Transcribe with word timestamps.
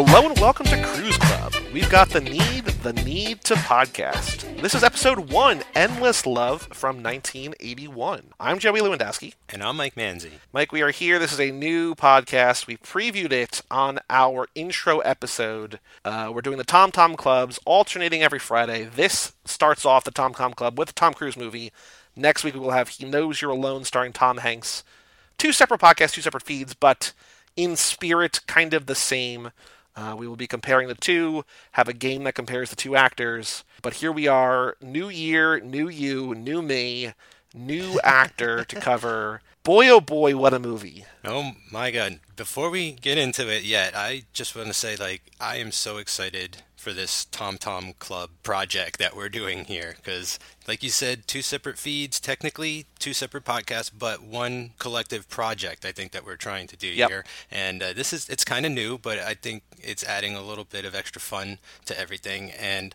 Hello 0.00 0.28
and 0.28 0.38
welcome 0.38 0.64
to 0.66 0.80
Cruise 0.80 1.16
Club. 1.16 1.52
We've 1.72 1.90
got 1.90 2.10
the 2.10 2.20
need, 2.20 2.66
the 2.66 2.92
need 2.92 3.40
to 3.40 3.54
podcast. 3.54 4.62
This 4.62 4.72
is 4.72 4.84
episode 4.84 5.32
one, 5.32 5.64
Endless 5.74 6.24
Love 6.24 6.68
from 6.72 7.02
1981. 7.02 8.28
I'm 8.38 8.60
Joey 8.60 8.78
Lewandowski. 8.78 9.34
And 9.48 9.60
I'm 9.60 9.76
Mike 9.76 9.96
Manzi. 9.96 10.34
Mike, 10.52 10.70
we 10.70 10.82
are 10.82 10.92
here. 10.92 11.18
This 11.18 11.32
is 11.32 11.40
a 11.40 11.50
new 11.50 11.96
podcast. 11.96 12.68
We 12.68 12.76
previewed 12.76 13.32
it 13.32 13.60
on 13.72 13.98
our 14.08 14.46
intro 14.54 15.00
episode. 15.00 15.80
Uh, 16.04 16.30
we're 16.32 16.42
doing 16.42 16.58
the 16.58 16.64
Tom 16.64 16.92
Tom 16.92 17.16
Clubs, 17.16 17.58
alternating 17.66 18.22
every 18.22 18.38
Friday. 18.38 18.84
This 18.84 19.32
starts 19.46 19.84
off 19.84 20.04
the 20.04 20.12
Tom 20.12 20.32
Tom 20.32 20.54
Club 20.54 20.78
with 20.78 20.86
the 20.86 20.94
Tom 20.94 21.12
Cruise 21.12 21.36
movie. 21.36 21.72
Next 22.14 22.44
week 22.44 22.54
we 22.54 22.60
will 22.60 22.70
have 22.70 22.90
He 22.90 23.04
Knows 23.04 23.42
You're 23.42 23.50
Alone, 23.50 23.82
starring 23.82 24.12
Tom 24.12 24.38
Hanks. 24.38 24.84
Two 25.38 25.50
separate 25.50 25.80
podcasts, 25.80 26.12
two 26.12 26.22
separate 26.22 26.44
feeds, 26.44 26.72
but 26.72 27.12
in 27.56 27.74
spirit, 27.74 28.42
kind 28.46 28.72
of 28.72 28.86
the 28.86 28.94
same. 28.94 29.50
Uh, 29.98 30.14
we 30.14 30.28
will 30.28 30.36
be 30.36 30.46
comparing 30.46 30.86
the 30.86 30.94
two, 30.94 31.44
have 31.72 31.88
a 31.88 31.92
game 31.92 32.22
that 32.22 32.34
compares 32.34 32.70
the 32.70 32.76
two 32.76 32.94
actors. 32.94 33.64
But 33.82 33.94
here 33.94 34.12
we 34.12 34.28
are, 34.28 34.76
new 34.80 35.08
year, 35.08 35.58
new 35.58 35.88
you, 35.88 36.36
new 36.36 36.62
me, 36.62 37.14
new 37.52 37.98
actor 38.04 38.64
to 38.64 38.76
cover. 38.76 39.42
Boy, 39.64 39.88
oh 39.88 40.00
boy, 40.00 40.36
what 40.36 40.54
a 40.54 40.60
movie! 40.60 41.04
Oh 41.24 41.52
my 41.72 41.90
god. 41.90 42.20
Before 42.36 42.70
we 42.70 42.92
get 42.92 43.18
into 43.18 43.52
it 43.52 43.64
yet, 43.64 43.96
I 43.96 44.22
just 44.32 44.54
want 44.54 44.68
to 44.68 44.74
say, 44.74 44.94
like, 44.94 45.22
I 45.40 45.56
am 45.56 45.72
so 45.72 45.96
excited 45.96 46.62
for 46.78 46.92
this 46.92 47.24
Tom 47.26 47.58
Tom 47.58 47.92
Club 47.98 48.30
project 48.42 48.98
that 48.98 49.16
we're 49.16 49.28
doing 49.28 49.64
here. 49.64 49.94
Because, 49.96 50.38
like 50.66 50.82
you 50.82 50.90
said, 50.90 51.26
two 51.26 51.42
separate 51.42 51.76
feeds, 51.76 52.20
technically 52.20 52.86
two 52.98 53.12
separate 53.12 53.44
podcasts, 53.44 53.90
but 53.96 54.22
one 54.22 54.70
collective 54.78 55.28
project. 55.28 55.84
I 55.84 55.92
think 55.92 56.12
that 56.12 56.24
we're 56.24 56.36
trying 56.36 56.68
to 56.68 56.76
do 56.76 56.88
Yep. 56.88 57.08
here, 57.10 57.24
and 57.50 57.82
uh, 57.82 57.92
this 57.92 58.12
is 58.12 58.28
it's 58.28 58.44
kind 58.44 58.64
of 58.64 58.72
new, 58.72 58.96
but 58.96 59.18
I 59.18 59.34
think 59.34 59.64
it's 59.82 60.04
adding 60.04 60.34
a 60.34 60.42
little 60.42 60.64
bit 60.64 60.84
of 60.84 60.94
extra 60.94 61.20
fun 61.20 61.58
to 61.86 61.98
everything. 61.98 62.50
And 62.52 62.94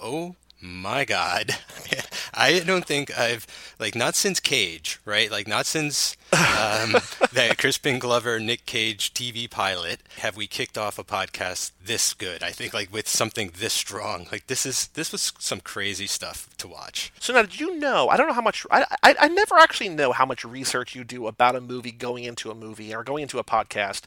oh 0.00 0.36
my 0.62 1.04
god 1.04 1.56
i 2.34 2.60
don't 2.60 2.86
think 2.86 3.16
i've 3.18 3.46
like 3.80 3.96
not 3.96 4.14
since 4.14 4.38
cage 4.38 5.00
right 5.04 5.30
like 5.30 5.48
not 5.48 5.66
since 5.66 6.16
um, 6.32 6.92
that 7.32 7.56
crispin 7.58 7.98
glover 7.98 8.38
nick 8.38 8.64
cage 8.64 9.12
tv 9.12 9.50
pilot 9.50 10.00
have 10.18 10.36
we 10.36 10.46
kicked 10.46 10.78
off 10.78 10.98
a 11.00 11.04
podcast 11.04 11.72
this 11.84 12.14
good 12.14 12.42
i 12.44 12.50
think 12.50 12.72
like 12.72 12.92
with 12.92 13.08
something 13.08 13.50
this 13.58 13.72
strong 13.72 14.26
like 14.30 14.46
this 14.46 14.64
is 14.64 14.86
this 14.94 15.10
was 15.10 15.32
some 15.38 15.60
crazy 15.60 16.06
stuff 16.06 16.48
to 16.56 16.68
watch 16.68 17.12
So 17.18 17.32
now, 17.32 17.42
did 17.42 17.58
you 17.58 17.76
know? 17.78 18.08
I 18.08 18.16
don't 18.16 18.28
know 18.28 18.34
how 18.34 18.40
much. 18.40 18.64
I, 18.70 18.84
I 19.02 19.14
I 19.18 19.28
never 19.28 19.56
actually 19.56 19.88
know 19.88 20.12
how 20.12 20.24
much 20.24 20.44
research 20.44 20.94
you 20.94 21.02
do 21.02 21.26
about 21.26 21.56
a 21.56 21.60
movie 21.60 21.90
going 21.90 22.22
into 22.24 22.50
a 22.50 22.54
movie 22.54 22.94
or 22.94 23.02
going 23.02 23.22
into 23.22 23.38
a 23.40 23.44
podcast. 23.44 24.02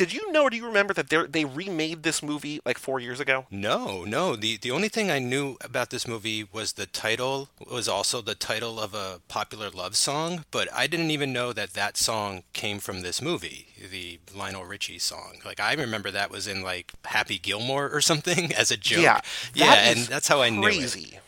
Did 0.00 0.14
you 0.14 0.32
know 0.32 0.44
or 0.44 0.50
do 0.50 0.56
you 0.56 0.64
remember 0.64 0.94
that 0.94 1.10
they 1.10 1.26
they 1.26 1.44
remade 1.44 2.04
this 2.04 2.22
movie 2.22 2.58
like 2.64 2.78
four 2.78 3.00
years 3.00 3.20
ago? 3.20 3.44
no 3.50 4.02
no. 4.04 4.34
The 4.34 4.56
the 4.56 4.70
only 4.70 4.88
thing 4.88 5.10
i 5.10 5.18
knew 5.18 5.58
about 5.60 5.90
this 5.90 6.08
movie 6.08 6.42
was 6.42 6.72
the 6.72 6.86
title 6.86 7.50
was 7.70 7.86
also 7.86 8.22
the 8.22 8.34
title 8.34 8.80
of 8.80 8.94
a 8.94 9.20
popular 9.28 9.68
love 9.68 9.94
song 9.96 10.46
but 10.50 10.72
i 10.72 10.86
didn't 10.86 11.10
even 11.10 11.34
know 11.34 11.52
that 11.52 11.74
that 11.74 11.98
song 11.98 12.44
came 12.54 12.78
from 12.78 13.02
this 13.02 13.20
movie 13.20 13.66
the 13.90 14.18
lionel 14.34 14.64
richie 14.64 14.98
song. 14.98 15.32
Like 15.44 15.60
i 15.60 15.74
remember 15.74 16.10
that 16.10 16.30
was 16.30 16.46
in 16.46 16.62
like 16.62 16.92
happy 17.04 17.38
gilmore 17.38 17.90
or 17.90 18.00
something 18.00 18.54
as 18.62 18.70
a 18.70 18.78
joke. 18.78 19.02
Yeah, 19.02 19.20
yeah 19.52 19.90
and 19.90 19.98
that's 20.08 20.28
how 20.28 20.40
i 20.40 20.48
knew 20.48 20.60
it. 20.66 20.76
Crazy. 20.76 21.18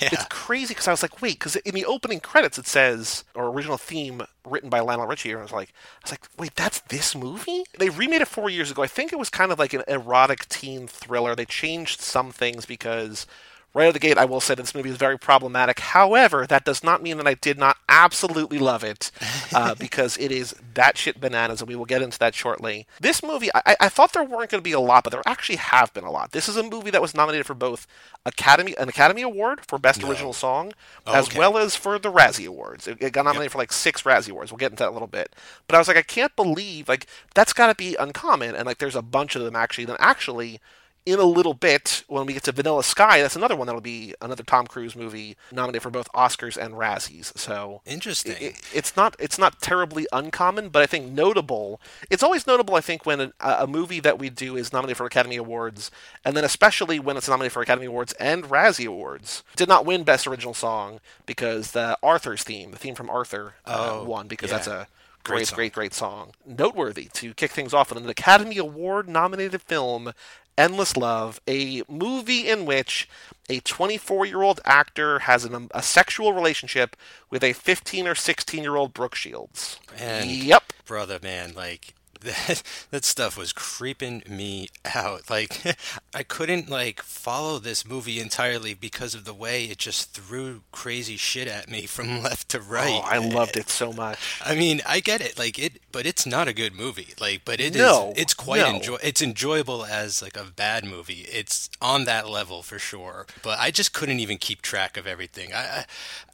Yeah 0.00 0.10
It's 0.12 0.24
crazy 0.30 0.74
because 0.74 0.88
I 0.88 0.92
was 0.92 1.02
like, 1.02 1.20
wait, 1.22 1.38
because 1.38 1.56
in 1.56 1.74
the 1.74 1.84
opening 1.84 2.20
credits 2.20 2.58
it 2.58 2.66
says 2.66 3.24
or 3.34 3.48
original 3.48 3.76
theme 3.76 4.22
written 4.44 4.70
by 4.70 4.80
Lionel 4.80 5.06
Richie, 5.06 5.30
and 5.30 5.40
I 5.40 5.42
was 5.42 5.52
like, 5.52 5.72
I 5.72 6.00
was 6.04 6.10
like, 6.12 6.22
wait, 6.38 6.54
that's 6.56 6.80
this 6.82 7.14
movie? 7.14 7.64
They 7.78 7.88
remade 7.90 8.22
it 8.22 8.28
four 8.28 8.50
years 8.50 8.70
ago. 8.70 8.82
I 8.82 8.86
think 8.86 9.12
it 9.12 9.18
was 9.18 9.30
kind 9.30 9.52
of 9.52 9.58
like 9.58 9.72
an 9.74 9.82
erotic 9.88 10.48
teen 10.48 10.86
thriller. 10.86 11.34
They 11.34 11.44
changed 11.46 12.00
some 12.00 12.32
things 12.32 12.66
because. 12.66 13.26
Right 13.72 13.84
out 13.84 13.88
of 13.88 13.94
the 13.94 14.00
gate, 14.00 14.18
I 14.18 14.24
will 14.24 14.40
say 14.40 14.56
that 14.56 14.62
this 14.62 14.74
movie 14.74 14.90
is 14.90 14.96
very 14.96 15.16
problematic. 15.16 15.78
However, 15.78 16.44
that 16.44 16.64
does 16.64 16.82
not 16.82 17.04
mean 17.04 17.18
that 17.18 17.28
I 17.28 17.34
did 17.34 17.56
not 17.56 17.76
absolutely 17.88 18.58
love 18.58 18.82
it, 18.82 19.12
uh, 19.54 19.74
because 19.78 20.16
it 20.16 20.32
is 20.32 20.54
batshit 20.74 21.20
bananas, 21.20 21.60
and 21.60 21.68
we 21.68 21.76
will 21.76 21.84
get 21.84 22.02
into 22.02 22.18
that 22.18 22.34
shortly. 22.34 22.88
This 23.00 23.22
movie, 23.22 23.48
I, 23.54 23.76
I 23.80 23.88
thought 23.88 24.12
there 24.12 24.24
weren't 24.24 24.50
going 24.50 24.60
to 24.60 24.62
be 24.62 24.72
a 24.72 24.80
lot, 24.80 25.04
but 25.04 25.10
there 25.10 25.22
actually 25.24 25.56
have 25.56 25.94
been 25.94 26.02
a 26.02 26.10
lot. 26.10 26.32
This 26.32 26.48
is 26.48 26.56
a 26.56 26.64
movie 26.64 26.90
that 26.90 27.00
was 27.00 27.14
nominated 27.14 27.46
for 27.46 27.54
both 27.54 27.86
Academy 28.26 28.74
an 28.76 28.88
Academy 28.88 29.22
Award 29.22 29.60
for 29.66 29.78
Best 29.78 30.02
Original 30.02 30.32
Song, 30.32 30.72
Oh, 31.06 31.14
as 31.14 31.28
okay. 31.28 31.38
well 31.38 31.56
as 31.56 31.76
for 31.76 31.96
the 31.98 32.10
Razzie 32.12 32.48
Awards. 32.48 32.88
It, 32.88 32.98
it 33.00 33.12
got 33.12 33.24
nominated 33.24 33.52
for 33.52 33.58
like 33.58 33.72
six 33.72 34.02
Razzie 34.02 34.30
Awards. 34.30 34.50
We'll 34.50 34.58
get 34.58 34.72
into 34.72 34.82
that 34.82 34.88
in 34.88 34.90
a 34.90 34.94
little 34.94 35.06
bit. 35.06 35.34
But 35.68 35.76
I 35.76 35.78
was 35.78 35.86
like, 35.86 35.96
I 35.96 36.02
can't 36.02 36.34
believe 36.34 36.88
like 36.88 37.06
that's 37.34 37.52
got 37.52 37.68
to 37.68 37.76
be 37.76 37.94
uncommon, 38.00 38.56
and 38.56 38.66
like 38.66 38.78
there's 38.78 38.96
a 38.96 39.02
bunch 39.02 39.36
of 39.36 39.42
them 39.42 39.54
actually. 39.54 39.84
Then 39.84 39.96
actually. 40.00 40.60
In 41.06 41.18
a 41.18 41.24
little 41.24 41.54
bit, 41.54 42.04
when 42.08 42.26
we 42.26 42.34
get 42.34 42.42
to 42.44 42.52
Vanilla 42.52 42.84
Sky, 42.84 43.22
that's 43.22 43.34
another 43.34 43.56
one 43.56 43.66
that'll 43.66 43.80
be 43.80 44.14
another 44.20 44.42
Tom 44.42 44.66
Cruise 44.66 44.94
movie 44.94 45.36
nominated 45.50 45.82
for 45.82 45.90
both 45.90 46.12
Oscars 46.12 46.56
and 46.56 46.74
Razzies. 46.74 47.36
So 47.38 47.80
interesting 47.86 48.36
it, 48.38 48.60
it's 48.74 48.96
not 48.96 49.16
it's 49.18 49.38
not 49.38 49.60
terribly 49.62 50.06
uncommon, 50.12 50.68
but 50.68 50.82
I 50.82 50.86
think 50.86 51.10
notable. 51.10 51.80
It's 52.10 52.22
always 52.22 52.46
notable, 52.46 52.74
I 52.74 52.80
think, 52.82 53.06
when 53.06 53.20
a, 53.20 53.32
a 53.40 53.66
movie 53.66 54.00
that 54.00 54.18
we 54.18 54.28
do 54.28 54.56
is 54.56 54.72
nominated 54.72 54.98
for 54.98 55.06
Academy 55.06 55.36
Awards, 55.36 55.90
and 56.24 56.36
then 56.36 56.44
especially 56.44 56.98
when 57.00 57.16
it's 57.16 57.28
nominated 57.28 57.52
for 57.52 57.62
Academy 57.62 57.86
Awards 57.86 58.12
and 58.14 58.44
Razzie 58.44 58.86
Awards. 58.86 59.42
Did 59.56 59.68
not 59.68 59.86
win 59.86 60.04
Best 60.04 60.26
Original 60.26 60.54
Song 60.54 61.00
because 61.24 61.70
the 61.70 61.96
Arthur's 62.02 62.44
theme, 62.44 62.72
the 62.72 62.78
theme 62.78 62.94
from 62.94 63.08
Arthur, 63.10 63.54
uh, 63.64 64.00
Oh, 64.00 64.04
won 64.04 64.28
because 64.28 64.50
yeah. 64.50 64.56
that's 64.56 64.68
a 64.68 64.88
Great 65.22 65.48
great, 65.48 65.54
great, 65.54 65.72
great 65.74 65.94
song. 65.94 66.32
Noteworthy 66.46 67.04
to 67.12 67.34
kick 67.34 67.50
things 67.50 67.74
off 67.74 67.90
with 67.90 68.02
an 68.02 68.08
Academy 68.08 68.56
Award 68.56 69.06
nominated 69.06 69.60
film, 69.60 70.14
Endless 70.58 70.96
Love, 70.96 71.40
a 71.46 71.82
movie 71.88 72.48
in 72.48 72.66
which 72.66 73.08
a 73.48 73.60
24 73.60 74.26
year 74.26 74.42
old 74.42 74.60
actor 74.64 75.20
has 75.20 75.44
an, 75.44 75.54
um, 75.54 75.70
a 75.74 75.82
sexual 75.82 76.32
relationship 76.32 76.96
with 77.30 77.42
a 77.42 77.52
15 77.52 78.06
or 78.06 78.14
16 78.14 78.62
year 78.62 78.76
old 78.76 78.94
Brooke 78.94 79.14
Shields. 79.14 79.80
And- 79.98 80.30
yep. 80.30 80.72
brother 80.84 81.18
man 81.22 81.54
like 81.54 81.94
that, 82.20 82.62
that 82.90 83.04
stuff 83.04 83.36
was 83.36 83.52
creeping 83.52 84.22
me 84.28 84.68
out 84.94 85.28
like 85.30 85.62
i 86.14 86.22
couldn't 86.22 86.68
like 86.68 87.02
follow 87.02 87.58
this 87.58 87.86
movie 87.86 88.20
entirely 88.20 88.74
because 88.74 89.14
of 89.14 89.24
the 89.24 89.34
way 89.34 89.64
it 89.64 89.78
just 89.78 90.12
threw 90.12 90.62
crazy 90.72 91.16
shit 91.16 91.48
at 91.48 91.68
me 91.68 91.86
from 91.86 92.22
left 92.22 92.48
to 92.48 92.58
oh, 92.58 92.62
right 92.68 92.90
Oh, 92.90 93.00
I 93.04 93.18
loved 93.18 93.56
it 93.56 93.68
so 93.68 93.92
much. 93.92 94.18
I 94.44 94.54
mean, 94.54 94.80
I 94.86 95.00
get 95.00 95.20
it, 95.20 95.38
like 95.38 95.58
it, 95.58 95.80
but 95.92 96.06
it's 96.06 96.26
not 96.26 96.48
a 96.48 96.52
good 96.52 96.74
movie. 96.74 97.14
Like, 97.20 97.42
but 97.44 97.60
it 97.60 97.74
is. 97.74 97.80
No, 97.80 98.12
it's 98.16 98.34
quite 98.34 98.60
no. 98.60 98.76
enjoy. 98.76 98.96
It's 99.02 99.22
enjoyable 99.22 99.84
as 99.84 100.22
like 100.22 100.36
a 100.36 100.44
bad 100.44 100.84
movie. 100.84 101.26
It's 101.30 101.70
on 101.80 102.04
that 102.04 102.28
level 102.28 102.62
for 102.62 102.78
sure. 102.78 103.26
But 103.42 103.58
I 103.58 103.70
just 103.70 103.92
couldn't 103.92 104.20
even 104.20 104.38
keep 104.38 104.62
track 104.62 104.96
of 104.96 105.06
everything. 105.06 105.52
I, 105.54 105.84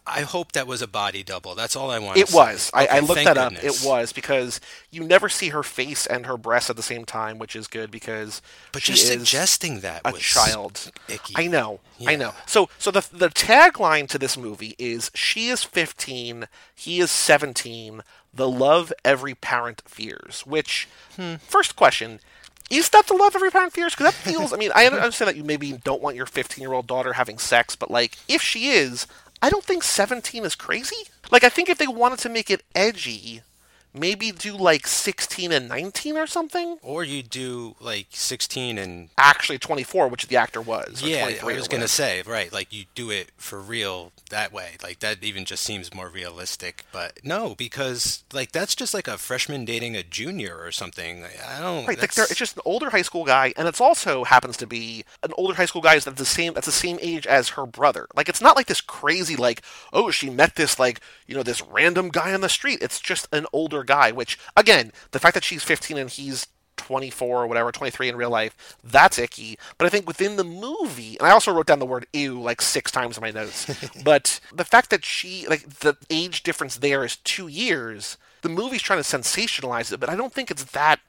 I, 0.06 0.20
hope 0.22 0.52
that 0.52 0.66
was 0.66 0.82
a 0.82 0.86
body 0.86 1.22
double. 1.22 1.54
That's 1.54 1.74
all 1.76 1.90
I 1.90 1.98
want. 1.98 2.18
It 2.18 2.32
was. 2.32 2.70
I, 2.72 2.86
I 2.86 2.98
looked 3.00 3.24
that 3.24 3.36
up. 3.36 3.52
goodness. 3.54 3.82
It 3.84 3.88
was 3.88 4.12
because 4.12 4.60
you 4.90 5.02
never 5.04 5.28
see 5.28 5.48
her 5.50 5.62
face 5.62 6.06
and 6.06 6.26
her 6.26 6.36
breasts 6.36 6.70
at 6.70 6.76
the 6.76 6.82
same 6.82 7.04
time, 7.04 7.38
which 7.38 7.56
is 7.56 7.66
good 7.66 7.90
because 7.90 8.40
But 8.72 8.82
she 8.82 8.92
just 8.92 9.04
is 9.04 9.10
suggesting 9.10 9.80
that 9.80 10.02
a 10.04 10.12
was 10.12 10.20
child. 10.22 10.90
icky. 11.08 11.34
I 11.36 11.46
know. 11.46 11.80
I 12.06 12.16
know. 12.16 12.32
So 12.46 12.68
so 12.78 12.90
the 12.90 13.06
the 13.12 13.28
tagline 13.28 14.08
to 14.08 14.18
this 14.18 14.36
movie 14.36 14.74
is 14.78 15.10
she 15.14 15.48
is 15.48 15.64
15, 15.64 16.46
he 16.74 17.00
is 17.00 17.10
17, 17.10 18.02
the 18.34 18.48
love 18.48 18.92
every 19.04 19.34
parent 19.34 19.82
fears, 19.86 20.42
which 20.46 20.88
Hmm. 21.16 21.36
first 21.36 21.76
question 21.76 22.20
is 22.68 22.88
that 22.90 23.06
the 23.06 23.14
love 23.14 23.34
every 23.36 23.50
parent 23.50 23.72
fears? 23.72 23.94
Because 23.94 24.06
that 24.12 24.14
feels. 24.14 24.52
I 24.52 24.56
mean, 24.56 24.72
I 24.74 24.86
understand 24.86 25.28
that 25.28 25.36
you 25.36 25.44
maybe 25.44 25.72
don't 25.72 26.02
want 26.02 26.16
your 26.16 26.26
15 26.26 26.60
year 26.60 26.72
old 26.72 26.88
daughter 26.88 27.12
having 27.12 27.38
sex, 27.38 27.76
but 27.76 27.90
like, 27.92 28.18
if 28.28 28.42
she 28.42 28.70
is, 28.70 29.06
I 29.46 29.48
don't 29.48 29.62
think 29.62 29.84
17 29.84 30.44
is 30.44 30.56
crazy. 30.56 30.96
Like, 31.30 31.44
I 31.44 31.50
think 31.50 31.68
if 31.68 31.78
they 31.78 31.86
wanted 31.86 32.18
to 32.18 32.28
make 32.28 32.50
it 32.50 32.64
edgy, 32.74 33.42
maybe 33.98 34.31
do 34.33 34.57
like 34.57 34.87
16 34.87 35.53
and 35.53 35.69
19 35.69 36.16
or 36.16 36.27
something. 36.27 36.78
Or 36.83 37.04
you 37.04 37.22
do 37.22 37.77
like 37.81 38.07
16 38.10 38.78
and 38.78 39.09
Actually, 39.19 39.59
24, 39.59 40.09
which 40.09 40.27
the 40.28 40.37
actor 40.37 40.60
was. 40.60 41.03
yeah, 41.03 41.22
23 41.22 41.54
I 41.54 41.57
was 41.57 41.69
gonna 41.69 41.89
say 41.89 42.22
right. 42.27 42.53
Like 42.53 42.72
you 42.72 42.84
do 42.95 43.10
it 43.10 43.31
for 43.37 43.60
real 43.60 44.13
that 44.31 44.53
way. 44.53 44.72
Like 44.83 45.01
that 45.01 45.22
even 45.22 45.45
just 45.45 45.63
seems 45.63 45.95
more 45.95 46.09
realistic. 46.09 46.84
But 46.93 47.21
no, 47.25 47.54
because 47.54 48.25
like 48.33 48.53
that's 48.53 48.75
just 48.75 48.95
like 48.95 49.09
a 49.09 49.19
freshman 49.19 49.65
dating 49.65 49.97
a 49.97 50.03
junior 50.03 50.57
or 50.60 50.72
something. 50.72 51.25
I 51.25 51.60
don't. 51.60 51.87
Right, 51.87 51.98
like 51.98 52.13
that's- 52.13 52.31
it's 52.31 52.39
just 52.39 52.57
an 52.57 52.63
older 52.65 52.91
high 52.91 53.03
school 53.03 53.25
guy, 53.25 53.53
and 53.57 53.66
it's 53.69 53.81
also 53.81 54.25
happens 54.25 54.57
to 54.59 54.66
be 54.66 55.04
an 55.22 55.33
older 55.37 55.54
high 55.54 55.65
school 55.66 55.83
guy 55.83 55.95
that's 55.98 56.04
the 56.19 56.25
same 56.25 56.54
that's 56.54 56.66
the 56.66 56.72
same 56.72 56.98
age 57.01 57.27
as 57.27 57.51
her 57.51 57.66
brother. 57.66 58.07
Like 58.15 58.28
it's 58.28 58.41
not 58.41 58.57
like 58.57 58.66
this 58.66 58.81
crazy 58.81 59.37
like 59.37 59.63
oh 59.93 60.10
she 60.10 60.28
met 60.31 60.57
this 60.57 60.78
like 60.78 61.01
you 61.27 61.34
know 61.34 61.43
this 61.43 61.63
random 61.63 62.09
guy 62.09 62.34
on 62.34 62.41
the 62.41 62.48
street. 62.48 62.78
It's 62.83 63.01
just 63.01 63.28
an 63.33 63.47
older 63.53 63.84
guy. 63.86 64.10
Which 64.10 64.38
again, 64.56 64.92
the 65.12 65.18
fact 65.18 65.34
that 65.34 65.44
she's 65.44 65.62
15 65.62 65.97
and 65.97 66.10
he's 66.10 66.47
24 66.77 67.42
or 67.42 67.47
whatever, 67.47 67.72
23 67.72 68.09
in 68.09 68.16
real 68.16 68.30
life, 68.30 68.77
that's 68.84 69.18
icky. 69.18 69.59
But 69.78 69.86
I 69.86 69.88
think 69.88 70.06
within 70.06 70.36
the 70.36 70.44
movie, 70.44 71.18
and 71.18 71.27
I 71.27 71.30
also 71.30 71.53
wrote 71.53 71.66
down 71.66 71.78
the 71.78 71.86
word 71.86 72.06
ew 72.12 72.41
like 72.41 72.60
six 72.60 72.91
times 72.91 73.16
in 73.16 73.22
my 73.22 73.30
notes, 73.30 73.66
but 74.04 74.41
the 74.54 74.65
fact 74.65 74.91
that 74.91 75.04
she, 75.04 75.47
like, 75.48 75.68
the 75.80 75.97
age 76.10 76.42
difference 76.42 76.77
there 76.77 77.04
is 77.04 77.16
two 77.16 77.48
years, 77.48 78.16
the 78.42 78.48
movie's 78.48 78.83
trying 78.83 79.03
to 79.03 79.16
sensationalize 79.16 79.92
it, 79.92 80.00
but 80.00 80.09
I 80.09 80.16
don't 80.16 80.33
think 80.33 80.50
it's 80.50 80.65
that 80.65 81.00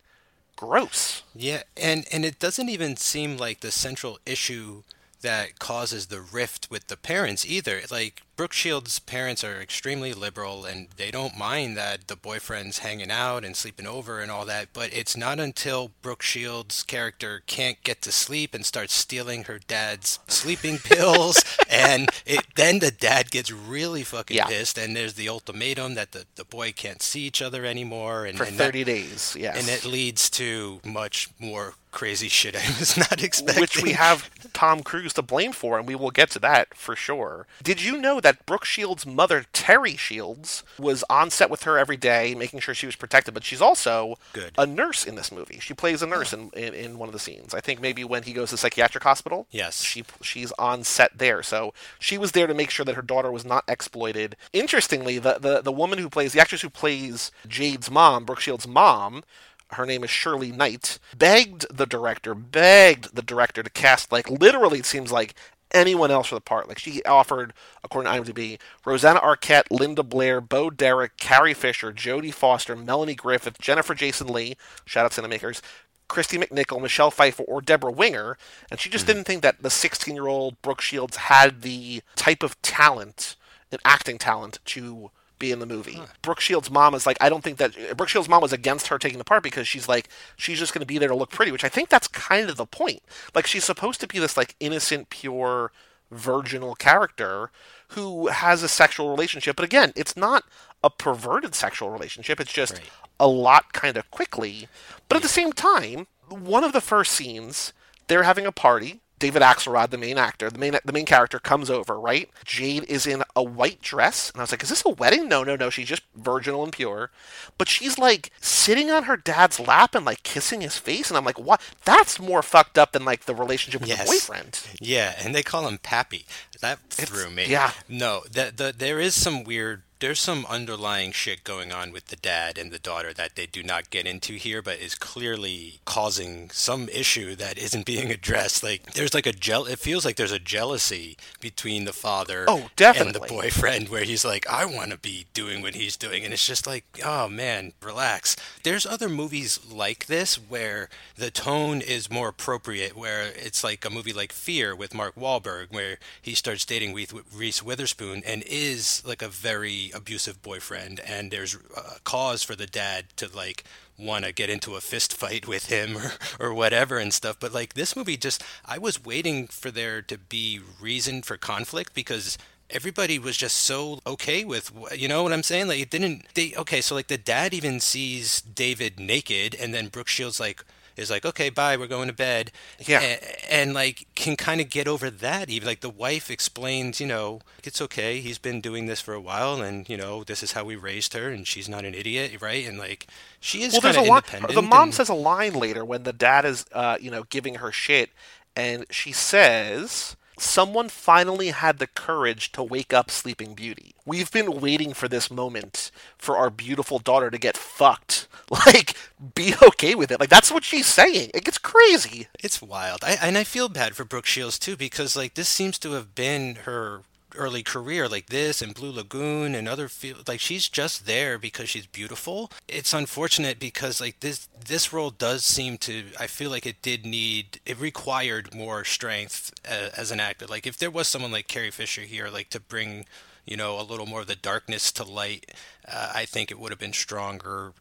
gross. 0.55 1.23
Yeah, 1.35 1.63
and 1.75 2.05
and 2.11 2.25
it 2.25 2.39
doesn't 2.39 2.69
even 2.69 2.97
seem 2.97 3.37
like 3.37 3.59
the 3.59 3.71
central 3.71 4.19
issue 4.25 4.83
that 5.21 5.59
causes 5.59 6.07
the 6.07 6.21
rift 6.21 6.67
with 6.69 6.87
the 6.87 6.97
parents 6.97 7.45
either. 7.45 7.81
Like 7.89 8.21
Brooke 8.35 8.53
Shields' 8.53 8.99
parents 8.99 9.43
are 9.43 9.59
extremely 9.59 10.13
liberal 10.13 10.63
and 10.63 10.89
they 10.95 11.09
don't 11.09 11.35
mind 11.37 11.75
that 11.75 12.07
the 12.07 12.15
boyfriend's 12.15 12.79
hanging 12.79 13.09
out 13.09 13.43
and 13.43 13.55
sleeping 13.55 13.87
over 13.87 14.19
and 14.19 14.29
all 14.29 14.45
that, 14.45 14.69
but 14.73 14.93
it's 14.93 15.17
not 15.17 15.39
until 15.39 15.91
Brooke 16.03 16.21
Shields' 16.21 16.83
character 16.83 17.41
can't 17.47 17.83
get 17.83 18.01
to 18.03 18.11
sleep 18.11 18.53
and 18.53 18.63
starts 18.63 18.93
stealing 18.93 19.45
her 19.45 19.57
dad's 19.59 20.19
sleeping 20.27 20.77
pills 20.83 21.43
and 21.69 22.09
it 22.25 22.45
then 22.55 22.77
the 22.79 22.91
dad 22.91 23.31
gets 23.31 23.51
really 23.51 24.03
fucking 24.03 24.37
Yeah. 24.37 24.45
pissed 24.45 24.77
and 24.77 24.95
there's 24.95 25.15
the 25.15 25.29
ultimatum 25.29 25.95
that 25.95 26.11
the, 26.11 26.25
the 26.35 26.45
boy 26.45 26.71
can't 26.73 27.01
see 27.01 27.21
each 27.21 27.41
other 27.41 27.65
anymore 27.65 28.25
and, 28.25 28.37
For 28.37 28.43
and 28.43 28.57
that- 28.59 28.65
30 28.65 28.83
days, 28.83 29.35
yes. 29.37 29.57
and 29.59 29.67
it 29.67 29.83
leads 29.83 30.29
to 30.31 30.79
much 30.85 31.29
more 31.39 31.73
crazy 31.97 32.27
shit 32.27 32.55
I 32.55 32.63
was 32.77 32.95
not 32.95 33.23
expecting. 33.23 33.59
which 33.61 33.81
we 33.81 33.93
have 33.93 34.29
Tom 34.53 34.83
Cruise 34.83 35.13
to 35.13 35.23
blame 35.23 35.51
for, 35.51 35.79
and 35.79 35.87
we 35.87 35.95
will 35.95 36.11
get 36.11 36.29
to 36.31 36.39
that 36.39 36.75
for 36.75 36.95
sure. 36.95 37.47
Did 37.63 37.83
you 37.83 37.97
know 37.97 38.19
that 38.19 38.45
Brooke 38.45 38.65
Shields' 38.65 39.03
mother, 39.03 39.45
Terry 39.51 39.95
Shields, 39.95 40.63
was 40.77 41.03
on 41.09 41.31
set 41.31 41.49
with 41.49 41.63
her 41.63 41.75
every 41.75 41.97
day, 41.97 42.35
making 42.35 42.59
sure 42.59 42.75
she 42.75 42.85
was 42.85 42.95
protected? 42.95 43.33
But 43.33 43.43
she's 43.43 43.63
also 43.63 44.19
Good. 44.33 44.51
a 44.59 44.67
nurse 44.67 45.05
in 45.05 45.15
this 45.15 45.31
movie. 45.31 45.57
She 45.59 45.73
plays 45.73 46.03
a 46.03 46.05
nurse 46.05 46.33
in, 46.33 46.51
in, 46.51 46.75
in 46.75 46.99
one 46.99 47.09
of 47.09 47.13
the 47.13 47.19
scenes. 47.19 47.55
I 47.55 47.61
think 47.61 47.81
maybe 47.81 48.03
when 48.03 48.21
he 48.21 48.31
goes 48.31 48.49
to 48.49 48.53
the 48.53 48.59
psychiatric 48.59 49.03
hospital. 49.03 49.47
Yes. 49.49 49.81
she 49.81 50.03
she's 50.21 50.51
on 50.59 50.83
set 50.83 51.17
there, 51.17 51.41
so 51.41 51.73
she 51.97 52.19
was 52.19 52.33
there 52.33 52.45
to 52.45 52.53
make 52.53 52.69
sure 52.69 52.85
that 52.85 52.95
her 52.95 53.01
daughter 53.01 53.31
was 53.31 53.43
not 53.43 53.63
exploited. 53.67 54.35
Interestingly, 54.53 55.17
the 55.17 55.39
the, 55.39 55.61
the 55.63 55.71
woman 55.71 55.97
who 55.97 56.11
plays 56.11 56.33
the 56.33 56.41
actress 56.41 56.61
who 56.61 56.69
plays 56.69 57.31
Jade's 57.47 57.89
mom, 57.89 58.23
Brooke 58.23 58.39
Shields' 58.39 58.67
mom, 58.67 59.23
her 59.71 59.85
name 59.85 60.03
is 60.03 60.09
Shirley 60.09 60.51
Knight, 60.51 60.99
begged 61.17 61.65
the 61.75 61.85
director, 61.85 62.33
begged 62.33 63.15
the 63.15 63.21
director 63.21 63.63
to 63.63 63.69
cast, 63.69 64.11
like, 64.11 64.29
literally, 64.29 64.79
it 64.79 64.85
seems 64.85 65.11
like 65.11 65.35
anyone 65.71 66.11
else 66.11 66.27
for 66.27 66.35
the 66.35 66.41
part. 66.41 66.67
Like, 66.67 66.79
she 66.79 67.03
offered, 67.03 67.53
according 67.83 68.11
to 68.11 68.33
IMDb, 68.33 68.59
Rosanna 68.85 69.19
Arquette, 69.19 69.65
Linda 69.69 70.03
Blair, 70.03 70.39
Bo 70.39 70.69
Derek, 70.69 71.17
Carrie 71.17 71.53
Fisher, 71.53 71.91
Jodie 71.91 72.33
Foster, 72.33 72.75
Melanie 72.75 73.15
Griffith, 73.15 73.59
Jennifer 73.59 73.93
Jason 73.93 74.27
Leigh, 74.27 74.55
shout 74.85 75.05
out 75.05 75.11
Cinemakers, 75.11 75.61
Kristy 76.09 76.41
McNichol, 76.41 76.81
Michelle 76.81 77.11
Pfeiffer, 77.11 77.43
or 77.43 77.61
Debra 77.61 77.91
Winger, 77.91 78.37
and 78.71 78.79
she 78.79 78.89
just 78.89 79.05
hmm. 79.05 79.13
didn't 79.13 79.23
think 79.25 79.41
that 79.41 79.61
the 79.61 79.69
16 79.69 80.15
year 80.15 80.27
old 80.27 80.61
Brooke 80.61 80.81
Shields 80.81 81.17
had 81.17 81.61
the 81.61 82.01
type 82.15 82.43
of 82.43 82.61
talent, 82.61 83.35
an 83.71 83.79
acting 83.83 84.17
talent, 84.17 84.59
to 84.65 85.11
be 85.39 85.51
in 85.51 85.59
the 85.59 85.65
movie. 85.65 86.01
Brooke 86.21 86.39
Shields' 86.39 86.71
mom 86.71 86.93
is 86.95 87.05
like, 87.05 87.17
I 87.21 87.29
don't 87.29 87.43
think 87.43 87.57
that 87.57 87.95
Brooke 87.97 88.09
Shields' 88.09 88.29
mom 88.29 88.41
was 88.41 88.53
against 88.53 88.87
her 88.87 88.97
taking 88.97 89.17
the 89.17 89.23
part 89.23 89.43
because 89.43 89.67
she's 89.67 89.87
like, 89.87 90.09
she's 90.35 90.59
just 90.59 90.73
going 90.73 90.81
to 90.81 90.85
be 90.87 90.97
there 90.97 91.09
to 91.09 91.15
look 91.15 91.29
pretty, 91.31 91.51
which 91.51 91.63
I 91.63 91.69
think 91.69 91.89
that's 91.89 92.07
kind 92.07 92.49
of 92.49 92.57
the 92.57 92.65
point. 92.65 93.01
Like, 93.35 93.47
she's 93.47 93.63
supposed 93.63 93.99
to 94.01 94.07
be 94.07 94.19
this 94.19 94.37
like 94.37 94.55
innocent, 94.59 95.09
pure, 95.09 95.71
virginal 96.11 96.73
character 96.75 97.51
who 97.89 98.27
has 98.27 98.63
a 98.63 98.67
sexual 98.69 99.09
relationship, 99.09 99.55
but 99.55 99.65
again, 99.65 99.91
it's 99.95 100.15
not 100.15 100.43
a 100.83 100.89
perverted 100.89 101.53
sexual 101.55 101.89
relationship. 101.89 102.39
It's 102.39 102.53
just 102.53 102.73
Right. 102.73 102.89
a 103.19 103.27
lot 103.27 103.73
kind 103.73 103.97
of 103.97 104.09
quickly. 104.11 104.67
But 105.09 105.17
at 105.17 105.21
the 105.21 105.27
same 105.29 105.51
time, 105.53 106.07
one 106.29 106.63
of 106.63 106.71
the 106.73 106.81
first 106.81 107.11
scenes, 107.13 107.73
they're 108.07 108.23
having 108.23 108.45
a 108.45 108.51
party. 108.51 109.01
David 109.19 109.41
Axelrod, 109.41 109.89
the 109.89 109.97
main 109.97 110.17
actor, 110.17 110.49
the 110.49 110.59
main 110.59 110.77
the 110.85 110.93
main 110.93 111.05
character, 111.05 111.39
comes 111.39 111.69
over. 111.69 111.99
Right, 111.99 112.29
Jade 112.45 112.83
is 112.85 113.07
in 113.07 113.23
a 113.35 113.41
white 113.43 113.81
dress, 113.81 114.29
and 114.29 114.39
I 114.39 114.43
was 114.43 114.51
like, 114.51 114.61
"Is 114.63 114.69
this 114.69 114.85
a 114.85 114.89
wedding?" 114.89 115.27
No, 115.27 115.43
no, 115.43 115.55
no. 115.55 115.69
She's 115.69 115.87
just 115.87 116.03
virginal 116.15 116.63
and 116.63 116.71
pure, 116.71 117.09
but 117.57 117.67
she's 117.67 117.97
like 117.97 118.31
sitting 118.41 118.91
on 118.91 119.03
her 119.03 119.17
dad's 119.17 119.59
lap 119.59 119.95
and 119.95 120.05
like 120.05 120.23
kissing 120.23 120.61
his 120.61 120.77
face, 120.77 121.09
and 121.09 121.17
I'm 121.17 121.25
like, 121.25 121.39
"What? 121.39 121.61
That's 121.85 122.19
more 122.19 122.43
fucked 122.43 122.77
up 122.77 122.91
than 122.91 123.05
like 123.05 123.25
the 123.25 123.33
relationship 123.35 123.81
with 123.81 123.89
Yes. 123.89 124.05
the 124.05 124.11
boyfriend." 124.13 124.59
Yeah, 124.79 125.15
and 125.23 125.33
they 125.33 125.43
call 125.43 125.67
him 125.67 125.79
Pappy. 125.79 126.25
That 126.61 126.79
threw 126.89 127.29
me. 127.29 127.45
yeah. 127.47 127.71
No, 127.87 128.23
the, 128.31 128.51
the, 128.55 128.73
there 128.77 128.99
is 128.99 129.15
some 129.15 129.43
weird. 129.43 129.81
There's 129.99 130.19
some 130.19 130.45
underlying 130.47 131.11
shit 131.11 131.43
going 131.43 131.71
on 131.71 131.91
with 131.91 132.07
the 132.07 132.15
dad 132.15 132.57
and 132.57 132.71
the 132.71 132.77
daughter 132.79 133.13
that 133.13 133.35
they 133.35 133.47
do 133.47 133.63
not 133.63 133.89
get 133.89 134.05
into 134.05 134.33
here, 134.33 134.61
but 134.61 134.79
is 134.79 134.93
clearly 134.93 135.79
causing 135.85 136.49
some 136.51 136.87
issue 136.89 137.35
that 137.35 137.57
isn't 137.57 137.85
being 137.85 138.11
addressed. 138.17 138.61
Like 138.63 138.93
there's 138.93 139.13
like 139.13 139.25
a 139.25 139.31
gel. 139.31 139.65
It 139.65 139.79
feels 139.79 140.05
like 140.05 140.15
there's 140.15 140.31
a 140.31 140.39
jealousy 140.39 141.17
between 141.39 141.85
the 141.85 141.93
father 141.93 142.45
Oh, 142.47 142.69
and 143.07 143.15
the 143.15 143.19
boyfriend, 143.27 143.89
where 143.89 144.03
he's 144.03 144.23
like, 144.23 144.47
I 144.47 144.65
want 144.65 144.91
to 144.91 144.97
be 144.97 145.25
doing 145.33 145.61
what 145.61 145.75
he's 145.75 145.97
doing, 145.97 146.23
and 146.23 146.31
it's 146.33 146.45
just 146.45 146.67
like, 146.67 146.85
oh 147.03 147.27
man, 147.27 147.73
relax. 147.81 148.35
There's 148.63 148.85
other 148.85 149.09
movies 149.09 149.59
like 149.69 150.05
this 150.05 150.35
where 150.35 150.89
the 151.15 151.31
tone 151.31 151.81
is 151.81 152.11
more 152.11 152.29
appropriate, 152.29 152.95
where 152.95 153.31
it's 153.35 153.63
like 153.63 153.83
a 153.83 153.89
movie 153.89 154.13
like 154.13 154.31
Fear 154.31 154.75
with 154.75 154.93
Mark 154.93 155.15
Wahlberg, 155.15 155.71
where 155.71 155.97
he 156.21 156.35
starts 156.35 156.65
dating 156.65 156.93
with 156.93 157.13
Reese 157.33 157.63
Witherspoon 157.63 158.21
and 158.25 158.43
is 158.43 159.01
like 159.05 159.21
a 159.23 159.27
very 159.27 159.86
abusive 159.93 160.41
boyfriend, 160.41 160.99
and 160.99 161.31
there's 161.31 161.55
a 161.75 161.99
cause 162.03 162.43
for 162.43 162.55
the 162.55 162.67
dad 162.67 163.05
to 163.17 163.29
like 163.33 163.63
want 163.97 164.25
to 164.25 164.31
get 164.31 164.49
into 164.49 164.75
a 164.75 164.81
fist 164.81 165.13
fight 165.13 165.47
with 165.47 165.67
him 165.67 165.97
or, 165.97 166.11
or 166.39 166.53
whatever 166.53 166.97
and 166.97 167.13
stuff. 167.13 167.39
But 167.39 167.53
like 167.53 167.73
this 167.73 167.95
movie, 167.95 168.17
just 168.17 168.43
I 168.65 168.77
was 168.77 169.03
waiting 169.03 169.47
for 169.47 169.71
there 169.71 170.01
to 170.03 170.17
be 170.17 170.59
reason 170.79 171.21
for 171.21 171.37
conflict 171.37 171.93
because 171.93 172.37
everybody 172.69 173.17
was 173.17 173.37
just 173.37 173.57
so 173.57 173.99
okay 174.05 174.43
with 174.43 174.71
you 174.93 175.07
know 175.07 175.23
what 175.23 175.31
I'm 175.31 175.43
saying 175.43 175.69
like 175.69 175.79
it 175.79 175.89
didn't 175.89 176.25
they 176.33 176.53
okay 176.57 176.81
so 176.81 176.95
like 176.95 177.07
the 177.07 177.17
dad 177.17 177.53
even 177.53 177.79
sees 177.79 178.41
David 178.41 178.99
naked 178.99 179.55
and 179.55 179.73
then 179.73 179.87
Brooke 179.87 180.09
Shields 180.09 180.39
like 180.39 180.65
is 180.97 181.09
like 181.09 181.25
okay 181.25 181.49
bye 181.49 181.77
we're 181.77 181.87
going 181.87 182.07
to 182.07 182.13
bed 182.13 182.51
Yeah. 182.85 183.01
A- 183.01 183.53
and, 183.53 183.73
like 183.73 184.07
can 184.15 184.35
kind 184.35 184.59
of 184.61 184.69
get 184.69 184.87
over 184.87 185.09
that 185.09 185.49
even 185.49 185.67
like 185.67 185.81
the 185.81 185.89
wife 185.89 186.29
explains 186.31 186.99
you 186.99 187.07
know 187.07 187.39
it's 187.63 187.81
okay 187.81 188.19
he's 188.19 188.37
been 188.37 188.61
doing 188.61 188.85
this 188.87 188.99
for 189.01 189.13
a 189.13 189.21
while 189.21 189.61
and 189.61 189.87
you 189.89 189.97
know 189.97 190.23
this 190.23 190.41
is 190.43 190.53
how 190.53 190.63
we 190.63 190.75
raised 190.75 191.13
her 191.13 191.29
and 191.29 191.45
she's 191.47 191.69
not 191.69 191.85
an 191.85 191.93
idiot 191.93 192.41
right 192.41 192.67
and 192.67 192.77
like 192.77 193.07
she 193.39 193.63
is 193.63 193.73
well, 193.73 193.81
kind 193.81 193.97
of 193.97 194.07
line. 194.07 194.17
independent 194.17 194.53
The 194.55 194.61
mom 194.61 194.83
and- 194.83 194.93
says 194.93 195.09
a 195.09 195.13
line 195.13 195.53
later 195.53 195.85
when 195.85 196.03
the 196.03 196.13
dad 196.13 196.45
is, 196.45 196.65
uh, 196.73 196.97
you 196.99 197.11
know, 197.11 197.23
giving 197.29 197.55
her 197.55 197.71
shit, 197.71 198.09
and 198.55 198.85
she 198.89 199.11
says, 199.11 200.15
"Someone 200.37 200.89
finally 200.89 201.49
had 201.49 201.79
the 201.79 201.87
courage 201.87 202.51
to 202.53 202.63
wake 202.63 202.93
up 202.93 203.09
Sleeping 203.11 203.53
Beauty. 203.55 203.95
We've 204.05 204.31
been 204.31 204.61
waiting 204.61 204.93
for 204.93 205.07
this 205.07 205.31
moment 205.31 205.91
for 206.17 206.37
our 206.37 206.49
beautiful 206.49 206.99
daughter 206.99 207.29
to 207.29 207.37
get 207.37 207.57
fucked. 207.57 208.27
Like, 208.49 208.95
be 209.35 209.55
okay 209.61 209.93
with 209.93 210.09
it. 210.09 210.21
Like 210.21 210.29
that's 210.29 210.49
what 210.51 210.63
she's 210.63 210.85
saying. 210.87 211.31
It 211.33 211.43
gets 211.43 211.57
crazy. 211.57 212.27
It's 212.41 212.61
wild. 212.61 213.03
I, 213.03 213.17
and 213.21 213.37
I 213.37 213.43
feel 213.43 213.67
bad 213.67 213.93
for 213.93 214.05
Brooke 214.05 214.25
Shields 214.25 214.57
too 214.57 214.77
because 214.77 215.17
like 215.17 215.33
this 215.33 215.49
seems 215.49 215.77
to 215.79 215.91
have 215.91 216.15
been 216.15 216.55
her 216.63 217.01
early 217.35 217.63
career 217.63 218.07
like 218.07 218.27
this 218.27 218.61
and 218.61 218.73
Blue 218.73 218.91
Lagoon 218.91 219.55
and 219.55 219.67
other 219.67 219.87
feel 219.87 220.17
like 220.27 220.39
she's 220.39 220.69
just 220.69 221.05
there 221.05 221.37
because 221.37 221.69
she's 221.69 221.85
beautiful. 221.85 222.51
It's 222.67 222.93
unfortunate 222.93 223.59
because 223.59 223.99
like 224.01 224.19
this 224.21 224.47
this 224.65 224.93
role 224.93 225.11
does 225.11 225.43
seem 225.43 225.77
to 225.79 226.05
I 226.19 226.27
feel 226.27 226.51
like 226.51 226.65
it 226.65 226.81
did 226.81 227.05
need 227.05 227.59
it 227.65 227.79
required 227.79 228.55
more 228.55 228.83
strength 228.83 229.53
uh, 229.69 229.89
as 229.95 230.11
an 230.11 230.19
actor. 230.19 230.45
Like 230.47 230.67
if 230.67 230.77
there 230.77 230.91
was 230.91 231.07
someone 231.07 231.31
like 231.31 231.47
Carrie 231.47 231.71
Fisher 231.71 232.01
here 232.01 232.29
like 232.29 232.49
to 232.49 232.59
bring 232.59 233.05
you 233.45 233.57
know 233.57 233.79
a 233.79 233.83
little 233.83 234.05
more 234.05 234.21
of 234.21 234.27
the 234.27 234.35
darkness 234.35 234.91
to 234.93 235.03
light, 235.03 235.51
uh, 235.87 236.11
I 236.13 236.25
think 236.25 236.51
it 236.51 236.59
would 236.59 236.71
have 236.71 236.79
been 236.79 236.93
stronger 236.93 237.73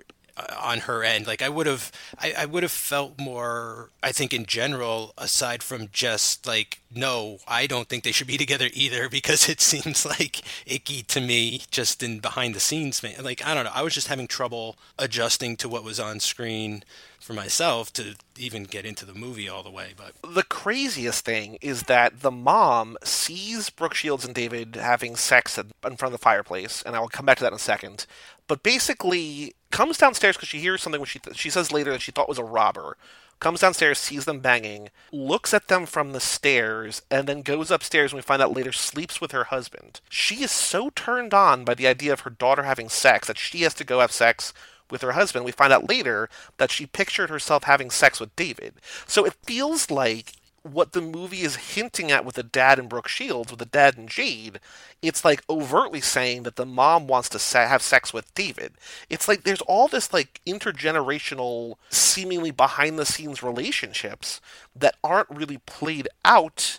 on 0.59 0.81
her 0.81 1.03
end. 1.03 1.27
Like 1.27 1.43
I 1.43 1.49
would 1.49 1.67
have, 1.67 1.91
I, 2.19 2.35
I 2.39 2.47
would 2.47 2.63
have 2.63 2.73
felt 2.73 3.19
more. 3.19 3.91
I 4.03 4.13
think 4.13 4.33
in 4.33 4.47
general, 4.47 5.15
aside 5.17 5.63
from 5.63 5.89
just 5.93 6.47
like, 6.47 6.81
no, 6.95 7.39
I 7.49 7.67
don't 7.67 7.89
think 7.89 8.05
they 8.05 8.13
should 8.13 8.27
be 8.27 8.37
together 8.39 8.69
either 8.73 9.09
because 9.09 9.49
it 9.49 9.61
seems 9.61 10.05
like 10.05 10.43
icky 10.67 11.03
to 11.05 11.21
me 11.21 11.63
just 11.71 12.03
in 12.03 12.21
behind 12.21 12.55
the 12.55 12.61
scenes. 12.61 13.03
Man. 13.03 13.23
Like 13.23 13.45
I 13.47 13.55
don't 13.55 13.65
know. 13.65 13.73
I 13.75 13.83
was 13.83 13.95
just 13.95 14.09
having 14.09 14.27
trouble 14.27 14.77
adjusting 14.99 15.57
to 15.59 15.69
what 15.69 15.85
was 15.85 16.01
on 16.01 16.21
screen 16.21 16.83
for 17.19 17.33
myself 17.33 17.93
to 17.95 18.15
even 18.39 18.65
get 18.65 18.85
into 18.85 19.05
the 19.05 19.15
movie 19.15 19.49
all 19.49 19.63
the 19.63 19.71
way. 19.71 19.95
But 19.97 20.35
the 20.35 20.45
craziest 20.45 21.25
thing 21.25 21.59
is 21.61 21.85
that 21.85 22.21
the 22.21 22.31
mom 22.31 22.97
sees 23.03 23.71
Brooke 23.71 23.95
Shields 23.95 24.25
and 24.25 24.35
David 24.35 24.77
having 24.77 25.17
sex 25.17 25.59
in 25.59 25.73
in 25.85 25.97
front 25.97 26.15
of 26.15 26.21
the 26.21 26.23
fireplace, 26.23 26.83
and 26.85 26.95
I 26.95 27.01
will 27.01 27.09
come 27.09 27.27
back 27.27 27.39
to 27.39 27.45
that 27.45 27.53
in 27.53 27.57
a 27.57 27.59
second. 27.59 28.07
But 28.49 28.63
basically, 28.63 29.55
comes 29.77 29.99
downstairs 29.99 30.37
because 30.37 30.49
she 30.49 30.61
hears 30.61 30.81
something 30.81 31.03
which 31.03 31.11
she 31.11 31.19
th- 31.19 31.37
she 31.37 31.51
says 31.51 31.71
later 31.71 31.91
that 31.91 32.01
she 32.01 32.11
thought 32.11 32.31
was 32.31 32.39
a 32.39 32.45
robber. 32.45 32.97
Comes 33.41 33.61
downstairs, 33.61 33.99
sees 33.99 34.25
them 34.25 34.41
banging, 34.41 34.89
looks 35.13 35.53
at 35.53 35.69
them 35.69 35.85
from 35.85 36.15
the 36.15 36.21
stairs, 36.21 37.03
and 37.11 37.27
then 37.27 37.43
goes 37.43 37.71
upstairs. 37.71 38.13
And 38.13 38.17
we 38.17 38.23
find 38.23 38.41
out 38.41 38.57
later 38.57 38.73
sleeps 38.73 39.21
with 39.21 39.33
her 39.33 39.45
husband. 39.45 40.01
She 40.09 40.37
is 40.37 40.51
so 40.51 40.89
turned 40.89 41.35
on 41.35 41.67
by 41.67 41.75
the 41.75 41.87
idea 41.87 42.15
of 42.15 42.21
her 42.21 42.31
daughter 42.31 42.63
having 42.63 42.89
sex 42.89 43.29
that 43.29 43.37
she 43.37 43.61
has 43.63 43.75
to 43.75 43.85
go 43.85 44.01
have 44.01 44.13
sex 44.13 44.55
with 44.91 45.03
her 45.03 45.13
husband. 45.13 45.45
We 45.45 45.53
find 45.53 45.75
out 45.75 45.91
later 45.91 46.31
that 46.57 46.71
she 46.71 46.87
pictured 46.87 47.29
herself 47.29 47.65
having 47.65 47.91
sex 47.91 48.19
with 48.19 48.35
David. 48.35 48.77
So 49.07 49.27
it 49.27 49.35
feels 49.45 49.91
like 49.91 50.33
what 50.73 50.93
the 50.93 51.01
movie 51.01 51.43
is 51.43 51.57
hinting 51.57 52.11
at 52.11 52.25
with 52.25 52.35
the 52.35 52.43
dad 52.43 52.79
and 52.79 52.89
Brooke 52.89 53.09
Shields, 53.09 53.51
with 53.51 53.59
the 53.59 53.67
dad 53.67 53.97
and 53.97 54.09
Jade, 54.09 54.61
it's 55.03 55.25
like 55.25 55.43
overtly 55.49 56.01
saying 56.01 56.43
that 56.45 56.57
the 56.57 56.67
mom 56.67 57.07
wants 57.07 57.29
to 57.31 57.59
have 57.59 57.83
sex 57.83 58.13
with 58.13 58.35
David. 58.35 58.75
It's 59.09 59.29
like 59.29 59.45
there's 59.45 59.61
all 59.63 59.89
this 59.89 60.13
like 60.13 60.41
intergenerational, 60.47 61.75
seemingly 61.91 62.51
behind 62.51 62.99
the 62.99 63.07
scenes 63.07 63.43
relationships 63.43 64.41
that 64.75 64.97
aren't 65.03 65.31
really 65.31 65.59
played 65.59 66.09
out 66.25 66.79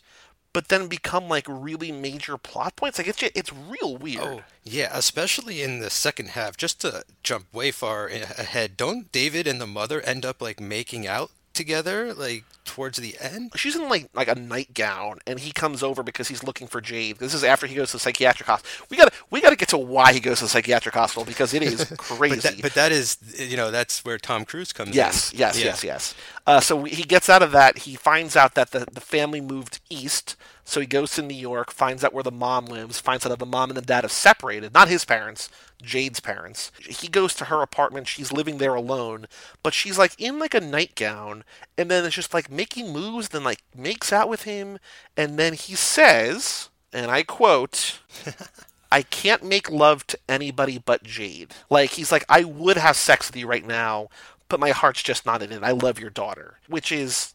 but 0.58 0.70
then 0.70 0.88
become 0.88 1.29
like 1.29 1.46
really 1.48 1.91
major 1.91 2.36
plot 2.36 2.75
points. 2.75 2.98
Like 2.98 3.08
it's 3.08 3.20
just, 3.20 3.38
it's 3.38 3.53
real 3.53 3.96
weird. 3.96 4.24
Oh, 4.24 4.41
yeah, 4.63 4.89
especially 4.91 5.62
in 5.62 5.82
the 5.82 5.91
second 5.91 6.29
half. 6.29 6.58
Just 6.58 6.82
to 6.82 7.03
jump 7.22 7.53
way 7.53 7.70
far 7.70 8.08
ahead, 8.08 8.75
don't 8.75 9.12
David 9.12 9.46
and 9.46 9.62
the 9.62 9.67
mother 9.67 10.01
end 10.01 10.25
up 10.25 10.41
like 10.41 10.60
making 10.60 11.06
out 11.06 11.29
together 11.57 12.13
like 12.13 12.45
towards 12.63 12.97
the 12.97 13.15
end? 13.19 13.51
She's 13.55 13.75
in 13.75 13.89
like 13.89 14.09
like 14.13 14.27
a 14.27 14.35
nightgown 14.35 15.19
and 15.27 15.39
he 15.39 15.51
comes 15.51 15.83
over 15.83 16.03
because 16.03 16.27
he's 16.27 16.43
looking 16.43 16.67
for 16.67 16.79
jade. 16.79 17.17
This 17.17 17.33
is 17.33 17.43
after 17.43 17.67
he 17.67 17.75
goes 17.75 17.91
to 17.91 17.97
the 17.97 17.99
psychiatric 17.99 18.47
hospital 18.47 18.87
we 18.89 18.97
gotta 18.97 19.11
we 19.29 19.41
gotta 19.41 19.55
get 19.55 19.69
to 19.69 19.77
why 19.77 20.13
he 20.13 20.19
goes 20.19 20.39
to 20.39 20.45
the 20.45 20.49
psychiatric 20.49 20.95
hospital 20.95 21.25
because 21.25 21.53
it 21.53 21.63
is 21.63 21.83
crazy. 21.97 22.35
But, 22.35 22.43
that, 22.43 22.61
but, 22.61 22.73
that 22.75 22.91
is 22.91 23.17
you 23.37 23.57
know 23.57 23.71
that's 23.71 24.05
where 24.05 24.17
tom 24.17 24.45
cruise 24.45 24.71
comes 24.71 24.95
yes 24.95 25.33
in 25.33 25.39
yes 25.39 25.59
yeah. 25.59 25.65
yes 25.65 25.83
yes. 25.83 26.15
Uh, 26.45 26.61
so 26.61 26.85
he 26.85 27.03
gets 27.03 27.29
out 27.29 27.41
of 27.41 27.51
that 27.51 27.79
he 27.79 27.95
finds 27.95 28.37
out 28.37 28.55
that 28.55 28.71
the, 28.71 28.87
the 28.91 29.01
family 29.01 29.41
moved 29.41 29.81
east 29.89 30.37
so 30.67 30.81
he 30.81 30.85
goes 30.85 31.11
to 31.11 31.21
New 31.21 31.33
York, 31.33 31.71
finds 31.71 32.03
out 32.03 32.13
where 32.13 32.23
the 32.23 32.29
mom 32.31 32.65
lives, 32.65 32.99
finds 32.99 33.25
out 33.25 33.29
that 33.29 33.39
the 33.39 33.45
mom 33.45 33.69
and 33.69 33.77
the 33.77 33.81
dad 33.81 34.03
have 34.03 34.11
separated, 34.11 34.73
not 34.73 34.89
his 34.89 35.05
parents, 35.05 35.49
Jade's 35.81 36.19
parents. 36.19 36.72
He 36.79 37.07
goes 37.07 37.34
to 37.36 37.46
her 37.46 37.62
apartment, 37.62 38.07
she's 38.07 38.31
living 38.31 38.57
there 38.57 38.75
alone, 38.75 39.27
but 39.63 39.74
she's 39.74 39.98
like 39.98 40.13
in 40.19 40.39
like 40.39 40.53
a 40.53 40.62
nightgown, 40.62 41.43
and 41.77 41.89
then 41.89 42.05
it's 42.05 42.15
just 42.15 42.34
like 42.34 42.51
making 42.51 42.91
moves, 42.91 43.29
then 43.29 43.43
like 43.43 43.63
makes 43.75 44.12
out 44.12 44.29
with 44.29 44.43
him, 44.43 44.79
and 45.15 45.38
then 45.38 45.53
he 45.53 45.75
says, 45.75 46.69
and 46.91 47.12
I 47.12 47.24
quote, 47.24 48.00
I 48.91 49.01
can't 49.01 49.43
make 49.43 49.69
love 49.69 50.07
to 50.07 50.19
anybody 50.29 50.77
but 50.77 51.03
Jade. 51.03 51.53
Like 51.69 51.91
he's 51.91 52.12
like, 52.12 52.25
I 52.29 52.43
would 52.43 52.77
have 52.77 52.96
sex 52.96 53.27
with 53.27 53.36
you 53.36 53.48
right 53.48 53.65
now, 53.65 54.07
but 54.50 54.60
my 54.60 54.72
heart's 54.72 55.03
just 55.03 55.25
not 55.25 55.41
in 55.41 55.51
it. 55.51 55.63
I 55.63 55.72
love 55.72 56.00
your 56.00 56.10
daughter, 56.10 56.60
which 56.67 56.91
is 56.91 57.34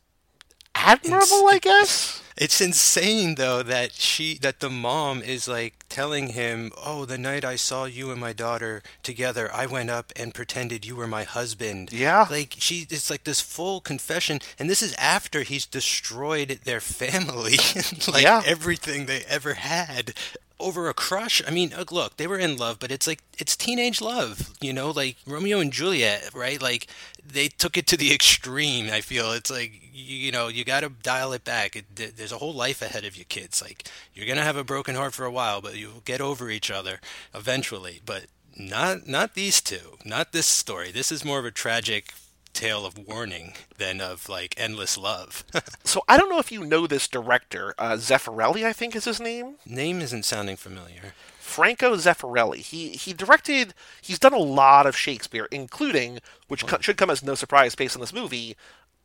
admirable, 0.74 1.46
I 1.48 1.58
guess. 1.60 2.22
It's 2.36 2.60
insane 2.60 3.34
though 3.34 3.62
that 3.62 3.92
she 3.92 4.38
that 4.38 4.60
the 4.60 4.70
mom 4.70 5.22
is 5.22 5.46
like 5.46 5.84
telling 5.88 6.28
him, 6.28 6.72
"Oh, 6.82 7.04
the 7.04 7.18
night 7.18 7.44
I 7.44 7.56
saw 7.56 7.84
you 7.84 8.10
and 8.10 8.20
my 8.20 8.32
daughter 8.32 8.82
together, 9.02 9.50
I 9.52 9.66
went 9.66 9.90
up 9.90 10.12
and 10.16 10.34
pretended 10.34 10.86
you 10.86 10.96
were 10.96 11.06
my 11.06 11.24
husband." 11.24 11.92
Yeah. 11.92 12.26
Like 12.30 12.54
she 12.58 12.86
it's 12.88 13.10
like 13.10 13.24
this 13.24 13.40
full 13.40 13.80
confession 13.80 14.40
and 14.58 14.70
this 14.70 14.82
is 14.82 14.94
after 14.94 15.42
he's 15.42 15.66
destroyed 15.66 16.60
their 16.64 16.80
family, 16.80 17.58
like 18.10 18.24
yeah. 18.24 18.42
everything 18.46 19.06
they 19.06 19.22
ever 19.28 19.54
had 19.54 20.14
over 20.62 20.88
a 20.88 20.94
crush. 20.94 21.42
I 21.46 21.50
mean, 21.50 21.72
uh, 21.72 21.84
look, 21.90 22.16
they 22.16 22.26
were 22.26 22.38
in 22.38 22.56
love, 22.56 22.78
but 22.78 22.90
it's 22.90 23.06
like 23.06 23.20
it's 23.38 23.56
teenage 23.56 24.00
love, 24.00 24.54
you 24.60 24.72
know, 24.72 24.90
like 24.90 25.16
Romeo 25.26 25.60
and 25.60 25.72
Juliet, 25.72 26.30
right? 26.34 26.60
Like 26.60 26.86
they 27.24 27.48
took 27.48 27.76
it 27.76 27.86
to 27.88 27.96
the 27.96 28.12
extreme. 28.14 28.90
I 28.90 29.00
feel 29.00 29.32
it's 29.32 29.50
like 29.50 29.72
you, 29.92 30.16
you 30.16 30.32
know 30.32 30.48
you 30.48 30.64
got 30.64 30.80
to 30.80 30.88
dial 30.90 31.32
it 31.32 31.44
back. 31.44 31.76
It, 31.76 32.16
there's 32.16 32.32
a 32.32 32.38
whole 32.38 32.54
life 32.54 32.82
ahead 32.82 33.04
of 33.04 33.16
you, 33.16 33.24
kids. 33.24 33.60
Like 33.62 33.88
you're 34.14 34.26
gonna 34.26 34.42
have 34.42 34.56
a 34.56 34.64
broken 34.64 34.94
heart 34.94 35.14
for 35.14 35.24
a 35.24 35.30
while, 35.30 35.60
but 35.60 35.76
you'll 35.76 36.02
get 36.04 36.20
over 36.20 36.50
each 36.50 36.70
other 36.70 37.00
eventually. 37.34 38.00
But 38.04 38.26
not 38.56 39.06
not 39.06 39.34
these 39.34 39.60
two, 39.60 39.98
not 40.04 40.32
this 40.32 40.46
story. 40.46 40.90
This 40.90 41.12
is 41.12 41.24
more 41.24 41.38
of 41.38 41.44
a 41.44 41.50
tragic 41.50 42.14
tale 42.52 42.84
of 42.84 42.98
warning 42.98 43.54
than 43.78 44.00
of 44.00 44.28
like 44.28 44.54
endless 44.56 44.96
love. 44.98 45.44
so 45.84 46.02
I 46.08 46.16
don't 46.16 46.30
know 46.30 46.38
if 46.38 46.52
you 46.52 46.64
know 46.64 46.86
this 46.86 47.08
director, 47.08 47.74
uh, 47.78 47.92
Zeffirelli, 47.92 48.64
I 48.64 48.72
think 48.72 48.94
is 48.94 49.04
his 49.04 49.20
name. 49.20 49.56
Name 49.66 50.00
isn't 50.00 50.24
sounding 50.24 50.56
familiar. 50.56 51.14
Franco 51.38 51.96
Zeffirelli. 51.96 52.58
He 52.58 52.90
he 52.90 53.12
directed. 53.12 53.74
He's 54.00 54.18
done 54.18 54.32
a 54.32 54.38
lot 54.38 54.86
of 54.86 54.96
Shakespeare, 54.96 55.48
including, 55.50 56.20
which 56.48 56.66
co- 56.66 56.80
should 56.80 56.96
come 56.96 57.10
as 57.10 57.22
no 57.22 57.34
surprise 57.34 57.74
based 57.74 57.94
on 57.96 58.00
this 58.00 58.12
movie, 58.12 58.56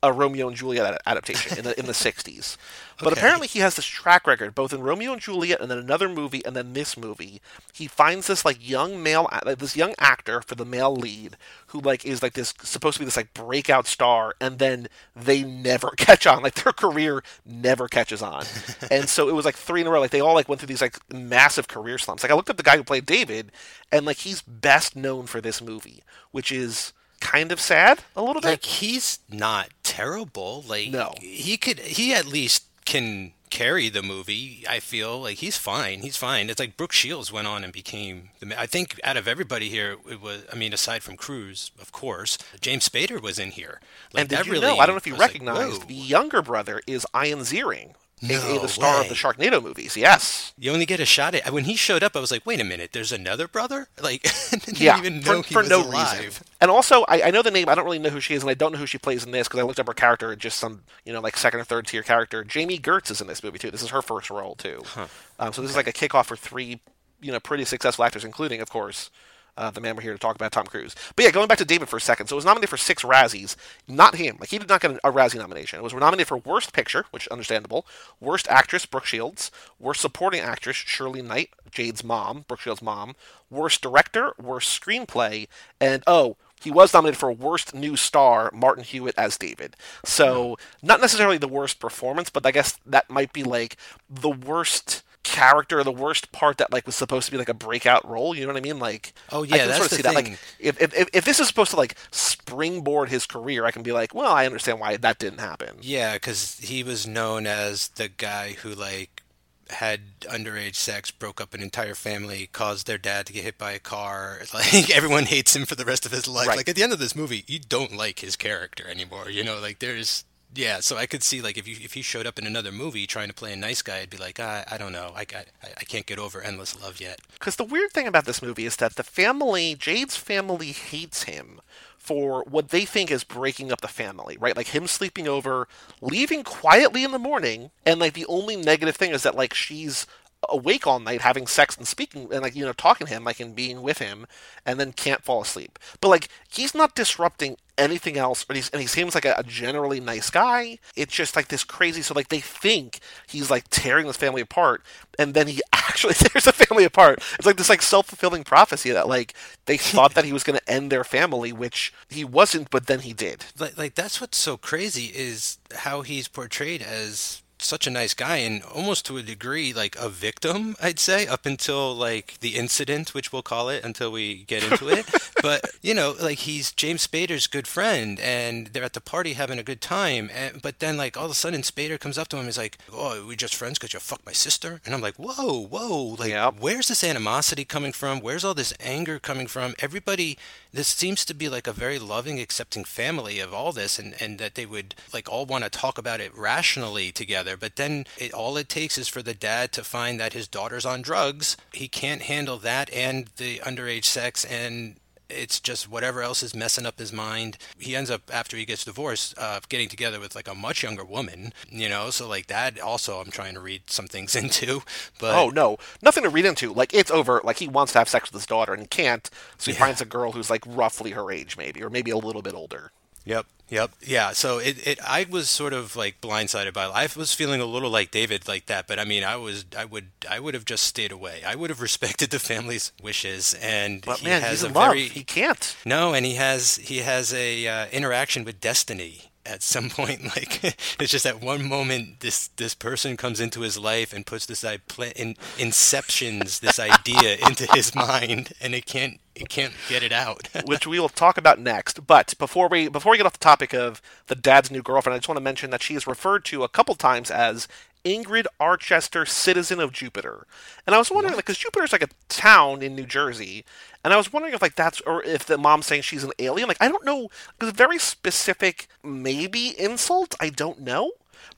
a 0.04 0.13
Romeo 0.13 0.48
and 0.48 0.56
Juliet 0.56 1.01
adaptation 1.06 1.58
in 1.58 1.63
the 1.63 1.77
in 1.80 1.86
the 1.86 1.92
60s. 1.94 2.58
But 3.00 3.13
okay. 3.13 3.20
apparently 3.20 3.48
he 3.48 3.60
has 3.60 3.75
this 3.75 3.86
track 3.86 4.25
record 4.25 4.56
both 4.56 4.74
in 4.74 4.82
Romeo 4.82 5.13
and 5.13 5.22
Juliet 5.22 5.62
and 5.62 5.70
then 5.70 5.77
another 5.77 6.10
movie 6.10 6.44
and 6.46 6.56
then 6.56 6.74
this 6.74 6.98
movie. 6.98 7.42
He 7.74 7.88
finds 7.88 8.27
this 8.27 8.46
like 8.46 8.68
young 8.68 9.01
male 9.01 9.30
like 9.46 9.60
this 9.60 9.75
young 9.75 9.94
actor 10.00 10.42
for 10.42 10.56
the 10.56 10.66
male 10.66 10.96
lead 10.96 11.38
who 11.68 11.80
like 11.80 12.06
is 12.06 12.22
like 12.22 12.34
this 12.34 12.54
supposed 12.62 12.96
to 12.96 13.00
be 13.00 13.06
this 13.06 13.18
like 13.18 13.34
breakout 13.34 13.88
star 13.88 14.36
and 14.39 14.60
then 14.60 14.88
they 15.16 15.44
never 15.44 15.89
catch 15.98 16.25
on. 16.27 16.44
Like 16.44 16.56
their 16.56 16.74
career 16.74 17.24
never 17.46 17.88
catches 17.88 18.22
on. 18.22 18.46
and 18.92 19.10
so 19.10 19.30
it 19.30 19.36
was 19.36 19.46
like 19.46 19.56
three 19.56 19.82
in 19.82 19.88
a 19.88 19.89
row 19.89 20.00
like 20.00 20.12
they 20.12 20.22
all 20.22 20.36
like 20.36 20.50
went 20.50 20.62
through 20.62 20.68
these 20.68 20.82
like 20.82 20.98
massive 21.12 21.68
career 21.68 21.98
slumps. 21.98 22.24
Like 22.24 22.32
I 22.32 22.36
looked 22.36 22.50
up 22.50 22.58
the 22.58 22.63
guy 22.63 22.77
who 22.77 22.84
played 22.84 23.06
David 23.06 23.51
and 23.92 24.06
like 24.06 24.18
he's 24.18 24.42
best 24.42 24.96
known 24.96 25.25
for 25.25 25.42
this 25.42 25.62
movie, 25.62 26.04
which 26.32 26.51
is 26.51 26.94
kind 27.19 27.51
of 27.51 27.59
sad 27.59 28.03
a 28.15 28.21
little 28.21 28.41
bit. 28.41 28.50
Like 28.50 28.65
he's 28.65 29.19
not 29.29 29.69
terrible. 29.83 30.63
Like 30.67 30.89
no, 30.89 31.13
he 31.19 31.57
could. 31.57 31.79
He 31.79 32.13
at 32.13 32.25
least 32.25 32.65
can 32.86 33.33
carry 33.50 33.89
the 33.89 34.03
movie. 34.03 34.65
I 34.69 34.79
feel 34.79 35.21
like 35.21 35.38
he's 35.38 35.57
fine. 35.57 36.01
He's 36.01 36.17
fine. 36.17 36.50
It's 36.50 36.59
like 36.59 36.77
Brooke 36.77 36.91
Shields 36.91 37.31
went 37.31 37.47
on 37.47 37.63
and 37.63 37.71
became. 37.71 38.29
The, 38.39 38.59
I 38.59 38.65
think 38.65 39.00
out 39.03 39.17
of 39.17 39.27
everybody 39.27 39.69
here, 39.69 39.97
it 40.09 40.21
was. 40.21 40.43
I 40.51 40.55
mean, 40.55 40.74
aside 40.74 41.03
from 41.03 41.17
Cruise, 41.17 41.71
of 41.81 41.91
course, 41.91 42.38
James 42.62 42.88
Spader 42.88 43.21
was 43.21 43.39
in 43.39 43.51
here. 43.51 43.79
Like, 44.13 44.21
and 44.21 44.29
did 44.29 44.45
you 44.45 44.53
really, 44.53 44.67
know? 44.67 44.77
I 44.77 44.86
don't 44.86 44.95
know 44.95 44.97
if 44.97 45.07
you 45.07 45.15
recognized 45.15 45.79
like, 45.79 45.88
the 45.88 45.93
younger 45.93 46.41
brother 46.41 46.81
is 46.88 47.05
Ian 47.15 47.39
Ziering. 47.39 47.93
No 48.19 48.59
the 48.59 48.67
star 48.67 48.95
way. 48.95 49.01
of 49.03 49.09
the 49.09 49.15
Sharknado 49.15 49.62
movies. 49.62 49.95
Yes, 49.95 50.51
you 50.57 50.71
only 50.71 50.88
get 50.88 51.00
a 51.00 51.05
shot 51.05 51.36
at. 51.36 51.51
When 51.53 51.65
he 51.65 51.75
showed 51.75 52.01
up, 52.01 52.15
I 52.15 52.19
was 52.19 52.31
like, 52.31 52.47
"Wait 52.47 52.59
a 52.59 52.63
minute, 52.63 52.91
there's 52.91 53.12
another 53.12 53.47
brother!" 53.47 53.88
Like, 54.01 54.25
yeah, 54.79 54.97
even 54.97 55.19
know 55.19 55.43
for, 55.43 55.62
for 55.62 55.63
no 55.63 55.81
alive. 55.83 56.19
reason. 56.19 56.43
And 56.62 56.71
also, 56.71 57.03
I, 57.07 57.24
I, 57.24 57.31
know 57.31 57.41
the 57.41 57.51
name. 57.51 57.67
I 57.67 57.75
don't 57.75 57.83
really 57.86 58.00
know 58.00 58.09
who 58.09 58.21
she 58.21 58.33
is, 58.33 58.41
and 58.41 58.50
I 58.50 58.53
don't 58.53 58.71
know 58.71 58.77
who 58.77 58.86
she 58.86 58.97
plays 58.97 59.25
in 59.25 59.31
this 59.31 59.47
because 59.47 59.59
I 59.59 59.63
looked 59.63 59.79
up 59.79 59.88
her 59.88 59.93
character. 59.93 60.36
Just 60.36 60.57
some, 60.57 60.83
you 61.03 61.12
know, 61.12 61.19
like 61.19 61.36
second 61.36 61.59
or 61.59 61.63
third 61.65 61.88
tier 61.88 62.03
character. 62.03 62.43
Jami 62.43 62.79
Gertz 62.79 63.12
is 63.12 63.21
in 63.21 63.27
this 63.27 63.43
movie 63.43 63.59
too. 63.59 63.69
This 63.69 63.83
is 63.83 63.89
her 63.89 64.01
first 64.01 64.29
role 64.29 64.55
too. 64.55 64.81
Huh. 64.86 65.07
Um, 65.39 65.53
so 65.53 65.62
this 65.62 65.71
okay. 65.71 65.81
is 65.81 65.86
like 65.86 65.88
a 65.88 66.07
kickoff 66.07 66.25
for 66.25 66.38
three, 66.38 66.79
you 67.21 67.31
know, 67.31 67.39
pretty 67.39 67.65
successful 67.65 68.05
actors, 68.05 68.24
including, 68.24 68.62
of 68.62 68.69
course, 68.69 69.12
uh, 69.57 69.71
the 69.71 69.81
man 69.81 69.95
we're 69.95 70.03
here 70.03 70.13
to 70.13 70.19
talk 70.19 70.35
about, 70.35 70.51
Tom 70.51 70.65
Cruise. 70.65 70.95
But 71.15 71.25
yeah, 71.25 71.31
going 71.31 71.47
back 71.47 71.57
to 71.57 71.65
David 71.65 71.89
for 71.89 71.97
a 71.97 72.01
second. 72.01 72.27
So 72.27 72.35
it 72.35 72.37
was 72.37 72.45
nominated 72.45 72.69
for 72.69 72.77
six 72.77 73.03
Razzies. 73.03 73.55
Not 73.87 74.15
him. 74.15 74.37
Like 74.39 74.49
he 74.49 74.57
did 74.57 74.69
not 74.69 74.81
get 74.81 74.91
a 74.91 75.11
Razzie 75.11 75.37
nomination. 75.37 75.79
It 75.79 75.83
was 75.83 75.93
nominated 75.93 76.27
for 76.27 76.37
Worst 76.37 76.73
Picture, 76.73 77.05
which 77.11 77.27
understandable. 77.29 77.85
Worst 78.19 78.47
Actress, 78.49 78.85
Brooke 78.85 79.05
Shields. 79.05 79.51
Worst 79.79 80.01
Supporting 80.01 80.41
Actress, 80.41 80.77
Shirley 80.77 81.21
Knight, 81.21 81.49
Jade's 81.71 82.03
mom, 82.03 82.45
Brooke 82.47 82.61
Shields' 82.61 82.81
mom. 82.81 83.15
Worst 83.49 83.81
Director, 83.81 84.33
Worst 84.37 84.79
Screenplay, 84.79 85.47
and 85.79 86.03
oh, 86.05 86.37
he 86.61 86.71
was 86.71 86.93
nominated 86.93 87.19
for 87.19 87.31
Worst 87.31 87.73
New 87.73 87.95
Star, 87.95 88.49
Martin 88.53 88.83
Hewitt 88.83 89.17
as 89.17 89.37
David. 89.37 89.75
So, 90.03 90.57
not 90.81 90.99
necessarily 90.99 91.37
the 91.37 91.47
worst 91.47 91.79
performance, 91.79 92.29
but 92.29 92.45
I 92.45 92.51
guess 92.51 92.77
that 92.85 93.09
might 93.09 93.31
be 93.31 93.43
like 93.43 93.77
the 94.09 94.29
worst 94.31 95.03
character, 95.27 95.84
the 95.84 95.91
worst 95.91 96.31
part 96.31 96.57
that 96.57 96.72
like 96.72 96.86
was 96.86 96.96
supposed 96.96 97.25
to 97.25 97.31
be 97.31 97.38
like 97.38 97.50
a 97.50 97.53
breakout 97.53 98.07
role. 98.07 98.34
You 98.34 98.41
know 98.41 98.53
what 98.53 98.57
I 98.57 98.62
mean? 98.62 98.79
Like, 98.79 99.13
oh 99.31 99.43
yeah, 99.43 99.55
I 99.55 99.57
can 99.60 99.67
that's 99.67 99.77
sort 99.77 99.91
of 99.91 99.98
see 99.98 100.03
thing. 100.03 100.13
that. 100.13 100.29
Like, 100.31 100.39
if, 100.60 100.81
if 100.81 101.10
if 101.13 101.25
this 101.25 101.39
is 101.39 101.48
supposed 101.48 101.72
to 101.72 101.77
like 101.77 101.96
springboard 102.12 103.10
his 103.10 103.25
career, 103.25 103.65
I 103.65 103.72
can 103.72 103.84
be 103.84 103.91
like, 103.91 104.15
well, 104.15 104.31
I 104.31 104.46
understand 104.46 104.79
why 104.79 104.96
that 104.98 105.19
didn't 105.19 105.39
happen. 105.39 105.77
Yeah, 105.81 106.13
because 106.13 106.60
he 106.60 106.81
was 106.84 107.05
known 107.05 107.46
as 107.46 107.89
the 107.89 108.07
guy 108.07 108.53
who 108.53 108.74
like 108.74 109.24
had 109.69 110.22
underage 110.22 110.75
sex, 110.75 111.12
broke 111.12 111.41
up 111.41 111.53
an 111.53 111.62
entire 111.62 111.93
family, 111.93 112.50
caused 112.53 112.88
their 112.88 112.98
dad 112.98 113.25
to 113.25 113.34
get 113.34 113.43
hit 113.43 113.57
by 113.57 113.74
a 113.74 113.79
car. 113.79 114.39
Like 114.53 114.89
everyone 114.89 115.25
hates 115.25 115.55
him 115.55 115.65
for 115.65 115.75
the 115.75 115.86
rest 115.86 116.05
of 116.05 116.12
his 116.12 116.27
life. 116.27 116.48
Right. 116.48 116.57
Like 116.57 116.69
at 116.69 116.75
the 116.75 116.84
end 116.84 116.93
of 116.93 117.00
this 117.00 117.15
movie, 117.15 117.43
you 117.48 117.60
don't 117.60 117.96
like 117.96 118.19
his 118.19 118.36
character 118.36 118.88
anymore. 118.88 119.29
You 119.29 119.43
know, 119.43 119.60
like 119.60 119.79
there's 119.79 120.24
yeah, 120.56 120.80
so 120.80 120.98
I 120.98 121.06
could 121.06 121.24
see 121.24 121.42
like 121.42 121.58
if 121.58 121.68
you 121.68 121.75
if 121.82 121.94
he 121.94 122.01
showed 122.01 122.25
up 122.25 122.39
in 122.39 122.48
another 122.48 122.72
movie 122.72 123.06
trying 123.06 123.27
to 123.27 123.34
play 123.34 123.54
a 123.54 123.58
nice 123.58 123.82
guy, 123.82 124.00
I'd 124.00 124.10
be 124.10 124.18
like, 124.18 124.39
ah, 124.39 124.63
I 124.70 124.77
don't 124.77 124.92
know, 124.92 125.12
I, 125.16 125.22
I 125.34 125.46
I 125.77 125.84
can't 125.84 126.06
get 126.06 126.20
over 126.20 126.42
endless 126.42 126.80
love 126.80 127.00
yet. 127.00 127.20
Because 127.34 127.58
the 127.58 127.63
weird 127.63 127.92
thing 127.92 128.08
about 128.08 128.25
this 128.25 128.42
movie 128.42 128.66
is 128.66 128.77
that 128.77 128.96
the 128.96 129.04
family, 129.04 129.75
Jade's 129.75 130.18
family, 130.18 130.72
hates 130.72 131.24
him 131.24 131.62
for 131.98 132.44
what 132.44 132.70
they 132.70 132.86
think 132.86 133.12
is 133.12 133.25
breaking 133.25 133.72
up 133.72 133.82
the 133.82 133.88
family, 133.88 134.38
right? 134.39 134.56
Like 134.56 134.68
him 134.68 134.88
sleeping 134.88 135.27
over, 135.27 135.68
leaving 136.00 136.44
quietly 136.44 137.04
in 137.04 137.12
the 137.12 137.20
morning, 137.20 137.72
and 137.86 138.00
like 138.00 138.13
the 138.13 138.25
only 138.27 138.56
negative 138.56 138.96
thing 138.96 139.12
is 139.12 139.24
that 139.24 139.36
like 139.36 139.54
she's 139.54 140.08
awake 140.50 140.86
all 140.86 141.00
night 141.00 141.22
having 141.22 141.48
sex 141.48 141.75
and 141.77 141.88
speaking 141.88 142.27
and 142.32 142.41
like 142.41 142.56
you 142.56 142.65
know 142.65 142.74
talking 142.74 143.08
to 143.08 143.13
him 143.13 143.24
like 143.24 143.39
and 143.39 143.56
being 143.56 143.82
with 143.82 144.00
him 144.00 144.25
and 144.65 144.79
then 144.79 144.91
can't 144.91 145.24
fall 145.24 145.41
asleep 145.41 145.79
but 146.00 146.10
like 146.10 146.29
he's 146.50 146.75
not 146.75 146.96
disrupting 146.96 147.58
anything 147.77 148.17
else, 148.17 148.46
and, 148.50 148.56
he's, 148.56 148.70
and 148.70 148.82
he 148.82 148.88
seems 148.88 149.13
like 149.15 149.25
a, 149.25 149.36
a 149.38 149.44
generally 149.44 150.00
nice 150.00 150.29
guy. 150.29 150.79
It's 150.96 151.13
just 151.13 151.36
like 151.36 151.48
this 151.48 151.63
crazy. 151.63 152.01
So 152.01 152.13
like 152.13 152.29
they 152.29 152.39
think 152.39 153.00
he's 153.27 153.51
like 153.51 153.65
tearing 153.70 154.08
this 154.08 154.17
family 154.17 154.41
apart, 154.41 154.84
and 155.20 155.34
then 155.34 155.48
he 155.48 155.62
actually 155.74 156.15
tears 156.15 156.46
the 156.46 156.53
family 156.53 156.84
apart. 156.84 157.20
It's 157.36 157.46
like 157.46 157.58
this 157.58 157.70
like 157.70 157.82
self 157.82 158.08
fulfilling 158.08 158.44
prophecy 158.44 158.91
that 158.91 159.08
like 159.08 159.34
they 159.65 159.77
thought 159.77 160.15
that 160.15 160.25
he 160.25 160.34
was 160.34 160.44
going 160.44 160.60
to 160.60 160.72
end 160.72 160.91
their 160.91 161.03
family, 161.03 161.53
which 161.53 161.94
he 162.10 162.24
wasn't, 162.24 162.70
but 162.70 162.88
then 162.88 163.00
he 163.00 163.13
did. 163.13 163.46
Like, 163.58 163.77
like 163.77 163.96
that's 163.96 164.20
what's 164.20 164.38
so 164.38 164.58
crazy 164.58 165.12
is 165.15 165.60
how 165.75 166.01
he's 166.01 166.27
portrayed 166.27 166.82
as 166.82 167.44
such 167.59 167.87
a 167.87 167.91
nice 167.91 168.13
guy 168.13 168.37
and 168.37 168.63
almost 168.63 169.05
to 169.05 169.17
a 169.17 169.23
degree 169.23 169.73
like 169.73 169.95
a 169.97 170.09
victim 170.09 170.75
i'd 170.81 170.99
say 170.99 171.25
up 171.27 171.45
until 171.45 171.93
like 171.95 172.39
the 172.39 172.55
incident 172.55 173.13
which 173.13 173.31
we'll 173.31 173.41
call 173.41 173.69
it 173.69 173.83
until 173.83 174.11
we 174.11 174.43
get 174.43 174.63
into 174.63 174.87
it. 174.89 175.05
But 175.39 175.69
you 175.83 175.93
know 175.93 176.15
like 176.19 176.39
he's 176.39 176.71
james 176.71 177.05
spader's 177.05 177.45
good 177.45 177.67
friend 177.67 178.19
and 178.19 178.67
they're 178.67 178.83
at 178.83 178.93
the 178.93 179.01
party 179.01 179.33
having 179.33 179.59
a 179.59 179.63
good 179.63 179.81
time 179.81 180.31
and, 180.33 180.61
but 180.61 180.79
then 180.79 180.97
like 180.97 181.15
all 181.15 181.25
of 181.25 181.31
a 181.31 181.35
sudden 181.35 181.61
spader 181.61 181.99
comes 181.99 182.17
up 182.17 182.27
to 182.29 182.37
him 182.37 182.41
and 182.41 182.49
is 182.49 182.57
like 182.57 182.77
oh 182.91 183.25
we 183.25 183.35
just 183.35 183.55
friends 183.55 183.77
because 183.77 183.93
you 183.93 183.99
fucked 183.99 184.25
my 184.25 184.31
sister? 184.31 184.81
And 184.83 184.95
i'm 184.95 185.01
like 185.01 185.15
whoa 185.17 185.65
whoa 185.67 186.15
like 186.17 186.31
yep. 186.31 186.55
where's 186.59 186.87
this 186.87 187.03
animosity 187.03 187.65
coming 187.65 187.91
from? 187.91 188.19
Where's 188.19 188.43
all 188.43 188.55
this 188.55 188.73
anger 188.79 189.19
coming 189.19 189.47
from? 189.47 189.75
Everybody 189.79 190.37
this 190.73 190.87
seems 190.87 191.23
to 191.25 191.33
be 191.33 191.49
like 191.49 191.67
a 191.67 191.73
very 191.73 191.99
loving 191.99 192.39
accepting 192.39 192.83
family 192.83 193.39
of 193.39 193.53
all 193.53 193.71
this 193.71 193.97
and, 193.97 194.15
and 194.19 194.37
that 194.39 194.55
they 194.55 194.65
would 194.65 194.95
like 195.13 195.29
all 195.29 195.45
want 195.45 195.63
to 195.63 195.69
talk 195.69 195.97
about 195.97 196.19
it 196.19 196.35
rationally 196.35 197.11
together 197.11 197.47
but 197.56 197.75
then 197.75 198.06
it, 198.18 198.34
all 198.34 198.58
it 198.58 198.68
takes 198.68 198.98
is 198.98 199.08
for 199.08 199.22
the 199.22 199.34
dad 199.34 199.72
to 199.72 199.84
find 199.84 200.20
that 200.20 200.34
his 200.34 200.48
daughter's 200.48 200.86
on 200.86 201.01
drugs 201.01 201.56
he 201.72 201.88
can't 201.88 202.24
handle 202.24 202.58
that 202.58 202.92
and 202.92 203.30
the 203.38 203.60
underage 203.60 204.06
sex 204.06 204.44
and 204.46 204.96
it's 205.30 205.60
just 205.60 205.89
whatever 205.89 206.22
else 206.22 206.42
is 206.44 206.56
messing 206.56 206.86
up 206.86 207.00
his 207.00 207.12
mind. 207.12 207.58
He 207.77 207.96
ends 207.96 208.10
up 208.10 208.22
after 208.34 208.56
he 208.58 208.66
gets 208.66 208.86
divorced, 208.86 209.38
uh, 209.38 209.60
getting 209.70 209.89
together 209.89 210.20
with 210.20 210.36
like 210.36 210.48
a 210.48 210.56
much 210.56 210.84
younger 210.84 211.04
woman, 211.04 211.54
you 211.70 211.89
know. 211.89 212.10
So 212.10 212.27
like 212.27 212.48
that 212.48 212.80
also, 212.80 213.20
I'm 213.20 213.32
trying 213.32 213.54
to 213.56 213.60
read 213.60 213.89
some 213.89 214.08
things 214.08 214.36
into. 214.42 214.82
But 215.20 215.36
oh 215.36 215.50
no, 215.50 215.77
nothing 216.01 216.24
to 216.24 216.30
read 216.30 216.46
into. 216.46 216.74
Like 216.74 216.94
it's 216.94 217.12
over. 217.12 217.42
Like 217.44 217.58
he 217.58 217.68
wants 217.68 217.94
to 217.94 218.00
have 218.00 218.10
sex 218.10 218.32
with 218.32 218.42
his 218.42 218.48
daughter 218.48 218.74
and 218.74 218.89
can't, 218.89 219.30
so 219.58 219.72
he 219.72 219.75
yeah. 219.75 219.86
finds 219.86 220.01
a 220.01 220.06
girl 220.06 220.32
who's 220.32 220.50
like 220.50 220.63
roughly 220.66 221.12
her 221.12 221.32
age, 221.32 221.58
maybe, 221.58 221.84
or 221.84 221.89
maybe 221.89 222.12
a 222.12 222.18
little 222.18 222.42
bit 222.42 222.54
older. 222.54 222.92
Yep. 223.27 223.46
Yep. 223.69 223.91
Yeah. 224.01 224.31
So 224.31 224.60
it, 224.60 224.88
it 224.88 225.00
I 225.05 225.25
was 225.29 225.50
sort 225.50 225.74
of 225.74 225.96
like 225.98 226.22
blindsided 226.22 226.74
by 226.74 226.86
it. 226.88 226.91
I 226.93 227.10
was 227.19 227.34
feeling 227.34 227.60
a 227.60 227.65
little 227.65 227.89
like 227.89 228.12
David 228.12 228.48
like 228.48 228.67
that, 228.67 228.88
but 228.88 228.98
I 228.98 229.03
mean 229.03 229.24
I 229.25 229.36
was 229.36 229.65
I 229.77 229.84
would 229.84 230.07
I 230.29 230.39
would 230.39 230.53
have 230.53 230.63
just 230.63 230.86
stayed 230.86 231.12
away. 231.12 231.41
I 231.46 231.55
would 231.55 231.69
have 231.69 231.81
respected 231.89 232.29
the 232.31 232.39
family's 232.39 232.93
wishes 233.03 233.53
and 233.62 234.01
but 234.05 234.19
he 234.19 234.27
man, 234.29 234.41
has 234.41 234.62
he's 234.62 234.63
a 234.63 234.67
in 234.67 234.74
very 234.74 235.03
love. 235.03 235.12
he 235.12 235.24
can't. 235.25 235.75
No, 235.86 236.13
and 236.13 236.25
he 236.25 236.36
has 236.36 236.77
he 236.77 237.00
has 237.00 237.34
a 237.34 237.67
uh, 237.67 237.88
interaction 237.89 238.46
with 238.46 238.62
destiny 238.62 239.26
at 239.48 239.63
some 239.63 239.89
point 239.98 240.24
like 240.25 240.63
it's 241.00 241.12
just 241.12 241.25
at 241.25 241.42
one 241.42 241.68
moment 241.68 242.20
this 242.20 242.50
this 242.58 242.75
person 242.75 243.18
comes 243.18 243.39
into 243.39 243.62
his 243.62 243.77
life 243.77 244.13
and 244.13 244.25
puts 244.25 244.46
this 244.46 244.63
in, 244.63 245.36
inceptions 245.58 246.60
this 246.60 246.80
idea 246.80 247.38
into 247.48 247.66
his 247.74 247.96
mind 247.96 248.54
and 248.62 248.75
it 248.75 248.86
can't 248.86 249.20
it 249.36 249.50
can't 249.50 249.74
get 249.88 250.01
it 250.01 250.12
out. 250.12 250.50
Which 250.66 250.88
we 250.88 251.00
will 251.00 251.10
talk 251.10 251.38
about 251.38 251.60
next 251.60 252.06
but 252.06 252.34
before 252.38 252.68
we 252.68 252.88
before 252.88 253.12
we 253.12 253.18
get 253.18 253.25
off 253.25 253.34
the 253.34 253.39
topic 253.39 253.74
of 253.74 254.01
the 254.27 254.36
dad's 254.36 254.72
new 254.72 254.82
girlfriend 254.82 255.13
i 255.13 255.18
just 255.18 255.30
want 255.30 255.38
to 255.38 255.44
mention 255.44 255.70
that 255.70 255.82
she 255.82 255.96
is 255.96 256.08
referred 256.08 256.44
to 256.46 256.63
a 256.63 256.70
couple 256.70 256.96
times 256.96 257.32
as 257.32 257.68
Ingrid 258.04 258.46
Orchester, 258.60 259.27
citizen 259.27 259.80
of 259.80 259.92
Jupiter. 259.92 260.46
And 260.86 260.96
I 260.96 260.98
was 260.98 261.12
wondering, 261.12 261.34
what? 261.34 261.38
like, 261.38 261.46
because 261.46 261.58
Jupiter's 261.58 261.92
like 261.92 262.04
a 262.04 262.10
town 262.30 262.82
in 262.82 262.96
New 262.96 263.06
Jersey, 263.06 263.66
and 264.04 264.13
I 264.13 264.18
was 264.18 264.32
wondering 264.32 264.54
if 264.54 264.62
like 264.62 264.75
that's 264.75 265.01
or 265.01 265.24
if 265.24 265.46
the 265.46 265.58
mom's 265.58 265.86
saying 265.86 266.04
she's 266.04 266.24
an 266.24 266.32
alien. 266.39 266.68
Like, 266.68 266.77
I 266.80 266.88
don't 266.88 267.06
know, 267.06 267.30
because 267.58 267.70
a 267.74 267.75
very 267.75 267.98
specific, 267.98 268.88
maybe 269.04 269.80
insult. 269.80 270.36
I 270.39 270.50
don't 270.50 270.82
know, 270.82 271.12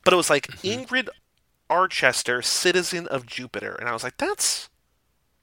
but 0.03 0.13
it 0.13 0.17
was 0.17 0.29
like 0.29 0.47
mm-hmm. 0.47 0.81
Ingrid 0.81 1.09
Orchester, 1.69 2.43
citizen 2.43 3.07
of 3.07 3.25
Jupiter, 3.25 3.75
and 3.75 3.87
I 3.87 3.93
was 3.93 4.03
like, 4.03 4.17
that's 4.17 4.69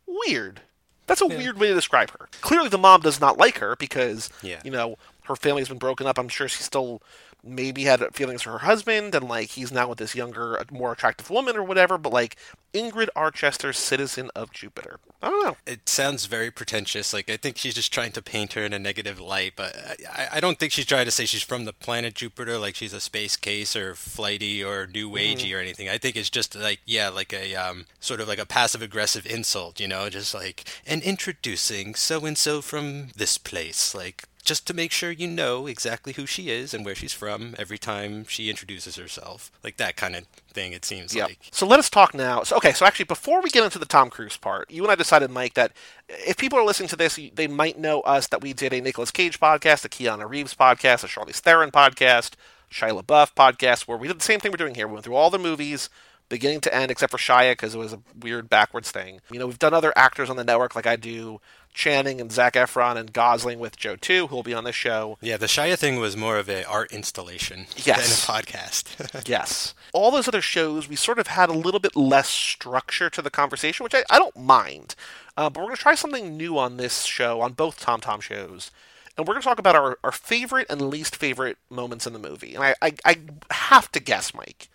weird. 0.06 0.62
That's 1.06 1.22
a 1.22 1.28
yeah. 1.28 1.36
weird 1.36 1.58
way 1.58 1.68
to 1.68 1.74
describe 1.74 2.10
her. 2.10 2.28
Clearly, 2.40 2.68
the 2.68 2.78
mom 2.78 3.00
does 3.00 3.20
not 3.20 3.38
like 3.38 3.58
her 3.58 3.76
because 3.76 4.28
yeah. 4.42 4.60
you 4.64 4.70
know 4.70 4.96
her 5.24 5.36
family's 5.36 5.68
been 5.68 5.78
broken 5.78 6.06
up. 6.06 6.18
I'm 6.18 6.28
sure 6.28 6.48
she's 6.48 6.66
still 6.66 7.02
maybe 7.46 7.84
had 7.84 8.02
feelings 8.14 8.42
for 8.42 8.52
her 8.52 8.58
husband 8.58 9.14
and 9.14 9.28
like 9.28 9.50
he's 9.50 9.72
now 9.72 9.88
with 9.88 9.98
this 9.98 10.14
younger 10.14 10.62
more 10.70 10.92
attractive 10.92 11.30
woman 11.30 11.56
or 11.56 11.62
whatever 11.62 11.96
but 11.96 12.12
like 12.12 12.36
ingrid 12.74 13.08
orchester 13.16 13.74
citizen 13.74 14.30
of 14.34 14.50
jupiter 14.52 14.98
i 15.22 15.30
don't 15.30 15.44
know 15.44 15.56
it 15.66 15.88
sounds 15.88 16.26
very 16.26 16.50
pretentious 16.50 17.12
like 17.12 17.30
i 17.30 17.36
think 17.36 17.56
she's 17.56 17.74
just 17.74 17.92
trying 17.92 18.12
to 18.12 18.20
paint 18.20 18.54
her 18.54 18.64
in 18.64 18.72
a 18.72 18.78
negative 18.78 19.20
light 19.20 19.52
but 19.56 19.74
i, 20.12 20.28
I 20.34 20.40
don't 20.40 20.58
think 20.58 20.72
she's 20.72 20.86
trying 20.86 21.06
to 21.06 21.10
say 21.10 21.24
she's 21.24 21.42
from 21.42 21.64
the 21.64 21.72
planet 21.72 22.14
jupiter 22.14 22.58
like 22.58 22.74
she's 22.74 22.92
a 22.92 23.00
space 23.00 23.36
case 23.36 23.74
or 23.76 23.94
flighty 23.94 24.62
or 24.62 24.86
new 24.86 25.08
mm-hmm. 25.08 25.16
agey 25.16 25.46
mm-hmm. 25.46 25.56
or 25.56 25.60
anything 25.60 25.88
i 25.88 25.98
think 25.98 26.16
it's 26.16 26.30
just 26.30 26.54
like 26.54 26.80
yeah 26.84 27.08
like 27.08 27.32
a 27.32 27.54
um, 27.54 27.86
sort 28.00 28.20
of 28.20 28.28
like 28.28 28.38
a 28.38 28.46
passive 28.46 28.82
aggressive 28.82 29.26
insult 29.26 29.80
you 29.80 29.88
know 29.88 30.08
just 30.10 30.34
like 30.34 30.64
and 30.86 31.02
introducing 31.02 31.94
so 31.94 32.24
and 32.24 32.36
so 32.36 32.60
from 32.60 33.08
this 33.16 33.38
place 33.38 33.94
like 33.94 34.24
just 34.46 34.66
to 34.68 34.74
make 34.74 34.92
sure 34.92 35.10
you 35.10 35.26
know 35.26 35.66
exactly 35.66 36.14
who 36.14 36.24
she 36.24 36.48
is 36.50 36.72
and 36.72 36.84
where 36.84 36.94
she's 36.94 37.12
from 37.12 37.54
every 37.58 37.76
time 37.76 38.24
she 38.26 38.48
introduces 38.48 38.96
herself. 38.96 39.50
Like 39.62 39.76
that 39.76 39.96
kind 39.96 40.14
of 40.16 40.24
thing, 40.48 40.72
it 40.72 40.84
seems 40.84 41.14
yep. 41.14 41.28
like. 41.28 41.38
So 41.50 41.66
let 41.66 41.78
us 41.78 41.90
talk 41.90 42.14
now. 42.14 42.44
So, 42.44 42.56
okay, 42.56 42.72
so 42.72 42.86
actually, 42.86 43.06
before 43.06 43.42
we 43.42 43.50
get 43.50 43.64
into 43.64 43.78
the 43.78 43.84
Tom 43.84 44.08
Cruise 44.08 44.36
part, 44.36 44.70
you 44.70 44.82
and 44.82 44.90
I 44.90 44.94
decided, 44.94 45.30
Mike, 45.30 45.54
that 45.54 45.72
if 46.08 46.36
people 46.36 46.58
are 46.58 46.64
listening 46.64 46.88
to 46.90 46.96
this, 46.96 47.18
they 47.34 47.48
might 47.48 47.78
know 47.78 48.00
us 48.02 48.28
that 48.28 48.40
we 48.40 48.52
did 48.52 48.72
a 48.72 48.80
Nicolas 48.80 49.10
Cage 49.10 49.40
podcast, 49.40 49.84
a 49.84 49.88
Keanu 49.88 50.28
Reeves 50.28 50.54
podcast, 50.54 51.04
a 51.04 51.08
Charlize 51.08 51.40
Theron 51.40 51.72
podcast, 51.72 52.32
Shia 52.70 53.02
LaBeouf 53.02 53.34
podcast, 53.34 53.88
where 53.88 53.98
we 53.98 54.08
did 54.08 54.18
the 54.18 54.24
same 54.24 54.40
thing 54.40 54.52
we're 54.52 54.56
doing 54.56 54.76
here. 54.76 54.86
We 54.86 54.94
went 54.94 55.04
through 55.04 55.16
all 55.16 55.30
the 55.30 55.38
movies 55.38 55.90
beginning 56.28 56.60
to 56.60 56.74
end, 56.74 56.90
except 56.90 57.10
for 57.10 57.18
Shia 57.18 57.52
because 57.52 57.74
it 57.74 57.78
was 57.78 57.92
a 57.92 58.00
weird 58.20 58.48
backwards 58.48 58.90
thing. 58.90 59.20
You 59.30 59.38
know, 59.38 59.46
we've 59.46 59.58
done 59.58 59.74
other 59.74 59.92
actors 59.96 60.30
on 60.30 60.36
the 60.36 60.44
network, 60.44 60.74
like 60.74 60.86
I 60.86 60.96
do 60.96 61.40
Channing 61.76 62.22
and 62.22 62.32
Zac 62.32 62.54
Efron 62.54 62.96
and 62.96 63.12
Gosling 63.12 63.58
with 63.58 63.76
Joe 63.76 63.96
too, 63.96 64.28
who 64.28 64.34
will 64.34 64.42
be 64.42 64.54
on 64.54 64.64
the 64.64 64.72
show. 64.72 65.18
Yeah, 65.20 65.36
the 65.36 65.46
Shia 65.46 65.76
thing 65.76 66.00
was 66.00 66.16
more 66.16 66.38
of 66.38 66.48
an 66.48 66.64
art 66.64 66.90
installation 66.90 67.66
yes. 67.76 68.26
than 68.26 68.36
a 68.36 68.40
podcast. 68.40 69.28
yes. 69.28 69.74
All 69.92 70.10
those 70.10 70.26
other 70.26 70.40
shows, 70.40 70.88
we 70.88 70.96
sort 70.96 71.18
of 71.18 71.26
had 71.26 71.50
a 71.50 71.52
little 71.52 71.78
bit 71.78 71.94
less 71.94 72.28
structure 72.28 73.10
to 73.10 73.20
the 73.20 73.30
conversation, 73.30 73.84
which 73.84 73.94
I, 73.94 74.04
I 74.08 74.18
don't 74.18 74.36
mind. 74.38 74.94
Uh, 75.36 75.50
but 75.50 75.60
we're 75.60 75.66
going 75.66 75.76
to 75.76 75.82
try 75.82 75.94
something 75.94 76.34
new 76.34 76.56
on 76.56 76.78
this 76.78 77.04
show, 77.04 77.42
on 77.42 77.52
both 77.52 77.78
Tom 77.78 78.00
Tom 78.00 78.22
shows. 78.22 78.70
And 79.18 79.28
we're 79.28 79.34
going 79.34 79.42
to 79.42 79.48
talk 79.48 79.58
about 79.58 79.76
our, 79.76 79.98
our 80.02 80.12
favorite 80.12 80.66
and 80.70 80.80
least 80.80 81.14
favorite 81.14 81.58
moments 81.68 82.06
in 82.06 82.14
the 82.14 82.18
movie. 82.18 82.54
And 82.54 82.64
I, 82.64 82.74
I, 82.80 82.94
I 83.04 83.16
have 83.50 83.92
to 83.92 84.00
guess, 84.00 84.32
Mike, 84.32 84.68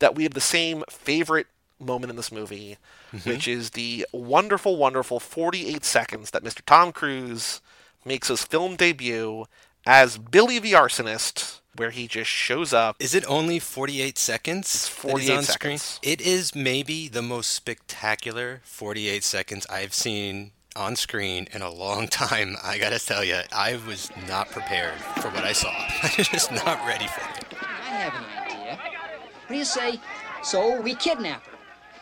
that 0.00 0.14
we 0.14 0.22
have 0.22 0.34
the 0.34 0.40
same 0.40 0.84
favorite 0.88 1.48
moment 1.78 2.10
in 2.10 2.16
this 2.16 2.32
movie, 2.32 2.78
mm-hmm. 3.12 3.28
which 3.28 3.46
is 3.46 3.70
the 3.70 4.06
wonderful, 4.12 4.76
wonderful 4.76 5.20
48 5.20 5.84
seconds 5.84 6.30
that 6.30 6.44
Mr. 6.44 6.62
Tom 6.64 6.92
Cruise 6.92 7.60
makes 8.04 8.28
his 8.28 8.42
film 8.42 8.76
debut 8.76 9.46
as 9.84 10.18
Billy 10.18 10.58
the 10.58 10.72
Arsonist, 10.72 11.60
where 11.76 11.90
he 11.90 12.08
just 12.08 12.30
shows 12.30 12.72
up. 12.72 12.96
Is 12.98 13.14
it 13.14 13.24
only 13.28 13.58
48 13.58 14.18
seconds? 14.18 14.74
It's 14.74 14.88
48 14.88 15.44
seconds. 15.44 15.82
Screen? 15.82 16.12
It 16.12 16.20
is 16.20 16.54
maybe 16.54 17.08
the 17.08 17.22
most 17.22 17.50
spectacular 17.50 18.60
48 18.64 19.22
seconds 19.22 19.66
I've 19.70 19.94
seen 19.94 20.52
on 20.74 20.96
screen 20.96 21.48
in 21.52 21.62
a 21.62 21.70
long 21.70 22.08
time. 22.08 22.56
I 22.62 22.78
gotta 22.78 22.98
tell 22.98 23.24
you, 23.24 23.40
I 23.52 23.78
was 23.86 24.10
not 24.28 24.50
prepared 24.50 24.98
for 25.20 25.28
what 25.30 25.44
I 25.44 25.52
saw. 25.52 25.70
I 26.02 26.12
was 26.16 26.28
just 26.28 26.52
not 26.52 26.84
ready 26.86 27.06
for 27.06 27.20
it. 27.20 27.44
I 27.60 27.88
have 27.88 28.14
an 28.14 28.24
idea. 28.44 28.76
What 28.76 29.48
do 29.48 29.56
you 29.56 29.64
say? 29.64 30.00
So 30.42 30.80
we 30.80 30.94
kidnap 30.94 31.44
her. 31.46 31.55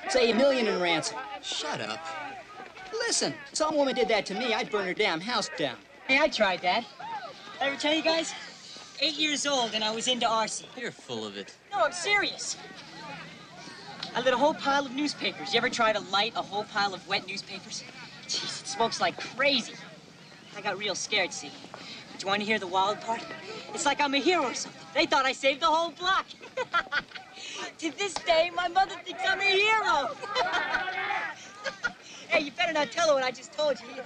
Say 0.09 0.31
a 0.31 0.35
million 0.35 0.69
in 0.69 0.81
ransom. 0.81 1.19
Shut 1.43 1.81
up. 1.81 2.05
Listen, 2.93 3.35
some 3.53 3.77
woman 3.77 3.95
did 3.95 4.09
that 4.09 4.27
to 4.27 4.35
me, 4.35 4.55
I'd 4.55 4.71
burn 4.71 4.87
her 4.87 4.95
damn 4.95 5.21
house 5.21 5.51
down. 5.57 5.77
Hey, 6.07 6.19
I 6.19 6.29
tried 6.29 6.62
that. 6.62 6.85
I 7.61 7.67
ever 7.67 7.77
tell 7.77 7.95
you 7.95 8.03
guys? 8.03 8.35
Eight 9.01 9.14
years 9.19 9.47
old 9.47 9.75
and 9.75 9.83
I 9.83 9.90
was 9.90 10.07
into 10.07 10.29
arson. 10.29 10.67
You're 10.77 10.93
full 10.93 11.27
of 11.27 11.37
it. 11.37 11.55
No, 11.73 11.85
I'm 11.85 11.93
serious. 11.93 12.57
I 14.14 14.21
lit 14.21 14.33
a 14.33 14.37
whole 14.37 14.55
pile 14.55 14.87
of 14.87 14.93
newspapers. 14.93 15.53
You 15.53 15.59
ever 15.59 15.69
try 15.69 15.93
to 15.93 16.01
light 16.01 16.35
a 16.37 16.43
whole 16.43 16.64
pile 16.64 16.95
of 16.95 17.07
wet 17.09 17.27
newspapers? 17.27 17.83
Jeez, 18.29 18.62
it 18.62 18.67
smokes 18.69 19.01
like 19.01 19.19
crazy. 19.19 19.75
I 20.57 20.61
got 20.61 20.79
real 20.79 20.95
scared, 20.95 21.33
see. 21.33 21.51
But 22.12 22.23
you 22.23 22.29
want 22.29 22.40
to 22.40 22.47
hear 22.47 22.61
the 22.61 22.67
wild 22.67 23.01
part? 23.01 23.23
It's 23.75 23.85
like 23.85 24.01
I'm 24.01 24.14
a 24.14 24.19
hero 24.19 24.45
or 24.45 24.55
something. 24.55 24.81
They 24.95 25.07
thought 25.07 25.27
I 25.27 25.33
saved 25.33 25.61
the 25.61 25.67
whole 25.67 25.90
block. 25.90 26.27
to 27.79 27.99
this 27.99 28.14
day, 28.14 28.51
my 28.55 28.69
mother 28.69 28.95
thinks 29.05 29.23
I'm 29.27 29.40
a 29.40 29.45
hero. 29.45 30.14
hey, 32.29 32.40
you 32.40 32.51
better 32.53 32.73
not 32.73 32.90
tell 32.90 33.09
her 33.09 33.14
what 33.14 33.25
I 33.25 33.31
just 33.31 33.53
told 33.53 33.79
you 33.81 34.03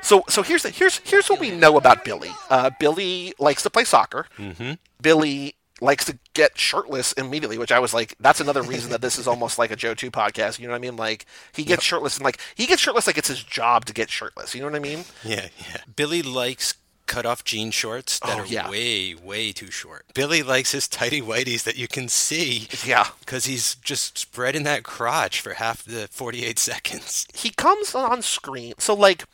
So, 0.00 0.24
so 0.28 0.42
here's 0.42 0.62
the, 0.62 0.70
here's 0.70 0.98
here's 0.98 1.28
what 1.28 1.40
we 1.40 1.50
know 1.50 1.76
about 1.76 2.04
Billy. 2.04 2.30
Uh, 2.50 2.70
Billy 2.78 3.34
likes 3.38 3.62
to 3.62 3.70
play 3.70 3.84
soccer. 3.84 4.26
Mm-hmm. 4.38 4.72
Billy 5.00 5.54
likes 5.82 6.04
to 6.06 6.18
get 6.34 6.56
shirtless 6.56 7.12
immediately, 7.14 7.58
which 7.58 7.72
I 7.72 7.80
was 7.80 7.92
like, 7.92 8.14
that's 8.20 8.40
another 8.40 8.62
reason 8.62 8.90
that 8.92 9.00
this 9.00 9.18
is 9.18 9.26
almost 9.26 9.58
like 9.58 9.70
a 9.70 9.76
Joe 9.76 9.94
Two 9.94 10.10
podcast. 10.10 10.58
You 10.58 10.66
know 10.66 10.72
what 10.72 10.78
I 10.78 10.80
mean? 10.80 10.96
Like 10.96 11.26
he 11.52 11.64
gets 11.64 11.80
yep. 11.80 11.82
shirtless 11.82 12.16
and 12.16 12.24
like 12.24 12.38
he 12.54 12.66
gets 12.66 12.80
shirtless 12.80 13.06
like 13.06 13.18
it's 13.18 13.28
his 13.28 13.42
job 13.42 13.84
to 13.86 13.92
get 13.92 14.10
shirtless. 14.10 14.54
You 14.54 14.60
know 14.60 14.68
what 14.68 14.76
I 14.76 14.80
mean? 14.80 15.04
Yeah, 15.24 15.48
yeah. 15.58 15.78
Billy 15.94 16.22
likes 16.22 16.74
cut 17.06 17.26
off 17.26 17.44
jean 17.44 17.70
shorts 17.70 18.18
that 18.20 18.36
Oh, 18.36 18.40
are 18.42 18.46
yeah. 18.46 18.70
way, 18.70 19.14
way 19.14 19.52
too 19.52 19.70
short. 19.70 20.06
Billy 20.14 20.42
likes 20.42 20.72
his 20.72 20.88
tighty 20.88 21.20
whities 21.20 21.64
that 21.64 21.76
you 21.76 21.88
can 21.88 22.08
see 22.08 22.68
Yeah. 22.84 23.08
because 23.20 23.44
he's 23.46 23.74
just 23.76 24.16
spreading 24.18 24.62
that 24.64 24.82
crotch 24.84 25.40
for 25.40 25.54
half 25.54 25.84
the 25.84 26.08
48 26.10 26.58
seconds. 26.58 27.26
he 27.34 27.50
comes 27.50 27.94
on 27.94 28.22
screen. 28.22 28.74
So 28.78 28.94
like 28.94 29.24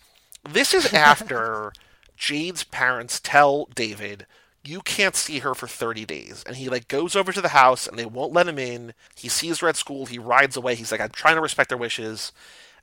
this 0.48 0.72
is 0.74 0.92
after 0.92 1.72
Jade's 2.16 2.64
parents 2.64 3.20
tell 3.20 3.66
David 3.74 4.26
you 4.64 4.81
can't 4.81 5.14
see 5.16 5.38
her 5.38 5.54
for 5.54 5.66
30 5.68 6.04
days 6.04 6.42
and 6.46 6.57
he 6.57 6.68
like 6.68 6.88
goes 6.88 7.14
over 7.16 7.33
to 7.33 7.40
the 7.40 7.48
house 7.50 7.87
and 7.87 7.98
they 7.98 8.04
won't 8.07 8.33
let 8.33 8.48
him 8.48 8.59
in. 8.59 8.92
He 9.16 9.28
sees 9.28 9.61
her 9.61 9.68
at 9.68 9.76
school, 9.76 10.07
he 10.07 10.18
rides 10.18 10.57
away. 10.57 10.74
He's 10.74 10.90
like 10.92 11.00
I'm 11.00 11.11
trying 11.11 11.37
to 11.37 11.40
respect 11.40 11.68
their 11.68 11.78
wishes. 11.78 12.33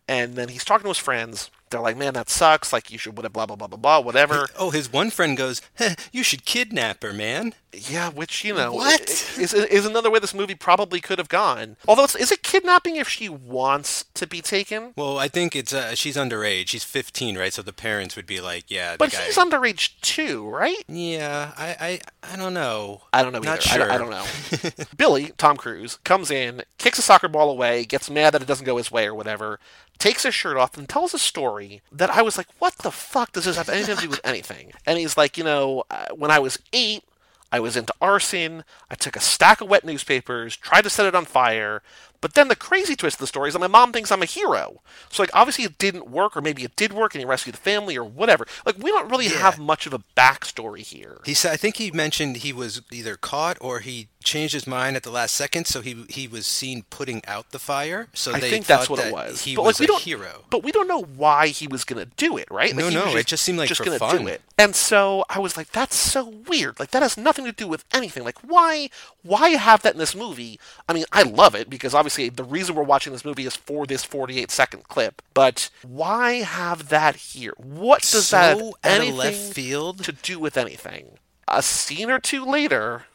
And 0.07 0.35
then 0.35 0.49
he's 0.49 0.63
talking 0.63 0.83
to 0.83 0.89
his 0.89 0.97
friends. 0.99 1.49
They're 1.75 1.81
like, 1.83 1.97
"Man, 1.97 2.13
that 2.13 2.29
sucks. 2.29 2.71
Like 2.71 2.89
you 2.91 2.97
should 2.97 3.13
blah 3.15 3.27
blah 3.27 3.45
blah 3.45 3.55
blah 3.57 3.67
blah 3.67 3.77
blah 3.77 3.99
whatever." 3.99 4.47
Oh, 4.57 4.69
his 4.71 4.91
one 4.91 5.09
friend 5.09 5.35
goes, 5.35 5.61
"Heh, 5.75 5.95
"You 6.13 6.23
should 6.23 6.45
kidnap 6.45 7.03
her, 7.03 7.11
man." 7.13 7.53
Yeah, 7.73 8.09
which 8.09 8.45
you 8.45 8.53
know 8.53 8.71
What? 8.71 9.01
is 9.37 9.53
is 9.53 9.85
another 9.85 10.09
way 10.09 10.19
this 10.19 10.33
movie 10.33 10.55
probably 10.55 11.01
could 11.01 11.17
have 11.17 11.27
gone. 11.27 11.75
Although, 11.85 12.05
it's, 12.05 12.15
is 12.15 12.31
it 12.31 12.41
kidnapping 12.41 12.95
if 12.95 13.09
she 13.09 13.27
wants 13.27 14.05
to 14.13 14.25
be 14.25 14.41
taken? 14.41 14.93
Well, 14.95 15.17
I 15.17 15.27
think 15.27 15.55
it's 15.57 15.73
uh, 15.73 15.93
she's 15.95 16.15
underage. 16.15 16.67
She's 16.69 16.85
15, 16.85 17.37
right? 17.37 17.51
So 17.51 17.61
the 17.61 17.73
parents 17.73 18.15
would 18.15 18.25
be 18.25 18.39
like, 18.39 18.71
"Yeah, 18.71 18.93
the 18.93 18.97
But 18.99 19.11
guy." 19.11 19.25
he's 19.25 19.35
underage 19.37 19.99
too, 20.01 20.47
right? 20.49 20.81
yeah, 20.87 21.51
I, 21.57 21.99
I, 22.23 22.31
I 22.33 22.35
don't 22.37 22.53
know. 22.53 23.01
I 23.11 23.23
don't 23.23 23.33
know 23.33 23.39
either. 23.39 23.45
Not 23.49 23.57
I 23.67 23.75
sure. 23.75 23.91
I, 23.91 23.97
don't 23.97 24.09
know. 24.09 24.25
Billy, 24.97 25.33
Tom 25.37 25.57
Cruise, 25.57 25.99
comes 26.05 26.31
in, 26.31 26.63
kicks 26.77 26.97
a 26.99 27.01
soccer 27.01 27.27
ball 27.27 27.49
away, 27.49 27.83
gets 27.83 28.09
mad 28.09 28.33
that 28.33 28.41
it 28.41 28.47
doesn't 28.47 28.65
go 28.65 28.77
his 28.77 28.89
way 28.91 29.05
or 29.05 29.13
whatever, 29.13 29.59
takes 29.99 30.23
his 30.23 30.33
shirt 30.33 30.55
off, 30.55 30.77
and 30.77 30.87
tells 30.87 31.13
a 31.13 31.19
story 31.19 31.64
that 31.91 32.09
I 32.09 32.21
was 32.21 32.37
like, 32.37 32.47
what 32.59 32.77
the 32.79 32.91
fuck 32.91 33.31
does 33.31 33.45
this 33.45 33.57
have 33.57 33.69
anything 33.69 33.95
to 33.95 34.01
do 34.01 34.09
with 34.09 34.21
anything? 34.23 34.71
And 34.85 34.97
he's 34.97 35.17
like, 35.17 35.37
you 35.37 35.43
know, 35.43 35.83
uh, 35.89 36.07
when 36.15 36.31
I 36.31 36.39
was 36.39 36.59
eight, 36.73 37.03
I 37.51 37.59
was 37.59 37.77
into 37.77 37.93
arson. 38.01 38.63
I 38.89 38.95
took 38.95 39.15
a 39.15 39.21
stack 39.21 39.61
of 39.61 39.69
wet 39.69 39.85
newspapers, 39.85 40.57
tried 40.57 40.83
to 40.83 40.89
set 40.89 41.05
it 41.05 41.15
on 41.15 41.25
fire. 41.25 41.81
But 42.21 42.33
then 42.33 42.47
the 42.47 42.55
crazy 42.55 42.95
twist 42.95 43.15
of 43.15 43.19
the 43.19 43.27
story 43.27 43.49
is 43.49 43.53
that 43.53 43.59
my 43.59 43.67
mom 43.67 43.91
thinks 43.91 44.11
I'm 44.11 44.21
a 44.21 44.25
hero. 44.25 44.81
So, 45.09 45.23
like, 45.23 45.29
obviously 45.33 45.65
it 45.65 45.77
didn't 45.77 46.09
work, 46.09 46.35
or 46.35 46.41
maybe 46.41 46.63
it 46.63 46.75
did 46.75 46.93
work 46.93 47.13
and 47.13 47.19
he 47.19 47.25
rescued 47.25 47.55
the 47.55 47.59
family, 47.59 47.97
or 47.97 48.03
whatever. 48.03 48.47
Like, 48.65 48.77
we 48.77 48.91
don't 48.91 49.09
really 49.09 49.27
Yeah. 49.27 49.39
have 49.39 49.59
much 49.59 49.85
of 49.85 49.93
a 49.93 49.99
backstory 50.15 50.79
here. 50.81 51.19
He 51.25 51.33
said, 51.33 51.51
I 51.51 51.57
think 51.57 51.77
he 51.77 51.91
mentioned 51.91 52.37
he 52.37 52.53
was 52.53 52.81
either 52.91 53.15
caught 53.15 53.57
or 53.61 53.79
he 53.79 54.07
changed 54.23 54.53
his 54.53 54.65
mind 54.65 54.95
at 54.95 55.03
the 55.03 55.11
last 55.11 55.35
second, 55.35 55.67
so 55.67 55.81
he 55.81 56.03
he 56.09 56.27
was 56.27 56.47
seen 56.47 56.83
putting 56.89 57.23
out 57.27 57.51
the 57.51 57.59
fire. 57.59 58.07
So 58.13 58.33
I 58.33 58.39
they 58.39 58.49
think 58.49 58.65
that's 58.65 58.89
what 58.89 58.99
it 58.99 59.13
was. 59.13 59.43
He 59.43 59.55
but 59.55 59.63
was 59.65 59.79
like, 59.79 59.81
we 59.81 59.85
a 59.85 59.87
don't, 59.95 60.01
hero. 60.01 60.45
But 60.49 60.63
we 60.63 60.71
don't 60.71 60.87
know 60.87 61.03
why 61.03 61.47
he 61.49 61.67
was 61.67 61.83
going 61.83 62.03
to 62.03 62.11
do 62.17 62.37
it, 62.37 62.47
right? 62.49 62.69
Like, 62.75 62.85
No, 62.85 62.89
no, 62.89 63.05
was 63.05 63.15
it 63.15 63.27
just 63.27 63.43
seemed 63.43 63.59
like 63.59 63.67
just 63.69 63.83
gonna 63.83 63.99
do 63.99 64.27
it. 64.27 64.41
And 64.57 64.75
so 64.75 65.25
I 65.29 65.37
was 65.39 65.57
like, 65.57 65.71
that's 65.71 65.95
so 65.95 66.25
weird. 66.27 66.79
Like 66.79 66.91
that 66.91 67.03
has 67.03 67.17
nothing 67.17 67.45
to 67.45 67.51
do 67.51 67.67
with 67.67 67.85
anything. 67.93 68.23
Like 68.23 68.39
why 68.41 68.89
why 69.21 69.49
have 69.49 69.81
that 69.83 69.93
in 69.93 69.99
this 69.99 70.15
movie? 70.15 70.59
I 70.89 70.93
mean, 70.93 71.05
I 71.11 71.23
love 71.23 71.53
it 71.55 71.69
because 71.69 71.93
obviously 71.93 72.04
the 72.09 72.43
reason 72.43 72.75
we're 72.75 72.83
watching 72.83 73.13
this 73.13 73.25
movie 73.25 73.45
is 73.45 73.55
for 73.55 73.85
this 73.85 74.03
48 74.03 74.51
second 74.51 74.83
clip. 74.87 75.21
But 75.33 75.69
why 75.83 76.35
have 76.43 76.89
that 76.89 77.15
here? 77.15 77.53
What 77.57 78.01
does 78.01 78.27
So 78.27 78.37
that 78.37 78.57
have 78.57 78.73
anything 78.83 79.17
left 79.17 79.53
field. 79.53 80.03
to 80.03 80.11
do 80.11 80.39
with 80.39 80.57
anything? 80.57 81.17
A 81.47 81.61
scene 81.61 82.09
or 82.09 82.19
two 82.19 82.45
later, 82.45 83.05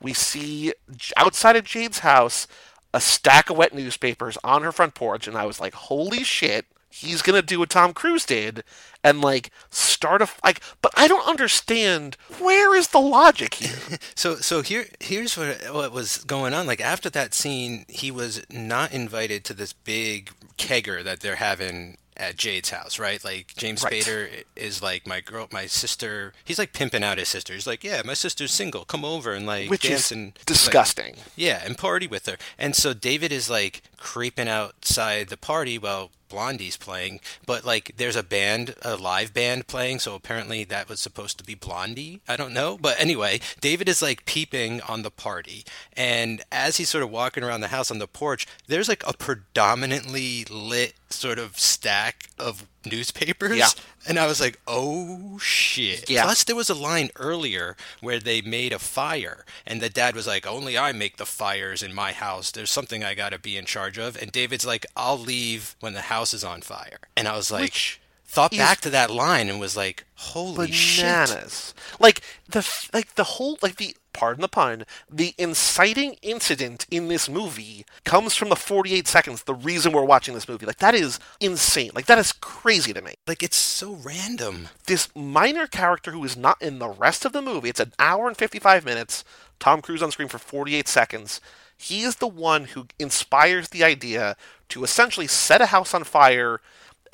we 0.00 0.12
see 0.12 0.72
outside 1.16 1.56
of 1.56 1.64
Jade's 1.64 2.00
house 2.00 2.46
a 2.94 3.00
stack 3.00 3.50
of 3.50 3.56
wet 3.56 3.74
newspapers 3.74 4.38
on 4.44 4.62
her 4.62 4.72
front 4.72 4.94
porch, 4.94 5.26
and 5.26 5.36
I 5.36 5.44
was 5.46 5.60
like, 5.60 5.74
"Holy 5.74 6.24
shit!" 6.24 6.66
He's 6.90 7.22
gonna 7.22 7.42
do 7.42 7.58
what 7.58 7.70
Tom 7.70 7.92
Cruise 7.92 8.24
did, 8.24 8.64
and 9.04 9.20
like 9.20 9.50
start 9.70 10.22
a 10.22 10.28
like. 10.44 10.60
But 10.80 10.92
I 10.96 11.08
don't 11.08 11.28
understand 11.28 12.16
where 12.38 12.74
is 12.74 12.88
the 12.88 13.00
logic 13.00 13.54
here. 13.54 13.98
So 14.14 14.36
so 14.36 14.62
here 14.62 14.86
here's 15.00 15.36
what 15.36 15.58
what 15.72 15.92
was 15.92 16.18
going 16.24 16.54
on. 16.54 16.66
Like 16.66 16.80
after 16.80 17.10
that 17.10 17.34
scene, 17.34 17.84
he 17.88 18.10
was 18.10 18.42
not 18.50 18.92
invited 18.92 19.44
to 19.44 19.54
this 19.54 19.72
big 19.72 20.30
kegger 20.56 21.04
that 21.04 21.20
they're 21.20 21.36
having 21.36 21.98
at 22.18 22.38
Jade's 22.38 22.70
house, 22.70 22.98
right? 22.98 23.22
Like 23.22 23.52
James 23.58 23.84
Right. 23.84 23.92
Spader 24.02 24.44
is 24.56 24.82
like 24.82 25.06
my 25.06 25.20
girl, 25.20 25.48
my 25.52 25.66
sister. 25.66 26.32
He's 26.46 26.58
like 26.58 26.72
pimping 26.72 27.04
out 27.04 27.18
his 27.18 27.28
sister. 27.28 27.52
He's 27.52 27.66
like, 27.66 27.84
yeah, 27.84 28.00
my 28.06 28.14
sister's 28.14 28.52
single. 28.52 28.86
Come 28.86 29.04
over 29.04 29.34
and 29.34 29.44
like 29.46 29.68
Which 29.68 29.82
dance 29.82 30.10
and 30.10 30.28
like, 30.28 30.46
disgusting. 30.46 31.16
yeah, 31.36 31.60
and 31.62 31.76
party 31.76 32.06
with 32.06 32.24
her. 32.24 32.38
And 32.58 32.74
so 32.74 32.94
David 32.94 33.32
is 33.32 33.50
like 33.50 33.82
creeping 33.98 34.48
outside 34.48 35.28
the 35.28 35.36
party 35.36 35.78
while 35.78 36.10
Blondie's 36.28 36.76
playing, 36.76 37.20
but 37.44 37.64
like 37.64 37.92
there's 37.96 38.16
a 38.16 38.22
band, 38.22 38.74
a 38.82 38.96
live 38.96 39.32
band 39.32 39.66
playing, 39.66 40.00
so 40.00 40.14
apparently 40.14 40.64
that 40.64 40.88
was 40.88 41.00
supposed 41.00 41.38
to 41.38 41.44
be 41.44 41.54
Blondie. 41.54 42.20
I 42.28 42.36
don't 42.36 42.54
know, 42.54 42.78
but 42.80 43.00
anyway, 43.00 43.40
David 43.60 43.88
is 43.88 44.02
like 44.02 44.26
peeping 44.26 44.80
on 44.82 45.02
the 45.02 45.10
party, 45.10 45.64
and 45.94 46.42
as 46.50 46.76
he's 46.76 46.88
sort 46.88 47.04
of 47.04 47.10
walking 47.10 47.44
around 47.44 47.60
the 47.60 47.68
house 47.68 47.90
on 47.90 47.98
the 47.98 48.08
porch, 48.08 48.46
there's 48.66 48.88
like 48.88 49.04
a 49.06 49.12
predominantly 49.12 50.44
lit 50.44 50.94
sort 51.08 51.38
of 51.38 51.58
stack 51.58 52.24
of 52.38 52.66
newspapers. 52.86 53.58
Yeah. 53.58 53.68
And 54.08 54.18
I 54.18 54.26
was 54.26 54.40
like, 54.40 54.58
oh 54.66 55.38
shit. 55.38 56.08
Yeah. 56.08 56.22
Plus, 56.24 56.44
there 56.44 56.56
was 56.56 56.70
a 56.70 56.74
line 56.74 57.10
earlier 57.16 57.76
where 58.00 58.18
they 58.18 58.40
made 58.40 58.72
a 58.72 58.78
fire, 58.78 59.44
and 59.66 59.80
the 59.80 59.88
dad 59.90 60.14
was 60.14 60.26
like, 60.26 60.46
only 60.46 60.78
I 60.78 60.92
make 60.92 61.16
the 61.16 61.26
fires 61.26 61.82
in 61.82 61.92
my 61.94 62.12
house. 62.12 62.50
There's 62.50 62.70
something 62.70 63.02
I 63.04 63.14
got 63.14 63.30
to 63.30 63.38
be 63.38 63.56
in 63.56 63.64
charge 63.64 63.98
of. 63.98 64.16
And 64.20 64.30
David's 64.32 64.66
like, 64.66 64.86
I'll 64.96 65.18
leave 65.18 65.76
when 65.80 65.94
the 65.94 66.02
house 66.02 66.32
is 66.32 66.44
on 66.44 66.62
fire. 66.62 66.98
And 67.16 67.26
I 67.28 67.36
was 67.36 67.50
like, 67.50 67.62
Which 67.62 68.00
thought 68.26 68.50
back 68.52 68.80
to 68.82 68.90
that 68.90 69.10
line 69.10 69.48
and 69.48 69.58
was 69.60 69.76
like, 69.76 70.04
holy 70.14 70.70
shit. 70.72 71.04
bananas. 71.04 71.74
Like 71.98 72.20
the 72.48 72.68
like 72.92 73.14
the 73.14 73.24
whole 73.24 73.58
like 73.62 73.76
the 73.76 73.96
pardon 74.16 74.40
the 74.40 74.48
pun, 74.48 74.86
the 75.10 75.34
inciting 75.36 76.16
incident 76.22 76.86
in 76.90 77.08
this 77.08 77.28
movie 77.28 77.84
comes 78.04 78.34
from 78.34 78.48
the 78.48 78.56
48 78.56 79.06
seconds. 79.06 79.42
The 79.42 79.54
reason 79.54 79.92
we're 79.92 80.04
watching 80.04 80.32
this 80.32 80.48
movie, 80.48 80.64
like 80.64 80.78
that 80.78 80.94
is 80.94 81.20
insane. 81.38 81.90
Like 81.94 82.06
that 82.06 82.18
is 82.18 82.32
crazy 82.32 82.94
to 82.94 83.02
me. 83.02 83.14
Like, 83.26 83.42
it's 83.42 83.56
so 83.56 83.98
random. 84.02 84.68
This 84.86 85.14
minor 85.14 85.66
character 85.66 86.12
who 86.12 86.24
is 86.24 86.36
not 86.36 86.60
in 86.62 86.78
the 86.78 86.88
rest 86.88 87.26
of 87.26 87.32
the 87.32 87.42
movie. 87.42 87.68
It's 87.68 87.80
an 87.80 87.92
hour 87.98 88.26
and 88.26 88.36
55 88.36 88.86
minutes. 88.86 89.22
Tom 89.60 89.82
Cruise 89.82 90.02
on 90.02 90.10
screen 90.10 90.28
for 90.28 90.38
48 90.38 90.88
seconds. 90.88 91.40
He 91.76 92.02
is 92.02 92.16
the 92.16 92.26
one 92.26 92.64
who 92.64 92.86
inspires 92.98 93.68
the 93.68 93.84
idea 93.84 94.36
to 94.70 94.82
essentially 94.82 95.26
set 95.26 95.60
a 95.60 95.66
house 95.66 95.92
on 95.92 96.04
fire 96.04 96.62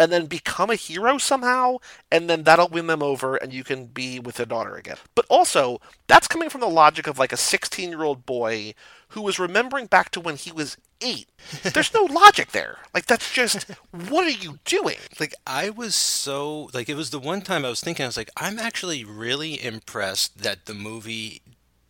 and 0.02 0.12
then 0.12 0.26
become 0.26 0.70
a 0.70 0.74
hero 0.74 1.16
somehow, 1.18 1.76
and 2.10 2.28
then 2.28 2.42
that'll 2.42 2.68
win 2.68 2.86
them 2.88 3.02
over, 3.02 3.36
and 3.36 3.52
you 3.52 3.64
can 3.64 3.86
be 3.86 4.18
with 4.18 4.36
their 4.36 4.46
daughter 4.46 4.74
again. 4.76 4.96
But 5.14 5.26
also, 5.28 5.80
that's 6.06 6.26
coming 6.28 6.50
from 6.50 6.60
the 6.60 6.68
logic 6.68 7.06
of 7.06 7.18
like 7.18 7.32
a 7.32 7.36
16 7.36 7.88
year 7.90 8.02
old 8.02 8.26
boy 8.26 8.74
who 9.08 9.22
was 9.22 9.38
remembering 9.38 9.86
back 9.86 10.10
to 10.10 10.20
when 10.20 10.36
he 10.36 10.50
was 10.50 10.76
eight. 11.00 11.28
There's 11.62 11.92
no 11.94 12.04
logic 12.04 12.52
there. 12.52 12.78
Like, 12.94 13.06
that's 13.06 13.30
just, 13.32 13.64
what 13.90 14.26
are 14.26 14.30
you 14.30 14.58
doing? 14.64 14.96
Like 15.20 15.34
I 15.46 15.70
was 15.70 15.94
so 15.94 16.70
like 16.74 16.88
it 16.88 16.94
was 16.96 17.10
the 17.10 17.18
one 17.18 17.42
time 17.42 17.64
I 17.64 17.68
was 17.68 17.80
thinking 17.80 18.04
I 18.04 18.08
was 18.08 18.16
like 18.16 18.30
I'm 18.36 18.58
actually 18.58 19.04
really 19.04 19.62
impressed 19.62 20.38
that 20.42 20.64
the 20.66 20.74
movie 20.74 21.42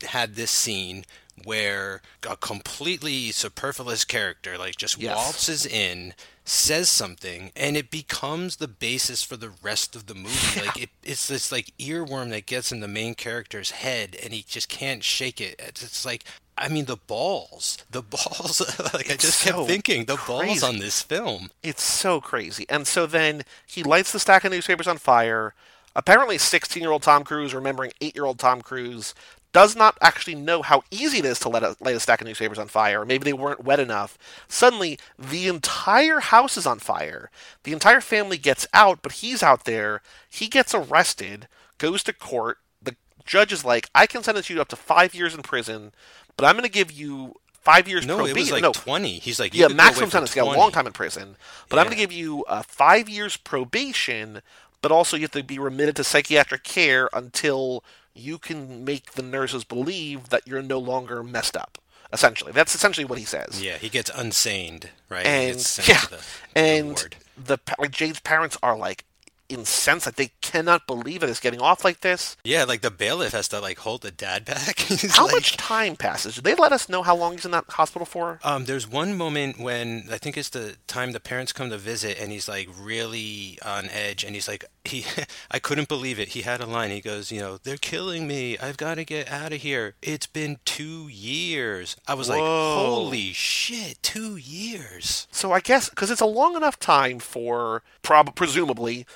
had 0.09 0.35
this 0.35 0.51
scene 0.51 1.05
where 1.45 2.03
a 2.29 2.37
completely 2.37 3.31
superfluous 3.33 4.05
character 4.05 4.59
like 4.59 4.77
just 4.77 4.99
Yes. 5.01 5.17
waltzes 5.17 5.65
in 5.65 6.15
says 6.45 6.89
something 6.89 7.53
and 7.55 7.77
it 7.77 7.91
becomes 7.91 8.57
the 8.57 8.69
basis 8.69 9.23
for 9.23 9.37
the 9.37 9.53
rest 9.63 9.95
of 9.95 10.07
the 10.07 10.15
movie. 10.15 10.61
Like 10.61 10.83
it, 10.83 10.91
it's 11.03 11.29
this 11.29 11.53
like 11.53 11.73
earworm 11.79 12.31
that 12.31 12.47
gets 12.47 12.73
in 12.73 12.81
the 12.81 12.89
main 12.89 13.15
character's 13.15 13.71
head 13.71 14.17
and 14.23 14.33
he 14.33 14.43
just 14.43 14.69
can't 14.69 15.05
shake 15.05 15.41
it. 15.41 15.57
It's, 15.59 15.83
it's 15.83 16.05
like 16.05 16.25
I 16.59 16.69
mean 16.69 16.85
the 16.87 16.97
balls. 16.97 17.79
The 17.91 18.03
balls. 18.03 18.63
Like 18.93 19.11
I 19.11 19.17
just 19.17 19.39
so 19.39 19.53
kept 19.53 19.69
thinking 19.69 20.05
the 20.05 20.19
balls 20.27 20.63
on 20.63 20.79
this 20.79 21.03
film. 21.03 21.51
It's 21.63 21.83
so 21.83 22.21
crazy. 22.21 22.67
And 22.69 22.87
so 22.87 23.07
then 23.07 23.43
he 23.67 23.83
lights 23.83 24.13
the 24.13 24.19
stack 24.19 24.45
of 24.45 24.53
newspapers 24.53 24.87
on 24.87 24.99
fire. 24.99 25.55
Apparently, 25.95 26.39
16 26.39 26.83
year 26.83 26.93
old 26.93 27.03
Tom 27.03 27.25
Cruise, 27.25 27.55
remembering 27.55 27.93
8 28.01 28.15
year 28.15 28.25
old 28.25 28.39
Tom 28.39 28.61
Cruise, 28.61 29.15
does 29.53 29.77
not 29.77 29.99
actually 30.01 30.35
know 30.35 30.63
how 30.63 30.83
easy 30.91 31.19
it 31.19 31.25
is 31.25 31.39
to 31.41 31.49
let 31.49 31.63
a, 31.63 31.77
light 31.81 31.95
a 31.95 32.01
stack 32.01 32.21
of 32.21 32.27
newspapers 32.27 32.59
on 32.59 32.69
fire. 32.69 33.05
Maybe 33.05 33.25
they 33.25 33.33
weren't 33.33 33.65
wet 33.65 33.81
enough. 33.81 34.19
Suddenly, 34.49 34.99
the 35.19 35.47
entire 35.47 36.21
house 36.21 36.57
is 36.57 36.67
on 36.67 36.79
fire. 36.79 37.31
The 37.65 37.73
entire 37.73 38.01
family 38.01 38.39
gets 38.39 38.67
out, 38.73 39.01
but 39.03 39.13
he's 39.13 39.43
out 39.43 39.65
there. 39.65 40.01
He 40.29 40.49
gets 40.49 40.75
arrested, 40.75 41.49
goes 41.79 42.03
to 42.05 42.13
court. 42.13 42.59
The 42.81 42.97
judge 43.27 43.53
is 43.53 43.65
like, 43.65 43.91
I 43.95 44.07
can 44.07 44.23
sentence 44.23 44.49
you 44.49 44.61
up 44.61 44.69
to 44.69 44.77
five 44.77 45.15
years 45.15 45.35
in 45.35 45.43
prison, 45.43 45.93
but 46.37 46.47
I'm 46.47 46.55
going 46.55 46.65
to 46.65 46.71
give 46.71 46.91
you 46.91 47.35
five 47.63 47.87
years 47.87 48.07
no 48.07 48.17
probation. 48.17 48.39
it 48.39 48.41
was 48.41 48.51
like 48.51 48.63
no, 48.63 48.73
20 48.73 49.19
he's 49.21 49.39
like 49.39 49.55
you 49.55 49.61
yeah, 49.61 49.69
could 49.69 49.77
go 49.77 49.83
away 49.83 49.87
maximum 49.87 50.11
sentence. 50.11 50.35
Yeah, 50.35 50.43
a 50.43 50.45
long 50.45 50.73
time 50.73 50.87
in 50.87 50.93
prison. 50.93 51.37
But 51.69 51.79
I'm 51.79 51.85
going 51.85 51.97
to 51.97 52.01
give 52.01 52.11
you 52.11 52.45
uh, 52.47 52.63
five 52.63 53.09
years 53.09 53.37
probation, 53.37 54.43
but 54.81 54.91
also 54.91 55.17
you 55.17 55.23
have 55.23 55.31
to 55.33 55.45
be 55.45 55.59
remitted 55.59 55.97
to 55.97 56.05
psychiatric 56.05 56.65
care 56.65 57.09
until 57.13 57.85
you 58.15 58.39
can 58.39 58.85
make 58.85 59.13
the 59.13 59.23
nurses 59.23 59.65
believe 59.65 60.29
that 60.31 60.47
you're 60.47 60.63
no 60.63 60.79
longer 60.79 61.23
messed 61.23 61.57
up. 61.57 61.79
Essentially, 62.13 62.53
that's 62.53 62.75
essentially 62.75 63.07
what 63.07 63.19
he 63.19 63.25
says. 63.25 63.63
Yeah, 63.63 63.79
he 63.79 63.89
gets 63.89 64.11
unsaned, 64.15 64.91
right? 65.09 65.33
He 65.33 65.33
And 65.33 65.57
gets 65.57 65.69
sent 65.69 65.89
yeah, 65.89 65.97
to 65.99 66.11
the, 66.11 66.17
the 66.17 66.25
and 66.61 66.89
ward. 66.89 67.17
the 67.37 67.59
like 67.79 67.91
Jade's 67.91 68.21
parents 68.21 68.59
are 68.63 68.77
like 68.77 69.05
incensed 69.53 70.05
that 70.07 70.17
they 70.17 70.33
cannot 70.41 70.87
believe 70.87 71.21
that 71.21 71.31
it's 71.31 71.41
getting 71.41 71.61
off 71.61 71.85
like 71.85 72.01
this. 72.01 72.37
Yeah, 72.45 72.65
like 72.65 72.81
the 72.81 72.91
bailiff 72.91 73.33
has 73.33 73.49
to 73.49 73.61
like 73.61 73.79
hold 73.79 74.03
the 74.03 74.11
dad 74.11 74.45
back. 74.47 74.79
How 75.11 75.27
like- 75.27 75.35
much 75.35 75.57
time 75.57 75.97
passes? 75.97 76.37
Did 76.37 76.45
they 76.45 76.55
let 76.55 76.73
us 76.73 76.89
know 76.89 77.03
how 77.03 77.17
long 77.17 77.33
he's 77.33 77.45
in 77.45 77.51
that 77.53 77.65
hospital 77.69 78.07
for? 78.07 78.41
Um, 78.43 78.65
there's 78.65 78.89
one 78.89 79.17
moment 79.17 79.59
when 79.59 80.05
I 80.11 80.19
think 80.19 80.37
it's 80.37 80.49
the 80.51 80.77
time 80.87 81.13
the 81.13 81.21
parents 81.21 81.53
come 81.53 81.71
to 81.71 81.79
visit, 81.79 82.19
and 82.21 82.33
he's 82.33 82.49
like 82.49 82.69
really 82.81 83.59
on 83.65 83.89
edge, 83.91 84.25
and 84.25 84.35
he's 84.35 84.49
like, 84.49 84.65
he, 84.85 85.05
I 85.51 85.59
couldn't 85.59 85.89
believe 85.89 86.19
it. 86.19 86.29
He 86.31 86.43
had 86.43 86.61
a 86.61 86.67
line. 86.67 86.91
He 86.91 87.01
goes, 87.01 87.31
you 87.31 87.41
know, 87.41 87.59
they're 87.63 87.77
killing 87.77 88.27
me. 88.27 88.59
I've 88.59 88.77
got 88.77 88.95
to 88.97 89.05
get 89.05 89.31
out 89.31 89.53
of 89.53 89.61
here. 89.63 89.95
It's 90.03 90.27
been 90.27 90.59
two 90.65 91.09
years. 91.09 91.97
I 92.09 92.15
was 92.15 92.29
like, 92.29 92.41
holy 92.41 93.33
shit, 93.33 94.03
two 94.03 94.37
years. 94.37 95.27
So 95.31 95.53
I 95.53 95.61
guess 95.61 95.89
because 95.89 96.11
it's 96.11 96.21
a 96.21 96.27
long 96.27 96.57
enough 96.57 96.79
time 96.79 97.19
for 97.19 97.83
prob- 98.03 98.35
presumably 98.35 99.07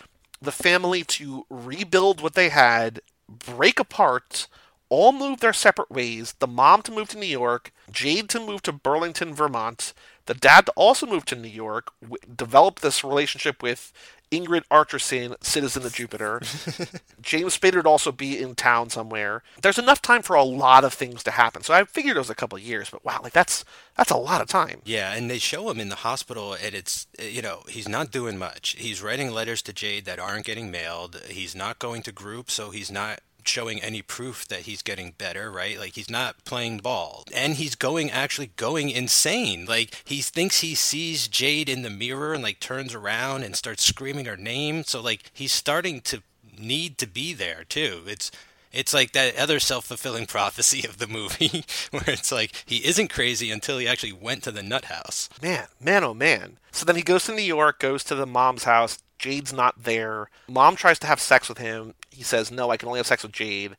the 0.41 0.53
family 0.53 1.03
to 1.05 1.47
rebuild 1.51 2.21
what 2.21 2.35
they 2.35 2.49
had, 2.49 3.01
break 3.29 3.79
apart, 3.79 4.49
all 4.89 5.13
move 5.13 5.41
their 5.41 5.53
separate 5.53 5.91
ways. 5.91 6.35
The 6.39 6.47
mom 6.47 6.83
to 6.83 6.93
move 6.93 7.09
to 7.11 7.19
New 7.19 7.27
York, 7.27 7.73
Jade 7.91 8.29
to 8.31 8.41
move 8.41 8.63
to 8.63 8.73
Burlington, 8.73 9.35
Vermont, 9.35 9.93
the 10.27 10.35
dad 10.35 10.69
also 10.77 11.07
moved 11.07 11.29
to 11.29 11.37
New 11.37 11.49
York, 11.49 11.93
w- 12.01 12.19
develop 12.35 12.81
this 12.81 13.03
relationship 13.03 13.63
with 13.63 13.93
Ingrid 14.33 14.65
Archerson, 14.71 15.37
citizen 15.43 15.85
of 15.85 15.95
Jupiter. 15.95 16.41
James 17.23 17.57
Spader 17.57 17.77
would 17.77 17.87
also 17.87 18.11
be 18.11 18.41
in 18.41 18.57
town 18.57 18.91
somewhere. 18.91 19.43
There's 19.63 19.79
enough 19.79 20.03
time 20.03 20.23
for 20.23 20.35
a 20.35 20.43
lot 20.43 20.85
of 20.85 20.93
things 20.93 21.23
to 21.25 21.31
happen. 21.31 21.63
So 21.63 21.73
I 21.73 21.85
figured 21.85 22.17
it 22.17 22.21
was 22.21 22.31
a 22.31 22.35
couple 22.35 22.59
of 22.59 22.65
years, 22.65 22.91
but 22.91 23.05
wow, 23.05 23.21
like 23.23 23.33
that's 23.33 23.65
that's 23.97 24.11
a 24.11 24.17
lot 24.17 24.41
of 24.41 24.49
time. 24.49 24.83
Yeah, 24.85 25.13
and 25.15 25.31
they 25.31 25.39
show 25.39 25.71
him 25.71 25.79
in 25.79 25.91
the 25.91 25.97
hospital, 25.97 26.55
and 26.55 26.75
it's 26.75 27.07
you 27.21 27.41
know 27.41 27.63
he's 27.69 27.89
not 27.89 28.11
doing 28.11 28.37
much. 28.37 28.75
He's 28.79 29.03
writing 29.03 29.31
letters 29.31 29.63
to 29.63 29.73
Jade 29.73 30.07
that 30.07 30.19
aren't 30.19 30.45
getting 30.45 30.71
mailed. 30.71 31.23
He's 31.29 31.55
not 31.55 31.79
going 31.79 32.03
to 32.03 32.13
group, 32.13 32.51
so 32.51 32.71
he's 32.71 32.91
not 32.91 33.21
showing 33.49 33.81
any 33.83 34.03
proof 34.03 34.47
that 34.49 34.61
he's 34.61 34.83
getting 34.83 35.13
better, 35.17 35.51
right? 35.51 35.79
Like 35.79 35.95
he's 35.95 36.11
not 36.11 36.45
playing 36.45 36.79
ball, 36.79 37.25
and 37.33 37.55
he's 37.55 37.75
going 37.75 38.11
actually 38.11 38.51
going 38.57 38.91
insane. 38.91 39.67
Like 39.67 40.03
he 40.05 40.21
thinks 40.21 40.61
he 40.61 40.75
sees 40.75 41.29
Jade 41.29 41.69
in 41.69 41.83
the 41.83 41.91
mirror 41.91 42.35
and 42.35 42.43
like 42.43 42.61
turns 42.61 42.95
around 42.95 43.43
and 43.43 43.57
starts 43.57 43.85
screaming 43.85 44.27
her 44.27 44.37
name. 44.37 44.85
So 44.85 45.01
like 45.01 45.31
he's 45.33 45.53
starting 45.53 46.01
to 46.03 46.23
need 46.59 46.99
to 46.99 47.07
be 47.07 47.33
there 47.33 47.65
too. 47.65 48.03
It's 48.07 48.31
it's 48.73 48.93
like 48.93 49.13
that 49.13 49.37
other 49.37 49.59
self-fulfilling 49.59 50.27
prophecy 50.37 50.87
of 50.87 50.99
the 50.99 51.07
movie 51.07 51.65
where 51.91 52.09
it's 52.09 52.33
like 52.33 52.53
he 52.67 52.85
isn't 52.85 53.09
crazy 53.09 53.51
until 53.51 53.79
he 53.79 53.89
actually 53.89 54.13
went 54.13 54.43
to 54.45 54.53
the 54.53 54.63
nut 54.63 54.87
house. 54.87 55.29
Man, 55.43 55.67
man, 55.81 56.05
oh 56.05 56.15
man. 56.15 56.59
So 56.73 56.85
then 56.85 56.97
he 56.97 57.03
goes 57.03 57.25
to 57.25 57.35
New 57.35 57.43
York, 57.43 57.79
goes 57.79 58.05
to 58.05 58.15
the 58.15 58.27
mom's 58.27 58.65
house. 58.65 58.99
Jade's 59.19 59.53
not 59.53 59.83
there. 59.85 60.31
Mom 60.49 60.77
tries 60.77 60.99
to 61.01 61.07
have 61.07 61.21
sex 61.21 61.49
with 61.49 61.59
him. 61.59 61.95
He 62.11 62.23
says, 62.23 62.51
"No, 62.51 62.71
I 62.71 62.77
can 62.77 62.89
only 62.89 62.99
have 62.99 63.07
sex 63.07 63.23
with 63.23 63.33
Jade." 63.33 63.77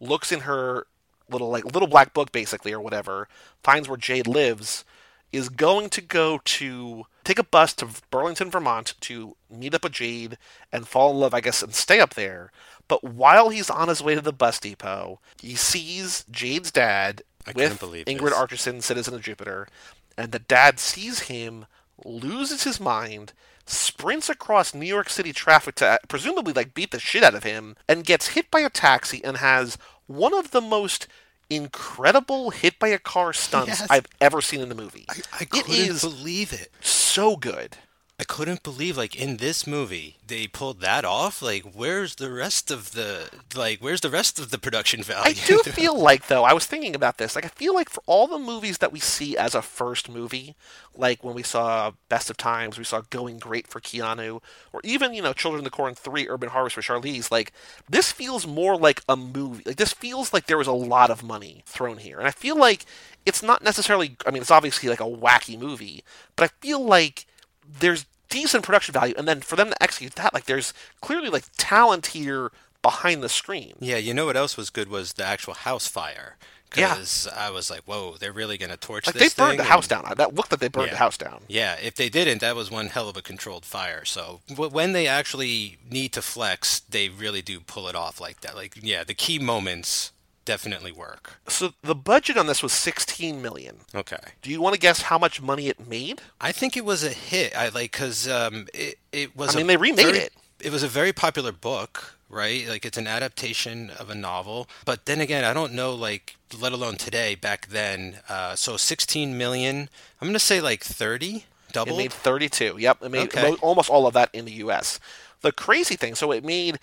Looks 0.00 0.32
in 0.32 0.40
her 0.40 0.86
little 1.28 1.50
like 1.50 1.64
little 1.64 1.88
black 1.88 2.14
book 2.14 2.32
basically 2.32 2.72
or 2.72 2.80
whatever. 2.80 3.28
Finds 3.62 3.88
where 3.88 3.96
Jade 3.96 4.26
lives. 4.26 4.84
Is 5.30 5.50
going 5.50 5.90
to 5.90 6.00
go 6.00 6.40
to 6.42 7.04
take 7.22 7.38
a 7.38 7.44
bus 7.44 7.74
to 7.74 7.88
Burlington, 8.10 8.50
Vermont 8.50 8.94
to 9.02 9.36
meet 9.50 9.74
up 9.74 9.84
with 9.84 9.92
Jade 9.92 10.38
and 10.72 10.88
fall 10.88 11.10
in 11.10 11.18
love, 11.18 11.34
I 11.34 11.42
guess, 11.42 11.62
and 11.62 11.74
stay 11.74 12.00
up 12.00 12.14
there. 12.14 12.50
But 12.88 13.04
while 13.04 13.50
he's 13.50 13.68
on 13.68 13.88
his 13.88 14.02
way 14.02 14.14
to 14.14 14.22
the 14.22 14.32
bus 14.32 14.58
depot, 14.58 15.20
he 15.38 15.54
sees 15.54 16.24
Jade's 16.30 16.70
dad 16.70 17.22
I 17.46 17.52
with 17.52 17.78
Ingrid 17.78 18.06
this. 18.06 18.32
Archerson, 18.32 18.82
citizen 18.82 19.12
of 19.12 19.20
Jupiter, 19.20 19.68
and 20.16 20.32
the 20.32 20.38
dad 20.38 20.80
sees 20.80 21.20
him, 21.20 21.66
loses 22.02 22.64
his 22.64 22.80
mind, 22.80 23.34
sprints 23.68 24.28
across 24.28 24.74
New 24.74 24.86
York 24.86 25.08
City 25.10 25.32
traffic 25.32 25.74
to 25.76 25.98
presumably 26.08 26.52
like 26.52 26.74
beat 26.74 26.90
the 26.90 26.98
shit 26.98 27.22
out 27.22 27.34
of 27.34 27.44
him, 27.44 27.76
and 27.88 28.04
gets 28.04 28.28
hit 28.28 28.50
by 28.50 28.60
a 28.60 28.70
taxi 28.70 29.22
and 29.24 29.36
has 29.38 29.78
one 30.06 30.34
of 30.34 30.50
the 30.50 30.60
most 30.60 31.06
incredible 31.50 32.50
hit 32.50 32.78
by 32.78 32.88
a 32.88 32.98
car 32.98 33.32
stunts 33.32 33.80
Yes. 33.80 33.86
I've 33.90 34.06
ever 34.20 34.40
seen 34.40 34.60
in 34.60 34.68
the 34.68 34.74
movie. 34.74 35.06
I 35.08 35.42
it 35.42 35.50
couldn't 35.50 35.70
is 35.74 36.00
believe 36.02 36.52
it. 36.52 36.70
so 36.80 37.36
good. 37.36 37.76
I 38.20 38.24
couldn't 38.24 38.64
believe 38.64 38.96
like 38.96 39.14
in 39.14 39.36
this 39.36 39.64
movie 39.64 40.16
they 40.26 40.48
pulled 40.48 40.80
that 40.80 41.04
off. 41.04 41.40
Like 41.40 41.62
where's 41.72 42.16
the 42.16 42.32
rest 42.32 42.68
of 42.68 42.90
the 42.90 43.30
like 43.54 43.78
where's 43.78 44.00
the 44.00 44.10
rest 44.10 44.40
of 44.40 44.50
the 44.50 44.58
production 44.58 45.04
value? 45.04 45.30
I 45.30 45.46
do 45.46 45.58
feel 45.64 45.96
like 45.96 46.26
though 46.26 46.42
I 46.42 46.52
was 46.52 46.66
thinking 46.66 46.96
about 46.96 47.18
this. 47.18 47.36
Like 47.36 47.44
I 47.44 47.48
feel 47.48 47.74
like 47.74 47.88
for 47.88 48.02
all 48.06 48.26
the 48.26 48.40
movies 48.40 48.78
that 48.78 48.90
we 48.90 48.98
see 48.98 49.36
as 49.36 49.54
a 49.54 49.62
first 49.62 50.08
movie, 50.08 50.56
like 50.96 51.22
when 51.22 51.36
we 51.36 51.44
saw 51.44 51.92
Best 52.08 52.28
of 52.28 52.36
Times, 52.36 52.76
we 52.76 52.82
saw 52.82 53.02
Going 53.10 53.38
Great 53.38 53.68
for 53.68 53.80
Keanu, 53.80 54.42
or 54.72 54.80
even 54.82 55.14
you 55.14 55.22
know 55.22 55.32
Children 55.32 55.60
of 55.60 55.64
the 55.64 55.70
Corn 55.70 55.94
Three: 55.94 56.28
Urban 56.28 56.48
Harvest 56.48 56.74
for 56.74 56.82
Charlize. 56.82 57.30
Like 57.30 57.52
this 57.88 58.10
feels 58.10 58.48
more 58.48 58.76
like 58.76 59.00
a 59.08 59.14
movie. 59.14 59.62
Like 59.64 59.76
this 59.76 59.92
feels 59.92 60.32
like 60.32 60.46
there 60.46 60.58
was 60.58 60.66
a 60.66 60.72
lot 60.72 61.10
of 61.10 61.22
money 61.22 61.62
thrown 61.66 61.98
here, 61.98 62.18
and 62.18 62.26
I 62.26 62.32
feel 62.32 62.56
like 62.56 62.84
it's 63.24 63.44
not 63.44 63.62
necessarily. 63.62 64.16
I 64.26 64.32
mean, 64.32 64.42
it's 64.42 64.50
obviously 64.50 64.88
like 64.88 65.00
a 65.00 65.04
wacky 65.04 65.56
movie, 65.56 66.02
but 66.34 66.50
I 66.50 66.52
feel 66.60 66.84
like 66.84 67.24
there's 67.80 68.06
decent 68.28 68.64
production 68.64 68.92
value, 68.92 69.14
and 69.16 69.26
then 69.28 69.40
for 69.40 69.56
them 69.56 69.70
to 69.70 69.82
execute 69.82 70.14
that, 70.16 70.34
like 70.34 70.44
there's 70.46 70.72
clearly 71.00 71.28
like 71.28 71.44
talent 71.56 72.08
here 72.08 72.50
behind 72.82 73.22
the 73.22 73.28
screen. 73.28 73.74
Yeah, 73.80 73.96
you 73.96 74.14
know 74.14 74.26
what 74.26 74.36
else 74.36 74.56
was 74.56 74.70
good 74.70 74.88
was 74.88 75.14
the 75.14 75.24
actual 75.24 75.54
house 75.54 75.86
fire. 75.88 76.36
Yeah. 76.76 76.90
Because 76.94 77.26
I 77.34 77.48
was 77.50 77.70
like, 77.70 77.80
whoa, 77.86 78.16
they're 78.20 78.32
really 78.32 78.58
gonna 78.58 78.76
torch 78.76 79.06
Like 79.06 79.14
this 79.16 79.32
they 79.32 79.42
burned 79.42 79.58
the 79.58 79.62
and- 79.62 79.70
house 79.72 79.88
down. 79.88 80.04
That 80.18 80.34
looked 80.34 80.52
like 80.52 80.60
they 80.60 80.68
burned 80.68 80.88
Yeah. 80.88 80.92
the 80.92 80.98
house 80.98 81.16
down. 81.16 81.40
Yeah, 81.48 81.76
if 81.82 81.94
they 81.94 82.10
didn't, 82.10 82.42
that 82.42 82.54
was 82.54 82.70
one 82.70 82.88
hell 82.88 83.08
of 83.08 83.16
a 83.16 83.22
controlled 83.22 83.64
fire. 83.64 84.04
So 84.04 84.40
w- 84.48 84.70
when 84.70 84.92
they 84.92 85.06
actually 85.06 85.78
need 85.90 86.12
to 86.12 86.20
flex, 86.22 86.80
they 86.80 87.08
really 87.08 87.40
do 87.40 87.60
pull 87.60 87.88
it 87.88 87.94
off 87.96 88.20
like 88.20 88.42
that. 88.42 88.54
Like, 88.54 88.78
yeah, 88.82 89.02
the 89.02 89.14
key 89.14 89.38
moments 89.38 90.12
definitely 90.48 90.90
work. 90.92 91.38
So 91.46 91.74
the 91.82 91.94
budget 91.94 92.36
on 92.38 92.46
this 92.46 92.62
was 92.62 92.72
16 92.72 93.42
million. 93.42 93.80
Okay. 93.94 94.16
Do 94.40 94.50
you 94.50 94.62
want 94.62 94.74
to 94.74 94.80
guess 94.80 95.02
how 95.02 95.18
much 95.18 95.42
money 95.42 95.68
it 95.68 95.86
made? 95.86 96.22
I 96.40 96.52
think 96.52 96.74
it 96.76 96.84
was 96.86 97.04
a 97.04 97.10
hit. 97.10 97.54
I 97.56 97.68
like 97.68 97.92
because 97.92 98.26
um, 98.26 98.66
it 98.72 98.98
it 99.12 99.36
was. 99.36 99.54
I 99.54 99.58
mean, 99.58 99.66
a 99.66 99.68
they 99.68 99.76
remade 99.76 100.06
very- 100.06 100.18
it. 100.18 100.32
It 100.60 100.72
was 100.72 100.82
a 100.82 100.88
very 100.88 101.12
popular 101.12 101.52
book, 101.52 102.16
right? 102.28 102.66
Like 102.66 102.84
it's 102.84 102.98
an 102.98 103.06
adaptation 103.06 103.90
of 103.90 104.10
a 104.10 104.14
novel. 104.14 104.66
But 104.84 105.04
then 105.04 105.20
again, 105.20 105.44
I 105.44 105.52
don't 105.52 105.72
know, 105.74 105.94
like 105.94 106.36
let 106.58 106.72
alone 106.72 106.96
today. 106.96 107.34
Back 107.36 107.68
then, 107.68 108.20
uh, 108.28 108.56
so 108.56 108.76
16 108.76 109.36
million. 109.38 109.88
I'm 110.20 110.28
gonna 110.28 110.38
say 110.40 110.60
like 110.60 110.82
30. 110.82 111.36
It 111.36 111.44
Double. 111.74 111.92
It 111.94 111.98
made 111.98 112.12
32. 112.14 112.76
Yep, 112.78 113.02
it 113.02 113.10
made 113.10 113.28
Okay. 113.28 113.50
mo- 113.50 113.58
almost 113.60 113.90
all 113.90 114.06
of 114.06 114.14
that 114.14 114.30
in 114.32 114.46
the 114.46 114.52
U.S. 114.64 114.98
The 115.42 115.52
crazy 115.52 115.94
thing, 115.96 116.14
so 116.16 116.32
it 116.32 116.42
made 116.42 116.78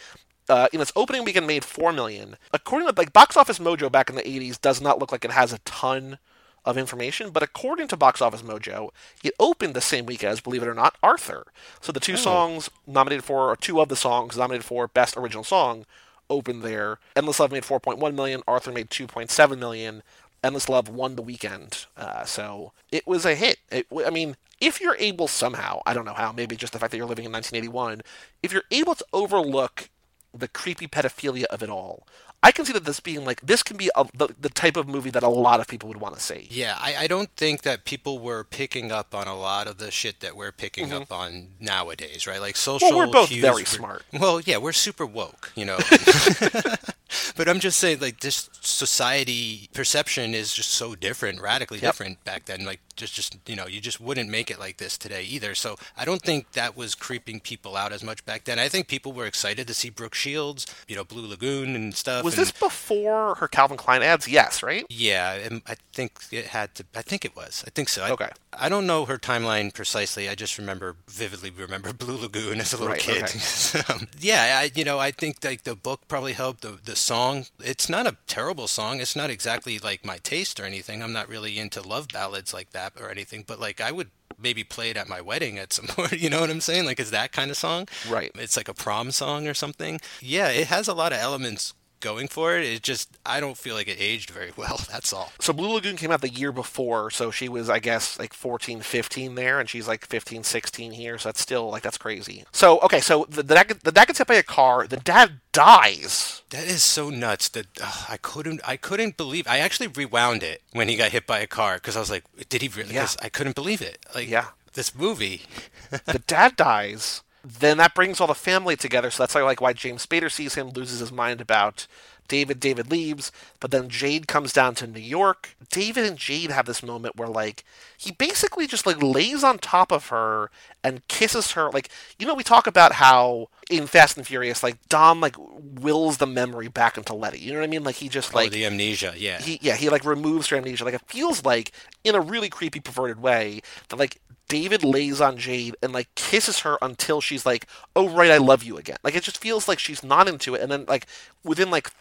uh, 0.49 0.67
in 0.71 0.81
its 0.81 0.91
opening 0.95 1.23
weekend 1.23 1.47
made 1.47 1.65
four 1.65 1.91
million. 1.91 2.37
According 2.53 2.87
to 2.87 2.93
like 2.95 3.13
Box 3.13 3.37
Office 3.37 3.59
Mojo 3.59 3.91
back 3.91 4.09
in 4.09 4.15
the 4.15 4.21
80s, 4.21 4.59
does 4.59 4.81
not 4.81 4.99
look 4.99 5.11
like 5.11 5.25
it 5.25 5.31
has 5.31 5.53
a 5.53 5.59
ton 5.59 6.17
of 6.65 6.77
information, 6.77 7.29
but 7.29 7.43
according 7.43 7.87
to 7.87 7.97
Box 7.97 8.21
Office 8.21 8.41
Mojo, 8.41 8.89
it 9.23 9.33
opened 9.39 9.73
the 9.75 9.81
same 9.81 10.05
week 10.05 10.23
as, 10.23 10.41
believe 10.41 10.63
it 10.63 10.67
or 10.67 10.73
not, 10.73 10.97
Arthur. 11.03 11.45
So 11.79 11.91
the 11.91 11.99
two 11.99 12.17
songs 12.17 12.69
nominated 12.87 13.23
for, 13.23 13.51
or 13.51 13.55
two 13.55 13.79
of 13.79 13.87
the 13.87 13.95
songs 13.95 14.35
nominated 14.35 14.65
for 14.65 14.87
Best 14.87 15.15
Original 15.15 15.43
Song, 15.43 15.85
opened 16.29 16.63
there. 16.63 16.97
Endless 17.15 17.39
Love 17.39 17.51
made 17.51 17.63
4.1 17.63 18.15
million. 18.15 18.41
Arthur 18.47 18.71
made 18.71 18.89
2.7 18.89 19.59
million. 19.59 20.01
Endless 20.43 20.67
Love 20.67 20.89
won 20.89 21.15
the 21.15 21.21
weekend. 21.21 21.85
Uh, 21.95 22.25
so 22.25 22.71
it 22.91 23.05
was 23.05 23.25
a 23.25 23.35
hit. 23.35 23.57
It, 23.71 23.85
I 24.05 24.09
mean, 24.09 24.35
if 24.59 24.81
you're 24.81 24.95
able 24.97 25.27
somehow, 25.27 25.81
I 25.85 25.93
don't 25.93 26.05
know 26.05 26.13
how, 26.13 26.31
maybe 26.31 26.55
just 26.55 26.73
the 26.73 26.79
fact 26.79 26.91
that 26.91 26.97
you're 26.97 27.05
living 27.05 27.25
in 27.25 27.31
1981, 27.31 28.01
if 28.41 28.51
you're 28.51 28.63
able 28.71 28.95
to 28.95 29.05
overlook 29.13 29.89
the 30.39 30.47
creepy 30.47 30.87
pedophilia 30.87 31.45
of 31.45 31.63
it 31.63 31.69
all, 31.69 32.07
I 32.45 32.51
can 32.51 32.63
see 32.63 32.73
that 32.73 32.85
this 32.85 32.99
being 32.99 33.25
like, 33.25 33.41
this 33.41 33.63
can 33.63 33.75
be 33.75 33.89
a, 33.95 34.05
the, 34.13 34.29
the 34.39 34.49
type 34.49 34.77
of 34.77 34.87
movie 34.87 35.09
that 35.09 35.23
a 35.23 35.27
lot 35.29 35.59
of 35.59 35.67
people 35.67 35.89
would 35.89 35.97
want 35.99 36.13
to 36.15 36.21
see. 36.21 36.47
Yeah, 36.51 36.77
I, 36.79 36.95
I 36.99 37.07
don't 37.07 37.31
think 37.35 37.63
that 37.63 37.85
people 37.85 38.19
were 38.19 38.43
picking 38.43 38.91
up 38.91 39.15
on 39.15 39.27
a 39.27 39.35
lot 39.35 39.65
of 39.65 39.79
the 39.79 39.89
shit 39.89 40.19
that 40.19 40.35
we're 40.37 40.51
picking 40.51 40.93
up 40.93 41.11
on 41.11 41.47
nowadays, 41.59 42.27
right? 42.27 42.39
Like 42.39 42.55
social. 42.55 42.87
Mm-hmm. 42.89 42.97
Well, 42.97 43.07
we're 43.07 43.11
both 43.13 43.29
cues 43.29 43.41
very 43.41 43.63
were- 43.63 43.65
smart. 43.65 44.03
Well, 44.13 44.41
yeah, 44.41 44.57
we're 44.57 44.73
super 44.73 45.07
woke, 45.07 45.51
you 45.55 45.65
know. 45.65 45.77
but 47.35 47.47
I'm 47.49 47.59
just 47.59 47.79
saying, 47.79 47.99
like, 47.99 48.19
this 48.19 48.49
society 48.61 49.69
perception 49.73 50.33
is 50.33 50.53
just 50.53 50.69
so 50.71 50.95
different, 50.95 51.41
radically 51.41 51.79
Yep. 51.79 51.91
different 51.93 52.23
back 52.23 52.45
then. 52.45 52.63
Like, 52.65 52.79
just, 52.95 53.13
just 53.13 53.37
you 53.47 53.55
know, 53.55 53.67
you 53.67 53.81
just 53.81 53.99
wouldn't 53.99 54.29
make 54.29 54.49
it 54.49 54.59
like 54.59 54.77
this 54.77 54.97
today 54.97 55.23
either. 55.23 55.53
So 55.55 55.75
I 55.97 56.05
don't 56.05 56.21
think 56.21 56.51
that 56.53 56.77
was 56.77 56.95
creeping 56.95 57.39
people 57.41 57.75
out 57.75 57.91
as 57.91 58.03
much 58.03 58.25
back 58.25 58.45
then. 58.45 58.57
I 58.59 58.69
think 58.69 58.87
people 58.87 59.11
were 59.13 59.25
excited 59.25 59.67
to 59.67 59.73
see 59.73 59.89
Brooke 59.89 60.15
Shields, 60.15 60.65
you 60.87 60.95
know, 60.95 61.03
Blue 61.03 61.27
Lagoon 61.27 61.75
and 61.75 61.93
stuff. 61.95 62.23
Was 62.23 62.34
this 62.35 62.51
before 62.51 63.35
her 63.35 63.47
Calvin 63.47 63.77
Klein 63.77 64.01
ads? 64.01 64.27
Yes, 64.27 64.61
right? 64.63 64.85
yeah, 64.89 65.33
and 65.33 65.61
I 65.67 65.75
think 65.93 66.11
it 66.31 66.45
had 66.47 66.75
to. 66.75 66.85
I 66.95 67.01
think 67.01 67.25
it 67.25 67.35
was. 67.35 67.63
I 67.67 67.69
think 67.71 67.89
so. 67.89 68.03
I, 68.03 68.11
Okay. 68.11 68.29
I 68.57 68.69
don't 68.69 68.87
know 68.87 69.03
her 69.05 69.17
timeline 69.17 69.73
precisely. 69.73 70.29
I 70.29 70.35
just 70.35 70.57
remember 70.57 70.95
vividly 71.09 71.49
remember 71.49 71.91
Blue 72.05 72.17
Lagoon 72.17 72.61
as 72.61 72.71
a 72.73 72.77
little 72.77 72.93
Right, 72.93 73.01
kid. 73.01 73.23
okay. 73.23 73.81
Um, 73.93 74.07
yeah, 74.19 74.59
I, 74.61 74.71
you 74.73 74.85
know, 74.85 74.97
I 74.99 75.11
think 75.11 75.43
like 75.43 75.63
the 75.63 75.75
book 75.75 76.01
probably 76.07 76.33
helped. 76.33 76.61
The 76.61 76.79
the 76.83 76.95
song, 76.95 77.45
it's 77.59 77.89
not 77.89 78.07
a 78.07 78.15
terrible 78.27 78.67
song. 78.67 78.99
It's 79.01 79.15
not 79.15 79.29
exactly 79.29 79.77
like 79.79 80.05
my 80.05 80.17
taste 80.17 80.59
or 80.59 80.63
anything. 80.65 81.03
I'm 81.03 81.11
not 81.13 81.27
really 81.27 81.59
into 81.59 81.81
love 81.81 82.07
ballads 82.13 82.53
like 82.53 82.71
that 82.71 82.93
or 82.99 83.09
anything. 83.09 83.43
But 83.45 83.59
like 83.59 83.81
I 83.81 83.91
would 83.91 84.09
maybe 84.37 84.63
play 84.63 84.89
it 84.89 84.97
at 84.97 85.07
my 85.09 85.19
wedding 85.21 85.57
at 85.57 85.73
some 85.73 85.85
point. 85.89 86.13
You 86.13 86.29
know 86.29 86.39
what 86.41 86.49
I'm 86.49 86.61
saying? 86.61 86.85
Like, 86.85 86.99
it's 86.99 87.11
that 87.11 87.31
kind 87.33 87.51
of 87.51 87.57
song. 87.57 87.87
Right. 88.09 88.31
It's 88.35 88.55
like 88.57 88.67
a 88.69 88.73
prom 88.73 89.11
song 89.11 89.47
or 89.47 89.53
something. 89.53 89.99
Yeah, 90.21 90.47
it 90.49 90.67
has 90.67 90.87
a 90.87 90.93
lot 90.93 91.11
of 91.13 91.19
elements 91.19 91.73
going 92.05 92.27
for 92.27 92.55
it. 92.57 92.63
It 92.65 92.83
just 92.83 93.17
I 93.25 93.39
don't 93.39 93.57
feel 93.57 93.75
like 93.75 93.87
it 93.87 93.97
aged 93.99 94.29
very 94.29 94.51
well. 94.61 94.79
That's 94.91 95.11
all. 95.11 95.31
So 95.39 95.51
Blue 95.53 95.73
Lagoon 95.73 95.97
came 95.97 96.11
out 96.11 96.21
the 96.21 96.29
year 96.29 96.51
before, 96.51 97.09
so 97.09 97.31
she 97.31 97.49
was 97.49 97.69
I 97.69 97.79
guess 97.79 98.19
like 98.19 98.33
14, 98.33 98.81
15 98.81 99.35
there, 99.35 99.59
and 99.59 99.67
she's 99.67 99.87
like 99.87 100.05
15, 100.05 100.43
16 100.43 100.91
here. 100.91 101.17
So 101.17 101.29
that's 101.29 101.41
still 101.41 101.69
like 101.69 101.83
that's 101.83 101.97
crazy. 101.97 102.45
So 102.51 102.79
okay, 102.81 102.99
so 103.01 103.25
the 103.29 103.43
the 103.43 103.55
dad, 103.55 103.67
the 103.83 103.91
dad 103.91 104.05
gets 104.07 104.19
hit 104.19 104.27
by 104.27 104.35
a 104.35 104.43
car. 104.43 104.87
The 104.87 104.97
dad 104.97 105.39
dies. 105.51 106.43
That 106.51 106.67
is 106.67 106.83
so 106.83 107.09
nuts 107.09 107.49
that 107.49 107.67
uh, 107.81 108.05
I 108.09 108.17
couldn't 108.17 108.61
I 108.67 108.77
couldn't 108.77 109.17
believe. 109.17 109.47
I 109.47 109.57
actually 109.59 109.87
rewound 109.87 110.43
it 110.43 110.61
when 110.73 110.87
he 110.89 110.95
got 110.95 111.11
hit 111.11 111.25
by 111.25 111.39
a 111.39 111.47
car 111.47 111.75
because 111.75 111.97
I 111.97 111.99
was 111.99 112.11
like, 112.11 112.23
did 112.49 112.61
he 112.61 112.67
really? 112.67 112.93
Yeah. 112.93 113.07
I 113.21 113.29
couldn't 113.29 113.55
believe 113.55 113.81
it. 113.81 113.97
Like 114.13 114.29
Yeah. 114.29 114.47
this 114.73 114.93
movie. 114.93 115.41
the 116.05 116.21
dad 116.27 116.55
dies, 116.55 117.21
then 117.45 117.77
that 117.77 117.93
brings 117.93 118.19
all 118.19 118.27
the 118.27 118.35
family 118.35 118.75
together. 118.75 119.11
So 119.11 119.23
that's 119.23 119.35
like 119.35 119.61
why 119.61 119.73
James 119.73 120.05
Spader 120.05 120.31
sees 120.31 120.55
him, 120.55 120.69
loses 120.69 120.99
his 120.99 121.11
mind 121.11 121.39
about 121.39 121.87
David. 122.27 122.59
David 122.59 122.89
leaves, 122.89 123.31
but 123.59 123.69
then 123.69 123.87
Jade 123.87 124.27
comes 124.27 124.51
down 124.51 124.73
to 124.75 124.87
New 124.87 124.99
York. 124.99 125.55
David 125.69 126.05
and 126.05 126.17
Jade 126.17 126.49
have 126.49 126.65
this 126.65 126.81
moment 126.81 127.15
where 127.17 127.27
like 127.27 127.63
he 127.97 128.11
basically 128.11 128.65
just 128.65 128.87
like 128.87 129.01
lays 129.01 129.43
on 129.43 129.59
top 129.59 129.91
of 129.91 130.07
her 130.07 130.49
and 130.83 131.07
kisses 131.07 131.51
her. 131.51 131.69
Like 131.69 131.89
you 132.17 132.25
know, 132.25 132.33
we 132.33 132.43
talk 132.43 132.65
about 132.65 132.93
how 132.93 133.49
in 133.69 133.85
Fast 133.85 134.17
and 134.17 134.25
Furious, 134.25 134.63
like 134.63 134.77
Dom 134.89 135.21
like 135.21 135.35
wills 135.37 136.17
the 136.17 136.27
memory 136.27 136.67
back 136.67 136.97
into 136.97 137.13
Letty. 137.13 137.39
You 137.39 137.53
know 137.53 137.59
what 137.59 137.65
I 137.65 137.69
mean? 137.69 137.83
Like 137.83 137.95
he 137.95 138.09
just 138.09 138.33
Like 138.33 138.45
like 138.45 138.51
the 138.53 138.65
amnesia. 138.65 139.13
Yeah. 139.15 139.39
he 139.39 139.59
yeah 139.61 139.75
he 139.75 139.89
like 139.89 140.03
removes 140.03 140.47
her 140.47 140.57
amnesia 140.57 140.83
like 140.83 140.95
it 140.95 141.01
feels 141.07 141.45
like 141.45 141.71
in 142.03 142.15
a 142.15 142.21
really 142.21 142.49
creepy 142.49 142.79
perverted 142.79 143.19
way 143.21 143.61
that 143.89 143.97
like 143.97 144.19
david 144.47 144.83
lays 144.83 145.19
on 145.21 145.37
jade 145.37 145.75
and 145.81 145.91
like 145.93 146.13
kisses 146.15 146.59
her 146.59 146.77
until 146.81 147.19
she's 147.21 147.45
like 147.45 147.65
oh 147.95 148.07
right 148.09 148.31
i 148.31 148.37
love 148.37 148.63
you 148.63 148.77
again 148.77 148.97
like 149.03 149.15
it 149.15 149.23
just 149.23 149.37
feels 149.39 149.67
like 149.67 149.79
she's 149.79 150.03
not 150.03 150.27
into 150.27 150.53
it 150.55 150.61
and 150.61 150.71
then 150.71 150.85
like 150.87 151.05
within 151.43 151.69
like 151.71 151.91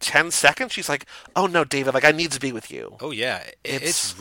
10 0.00 0.30
seconds 0.30 0.72
she's 0.72 0.88
like 0.88 1.06
oh 1.34 1.46
no 1.46 1.64
david 1.64 1.94
like 1.94 2.04
i 2.04 2.12
need 2.12 2.30
to 2.30 2.40
be 2.40 2.52
with 2.52 2.70
you 2.70 2.96
Oh 3.00 3.10
yeah, 3.12 3.42
It's- 3.64 3.82
it's 3.82 4.14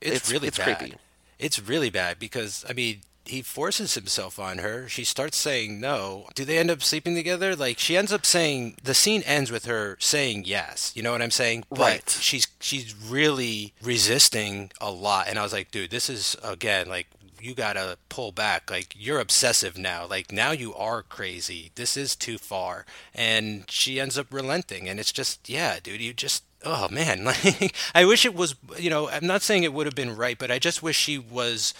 it's, 0.00 0.16
it's- 0.16 0.32
really 0.32 0.48
it's 0.48 0.58
bad. 0.58 0.76
creepy. 0.78 0.94
It's 1.38 1.58
really 1.58 1.88
bad 1.90 2.18
because 2.18 2.64
I 2.68 2.74
mean 2.74 3.00
he 3.26 3.42
forces 3.42 3.94
himself 3.94 4.38
on 4.38 4.58
her. 4.58 4.88
She 4.88 5.04
starts 5.04 5.36
saying 5.36 5.80
no. 5.80 6.26
Do 6.34 6.44
they 6.44 6.58
end 6.58 6.70
up 6.70 6.82
sleeping 6.82 7.14
together? 7.14 7.56
Like 7.56 7.78
she 7.78 7.96
ends 7.96 8.12
up 8.12 8.26
saying 8.26 8.76
the 8.82 8.94
scene 8.94 9.22
ends 9.22 9.50
with 9.50 9.64
her 9.66 9.96
saying 10.00 10.44
yes. 10.46 10.92
You 10.94 11.02
know 11.02 11.12
what 11.12 11.22
I'm 11.22 11.30
saying? 11.30 11.64
But 11.70 11.78
Right. 11.78 12.10
She's 12.10 12.46
she's 12.60 12.94
really 12.94 13.72
resisting 13.82 14.72
a 14.80 14.90
lot, 14.90 15.26
and 15.28 15.38
I 15.38 15.42
was 15.42 15.52
like, 15.52 15.70
dude, 15.70 15.90
this 15.90 16.08
is 16.08 16.36
again 16.42 16.88
like. 16.88 17.06
You 17.40 17.54
gotta 17.54 17.98
pull 18.08 18.32
back. 18.32 18.70
Like 18.70 18.94
you're 18.96 19.20
obsessive 19.20 19.76
now. 19.76 20.06
Like 20.06 20.32
now 20.32 20.52
you 20.52 20.74
are 20.74 21.02
crazy. 21.02 21.72
This 21.74 21.94
is 21.94 22.16
too 22.16 22.38
far. 22.38 22.86
And 23.14 23.70
she 23.70 24.00
ends 24.00 24.16
up 24.16 24.32
relenting. 24.32 24.88
And 24.88 24.98
it's 24.98 25.12
just, 25.12 25.46
yeah, 25.46 25.78
dude. 25.82 26.00
You 26.00 26.14
just 26.14 26.42
oh 26.64 26.88
man 26.90 27.24
like 27.46 27.74
i 27.94 28.06
wish 28.06 28.24
it 28.24 28.34
was 28.34 28.54
you 28.78 28.88
know 28.88 29.10
i'm 29.10 29.26
not 29.26 29.42
saying 29.42 29.62
it 29.62 29.72
would 29.74 29.84
have 29.84 29.94
been 29.94 30.16
right 30.16 30.38
but 30.38 30.50
i 30.50 30.58
just 30.58 30.82
wish 30.82 30.96
she 30.96 31.18
was 31.18 31.74